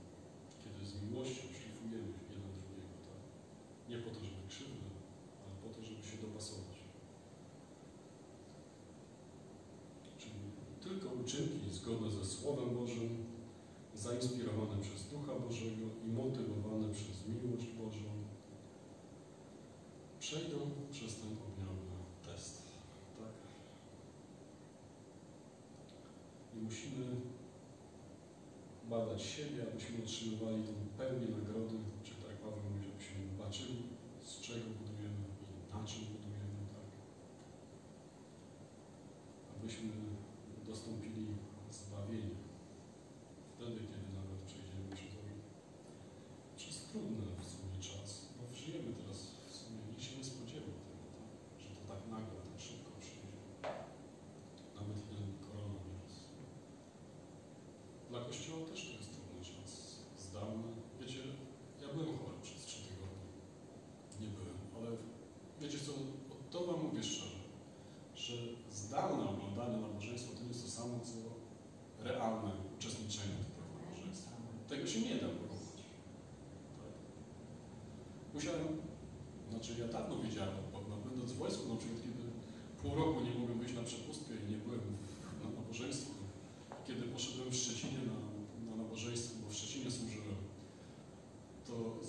Kiedy 0.62 0.80
z 0.90 0.92
miłością 1.02 1.42
szlifujemy 1.56 2.14
jeden 2.32 2.52
drugiego? 2.62 3.12
Nie 3.90 3.98
po 4.04 4.10
to, 4.14 4.20
żeby 4.28 4.42
krzywdę, 4.50 4.88
ale 5.42 5.52
po 5.62 5.68
to, 5.74 5.78
żeby 5.88 6.02
się 6.08 6.16
dopasować. 6.26 6.78
Czyli 10.20 10.40
tylko 10.84 11.06
uczynki 11.22 11.66
zgodne 11.78 12.08
ze 12.10 12.24
Słowem 12.34 12.70
Bożym, 12.80 13.27
zainspirowane 14.08 14.82
przez 14.82 15.08
Ducha 15.08 15.34
Bożego 15.34 15.86
i 16.04 16.08
motywowane 16.08 16.94
przez 16.94 17.16
miłość 17.28 17.66
Bożą, 17.66 18.10
przejdą 20.20 20.56
przez 20.90 21.16
ten 21.20 21.32
ogniowy 21.46 21.88
test. 22.26 22.62
Tak? 23.18 23.34
I 26.54 26.56
musimy 26.64 27.06
badać 28.90 29.22
siebie, 29.22 29.62
abyśmy 29.72 30.04
otrzymywali 30.04 30.62
tą 30.62 30.72
pełnię 30.98 31.28
nagrody, 31.36 31.76
czy 32.04 32.12
tak 32.14 32.36
Paweł 32.42 32.58
mówi, 32.70 32.84
żebyśmy 32.88 33.38
baczyli, 33.38 33.82
z 34.24 34.40
czego 34.40 34.66
budujemy 34.78 35.24
i 35.42 35.74
na 35.74 35.84
czym 35.84 36.04
budujemy, 36.04 36.60
tak? 36.74 36.88
Abyśmy 39.56 39.88
dostąpili 40.66 41.26
zbawienia. 41.70 42.47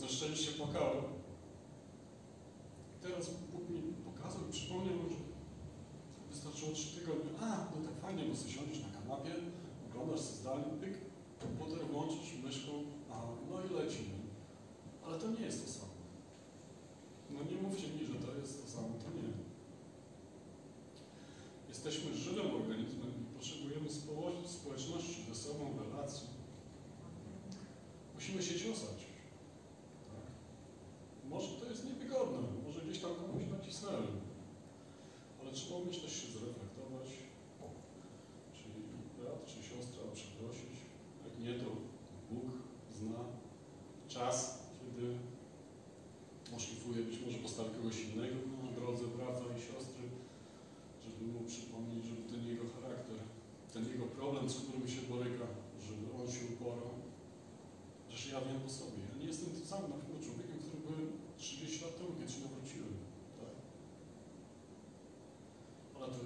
to 0.02 0.08
szczęście 0.08 0.52
płakałem. 0.52 1.04
Teraz 3.02 3.30
Bóg 3.54 3.70
mi 3.70 3.82
pokazał 3.94 4.42
i 4.50 4.52
przypomniał, 4.52 4.98
że 5.10 5.16
wystarczyło 6.32 6.72
trzy 6.72 7.00
tygodnie. 7.00 7.32
A, 7.42 7.68
no 7.76 7.88
tak 7.88 8.02
fajnie, 8.02 8.24
bo 8.26 8.36
sobie 8.36 8.52
siądziesz 8.52 8.84
na 8.84 9.00
kanapie, 9.00 9.32
oglądasz 9.90 10.20
z 10.20 10.44
dali, 10.44 10.64
pyk, 10.82 10.98
komputer 11.40 11.88
włączysz 11.88 12.34
myszką, 12.44 12.72
a, 13.12 13.22
no 13.50 13.56
i 13.66 13.84
lecimy. 13.84 14.20
Ale 15.06 15.20
to 15.20 15.32
nie 15.32 15.46
jest 15.46 15.66
to 15.66 15.72
samo. 15.72 15.94
No 17.30 17.40
nie 17.44 17.62
mówcie 17.62 17.88
mi, 17.88 18.06
że 18.06 18.14
to 18.14 18.36
jest 18.42 18.64
to 18.64 18.72
samo, 18.72 18.88
to 18.88 19.10
nie. 19.18 19.34
Jesteśmy 21.70 22.16
żywym 22.16 22.56
organizmem 22.56 23.12
i 23.22 23.36
potrzebujemy 23.36 23.90
społeczności, 24.46 25.26
ze 25.30 25.36
sobą 25.36 25.64
relacji. 25.84 26.28
Musimy 28.16 28.44
się 28.44 28.60
ciosać. 28.60 28.99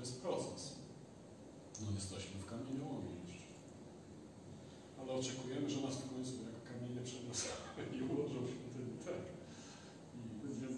jest 0.04 0.22
proces. 0.22 0.76
No 1.82 1.88
jesteśmy 1.96 2.36
w 2.40 2.46
kamieniołomie 2.46 3.14
jeszcze. 3.26 3.48
Ale 5.00 5.12
oczekujemy, 5.12 5.70
że 5.70 5.82
nas 5.82 5.96
w 5.96 6.10
końcu 6.10 6.34
jak 6.48 6.58
kamienie 6.70 7.02
przeniosą 7.02 7.50
i 7.96 8.02
ułożą 8.02 8.40
się 8.48 8.58
ten 8.74 8.98
tak. 9.06 9.24
I 10.16 10.48
będziemy 10.48 10.78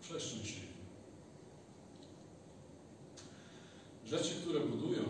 przeszczęśliwi. 0.00 0.74
Rzeczy, 4.06 4.34
które 4.34 4.60
budują 4.60 5.04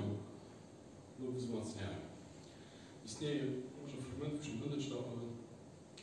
lub 1.21 1.37
wzmacniają. 1.37 1.99
Istnieje, 3.07 3.43
może 3.83 3.97
fragment 3.97 4.35
już 4.39 4.49
nie 4.49 4.61
będę 4.61 4.85
czytał, 4.85 4.99
ale 4.99 5.23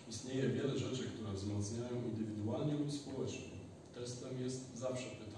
istnieje 0.09 0.49
wiele 0.49 0.77
rzeczy, 0.77 1.03
które 1.03 1.33
wzmacniają 1.33 2.03
indywidualnie 2.03 2.73
lub 2.73 2.91
społecznie. 2.91 3.51
Testem 3.95 4.41
jest 4.41 4.77
zawsze 4.77 5.09
pytanie 5.09 5.30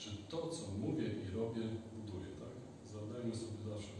czy 0.00 0.10
to, 0.28 0.48
co 0.48 0.64
mówię 0.78 1.06
i 1.06 1.36
robię, 1.36 1.62
buduje, 1.94 2.30
tak? 2.42 2.54
Zadajmy 2.92 3.36
sobie 3.36 3.58
zawsze 3.68 3.99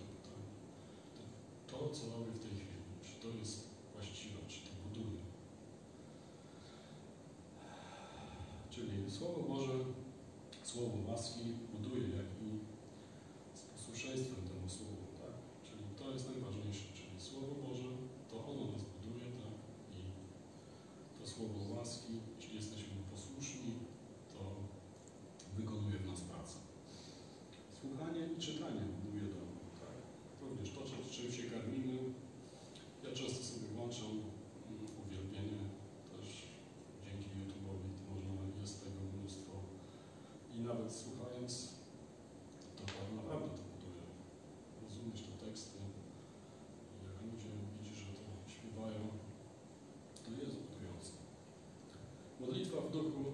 w 52.90 52.92
duchu 52.92 53.24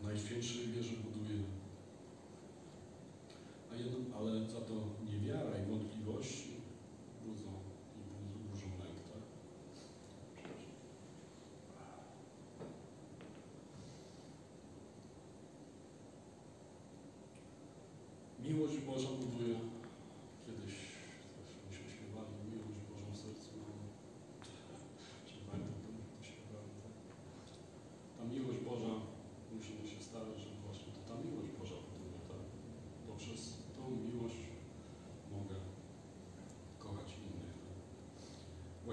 w 0.00 0.04
najświętszej 0.04 0.66
wierze 0.66 0.92
budujemy. 1.04 1.44
A 3.72 3.76
jedno, 3.76 4.18
ale 4.18 4.46
za 4.46 4.60
to 4.60 4.74
niewiara 5.10 5.58
i 5.58 5.70
wątpliwości 5.70 6.50
budzą 7.26 7.50
i 7.96 8.00
budzą, 8.08 8.38
burzą 8.50 8.66
lęk, 8.66 8.98
tak? 9.10 9.22
Miłość 18.44 18.78
Boża 18.78 19.08
buduje 19.08 19.75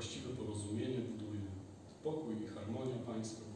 właściwe 0.04 0.30
porozumienie 0.30 1.00
buduje 1.00 1.42
pokój 2.04 2.44
i 2.44 2.48
harmonia 2.48 2.96
państwa. 3.08 3.53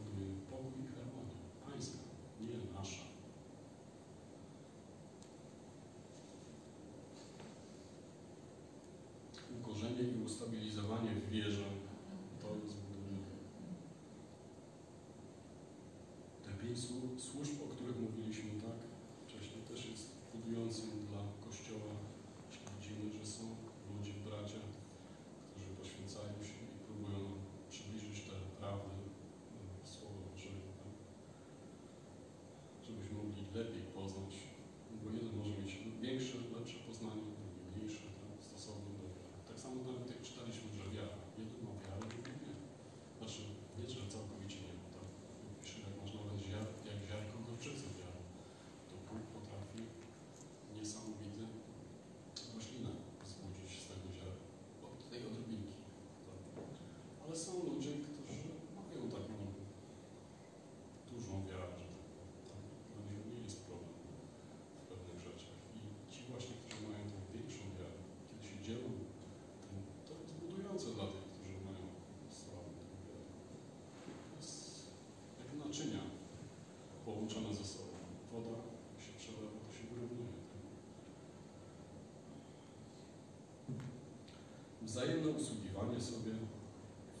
wzajemne 84.88 85.28
usługiwanie 85.28 86.00
sobie 86.00 86.32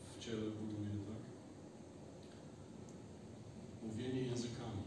w 0.08 0.18
ciele 0.24 0.50
buduje, 0.50 0.90
tak? 1.08 1.22
Mówienie 3.82 4.20
językami, 4.22 4.82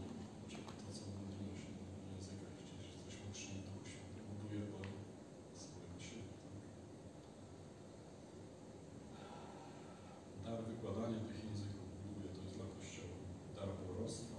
czyli 0.48 0.62
to, 0.62 0.86
co 0.96 1.02
mówimy 1.18 1.54
się 1.60 1.70
w 1.76 2.12
językach, 2.12 2.54
gdzieś 2.58 2.88
coś 3.04 3.14
mocniej 3.26 3.62
duchu 3.66 3.84
się 3.90 3.98
buduje, 4.30 4.64
bo 4.72 4.78
swojego 5.62 5.98
siebie, 6.06 6.34
tak? 6.44 6.54
Dar 10.44 10.58
wykładania 10.64 11.20
tych 11.28 11.40
języków 11.48 11.88
buduje, 12.04 12.28
to 12.34 12.40
jest 12.44 12.56
dla 12.56 12.66
Kościoła. 12.76 13.18
Dar 13.56 13.68
proroctwa, 13.80 14.36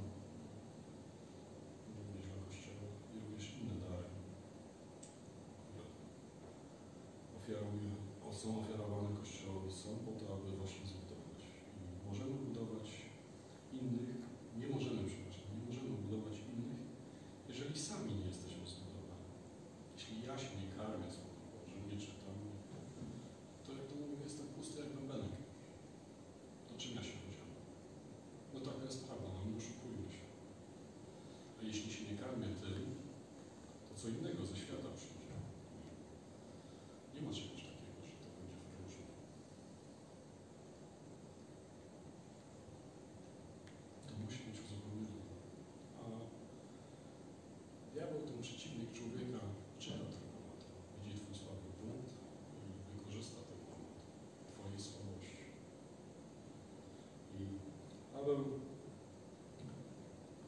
również 1.98 2.26
dla 2.32 2.40
Kościoła 2.48 2.88
i 3.14 3.15
również 3.24 3.45
inne 3.60 3.76
dary, 3.86 4.10
które 5.64 5.86
ofiaruje 7.38 8.02
są 8.44 8.60
ofiarowane 8.60 9.10
Kościołowi, 9.20 9.72
są 9.72 9.90
podane. 10.06 10.32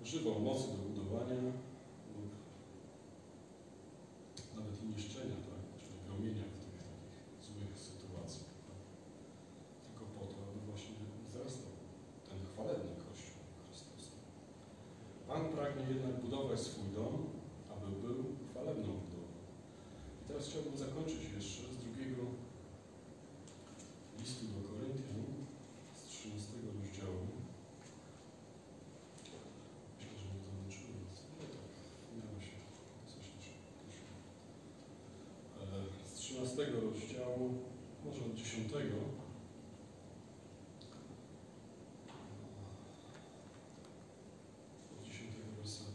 Używał 0.06 0.40
mocy 0.40 0.68
do 0.68 0.77
budowania 0.88 1.41
lub 2.15 2.32
nawet 4.56 4.84
i 4.84 4.86
niszczenia, 4.95 5.38
tak? 5.49 5.64
gromienia 6.06 6.45
w 6.53 6.57
tych 6.64 6.76
takich 6.90 7.18
złych 7.45 7.73
sytuacjach. 7.88 8.56
Tak? 8.68 8.80
Tylko 9.86 10.03
po 10.15 10.23
to, 10.32 10.36
aby 10.48 10.60
właśnie 10.69 10.95
wzrastał 11.27 11.73
ten 12.30 12.40
chwalebny 12.49 12.94
Kościół 13.06 13.41
Chrystusa. 13.68 14.15
Pan 15.27 15.41
pragnie 15.56 15.86
jednak 15.94 16.22
budować 16.22 16.60
swój 16.60 16.90
dom, 16.98 17.14
aby 17.73 17.88
był 18.06 18.18
chwalebną 18.49 18.90
budową. 19.03 19.34
I 20.22 20.23
teraz 20.27 20.44
chciałbym 20.48 20.77
zakończyć 20.77 21.22
jeszcze 21.36 21.64
z 21.73 21.77
drugiego 21.84 22.23
listu 24.19 24.45
do 24.53 24.60
Koryntian, 24.69 25.22
z 25.95 26.02
13 26.07 26.53
rozdziału. 26.65 27.23
Myślę, 29.98 30.18
że 30.19 30.27
nie 30.34 30.41
zamęczyłem 30.48 30.98
was. 31.10 31.19
No 31.40 31.45
tak, 31.56 31.65
miało 32.18 32.40
się 32.48 32.57
coś 33.11 33.26
też 33.38 33.48
poszło. 33.80 34.14
E, 35.61 36.15
Z 36.15 36.19
13 36.36 36.66
rozdziału, 36.66 37.53
może 38.06 38.26
od 38.26 38.34
10. 38.34 38.74
Od 44.99 45.06
10 45.06 45.36
wersetu. 45.57 45.91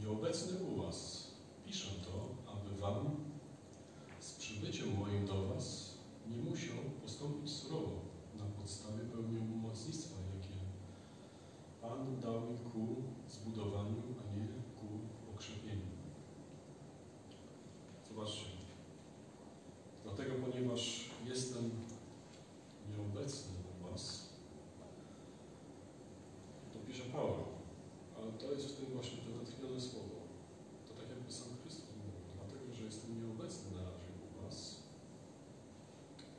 nieobecny 0.00 0.58
u 0.64 0.82
Was, 0.82 1.30
piszę 1.66 1.90
to, 2.04 2.28
aby 2.52 2.80
Wam 2.80 3.16
z 4.20 4.32
przybyciem 4.32 4.98
moim 4.98 5.26
do 5.26 5.48
Was 5.48 5.98
nie 6.30 6.36
musiał 6.36 6.76
postąpić 7.02 7.50
surowo 7.50 8.14
na 8.38 8.44
podstawie 8.44 9.04
pełnomocnictwa, 9.04 10.16
jakie 10.34 10.54
Pan 11.80 12.20
dał 12.20 12.40
mi 12.40 12.58
ku 12.58 13.02
zbudowaniu, 13.28 14.02
a 14.20 14.36
nie 14.36 14.48
ku 14.76 14.86
okrzepieniu. 15.34 15.86
Zobaczcie. 18.08 18.46
Dlatego, 20.04 20.34
ponieważ 20.34 21.10
jestem 21.26 21.70
nieobecny 22.90 23.52
u 23.70 23.90
Was, 23.90 24.28
to 26.72 26.78
pisze 26.86 27.02
Paweł, 27.02 27.44
ale 28.18 28.32
to 28.32 28.52
jest 28.52 28.66
w 28.68 28.76
tym 28.76 28.86
właśnie 28.94 29.18
to 29.18 29.42
natchnione 29.42 29.80
słowo. 29.80 30.16
To 30.88 30.94
tak 30.94 31.08
jakby 31.10 31.32
sam 31.32 31.48
Chrystus 31.62 31.96
mówił, 31.96 32.20
dlatego, 32.34 32.74
że 32.74 32.84
jestem 32.84 33.20
nieobecny 33.20 33.70
na 33.70 33.82
razie 33.82 34.10
u 34.24 34.44
Was, 34.44 34.82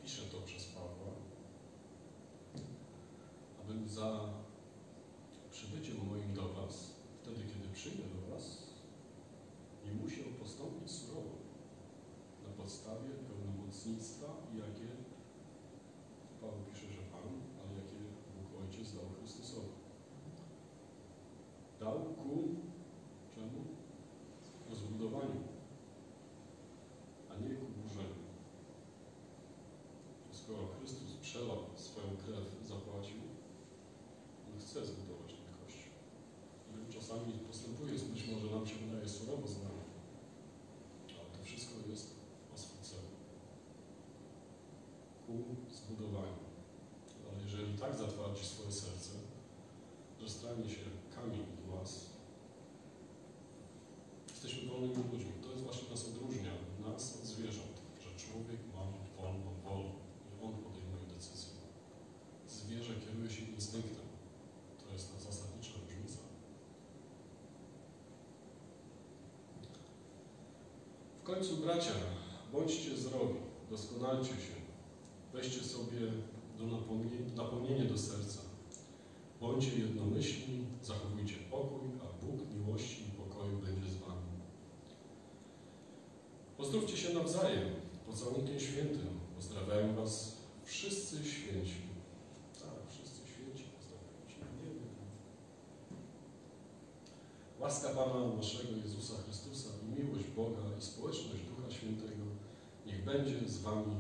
piszę 0.03 0.22
to 0.31 0.41
przez 0.41 0.65
Pawła, 0.65 1.11
abym 3.65 3.84
za 3.95 4.30
przybyciem 5.51 5.97
moim 6.09 6.34
do 6.34 6.49
Was, 6.53 6.91
wtedy, 7.22 7.41
kiedy 7.47 7.69
przyjdę 7.73 8.03
do 8.03 8.35
Was, 8.35 8.45
nie 9.85 9.91
musiał 9.91 10.26
postąpić 10.39 10.91
surowo 10.91 11.35
na 12.43 12.63
podstawie 12.63 13.09
pełnomocnictwa, 13.27 14.27
jakie 14.53 14.89
Paweł 16.41 16.59
pisze, 16.69 16.88
że 16.93 17.01
Pan, 17.11 17.30
ale 17.59 17.72
jakie 17.81 17.99
Bóg 18.35 18.61
Ojciec 18.61 18.93
dał 18.93 19.05
Chrystusowi. 19.19 19.76
Dał 21.80 21.99
ku 21.99 22.55
czemu? 23.35 23.61
Rozbudowaniu, 24.69 25.41
a 27.30 27.34
nie 27.35 27.55
ku 27.55 27.65
burzeniu. 27.65 28.26
Skoro 30.31 30.67
Chrystus 30.67 31.13
przelał 31.22 31.57
swoją 31.76 32.14
chce 34.76 34.85
zbudować 34.85 35.31
ten 35.34 35.53
Kościół. 35.60 35.93
Czasami 36.95 37.34
postępuje, 37.47 37.93
być 37.93 38.27
może 38.27 38.56
nam 38.56 38.68
się 38.68 38.76
wydaje 38.76 39.10
surowo 39.10 39.47
z 39.47 39.57
nami, 39.64 39.85
ale 41.19 41.30
to 41.35 41.43
wszystko 41.43 41.73
jest 41.89 42.07
o 42.53 42.57
swój 42.57 42.81
cel. 42.89 43.06
Ku 45.26 45.34
zbudowaniu. 45.80 46.43
Ale 47.30 47.43
jeżeli 47.43 47.77
tak 47.77 47.95
zatwardzi 47.95 48.45
swoje 48.45 48.72
serce, 48.72 49.11
że 50.19 50.30
stanie 50.30 50.69
się 50.69 50.85
kamień 51.15 51.45
w 51.61 51.76
nas, 51.76 52.10
jesteśmy 54.30 54.69
wolnymi 54.69 54.95
ludźmi. 55.11 55.34
To 55.43 55.52
jest 55.52 55.64
właśnie 55.64 55.89
nas 55.89 56.07
odróżnia, 56.07 56.53
nas 56.85 57.15
od 57.15 57.26
zwierząt, 57.26 57.76
że 58.03 58.10
człowiek 58.23 58.60
ma 58.73 58.84
wolną 59.18 59.52
wolę 59.64 59.89
i 60.30 60.45
on 60.45 60.53
podejmuje 60.64 61.06
decyzje. 61.15 61.53
Zwierzę 62.47 62.93
kieruje 62.95 63.30
się 63.30 63.43
instynktem. 63.45 64.06
To 64.88 64.93
jest 64.93 65.14
ta 65.14 65.19
zasadnicza 65.19 65.73
różnica. 65.81 66.19
W 71.22 71.24
końcu, 71.36 71.57
bracia, 71.57 71.91
bądźcie 72.53 72.98
zdrowi, 72.98 73.40
doskonalcie 73.70 74.30
się, 74.30 74.56
weźcie 75.34 75.64
sobie 75.64 75.99
do 76.57 76.64
napomnie- 76.66 77.36
napomnienie 77.36 77.86
do 77.86 77.98
serca. 77.98 78.40
Bądźcie 79.41 79.80
jednomyślni, 79.80 80.66
zachowujcie 80.82 81.36
pokój, 81.52 81.90
a 82.03 82.26
Bóg 82.26 82.40
miłości 82.56 83.02
i 83.07 83.12
pokoju 83.12 83.57
będzie 83.57 83.90
z 83.90 83.98
wami. 83.98 84.32
Pozdrówcie 86.57 86.98
się 86.98 87.14
nawzajem, 87.14 87.70
pocałunkiem 88.06 88.60
świętym. 88.60 89.07
Pozdrawiają 89.36 89.95
was 89.95 90.38
wszyscy 90.64 91.26
święci. 91.26 91.82
Tak, 92.62 92.90
wszyscy 92.90 93.28
święci 93.28 93.64
pozdrawiają 93.78 94.28
cię. 94.28 94.36
Nie 94.64 94.74
wiem. 94.74 94.90
Łaska 97.60 97.90
Pana 97.90 98.36
naszego 98.36 98.78
Jezusa 98.84 99.14
Chrystusa 99.24 99.70
i 99.84 100.02
Boga 100.36 100.62
i 100.80 100.82
społeczność 100.82 101.44
Ducha 101.44 101.72
Świętego 101.72 102.24
niech 102.86 103.06
będzie 103.06 103.49
z 103.49 103.62
wami. 103.62 103.95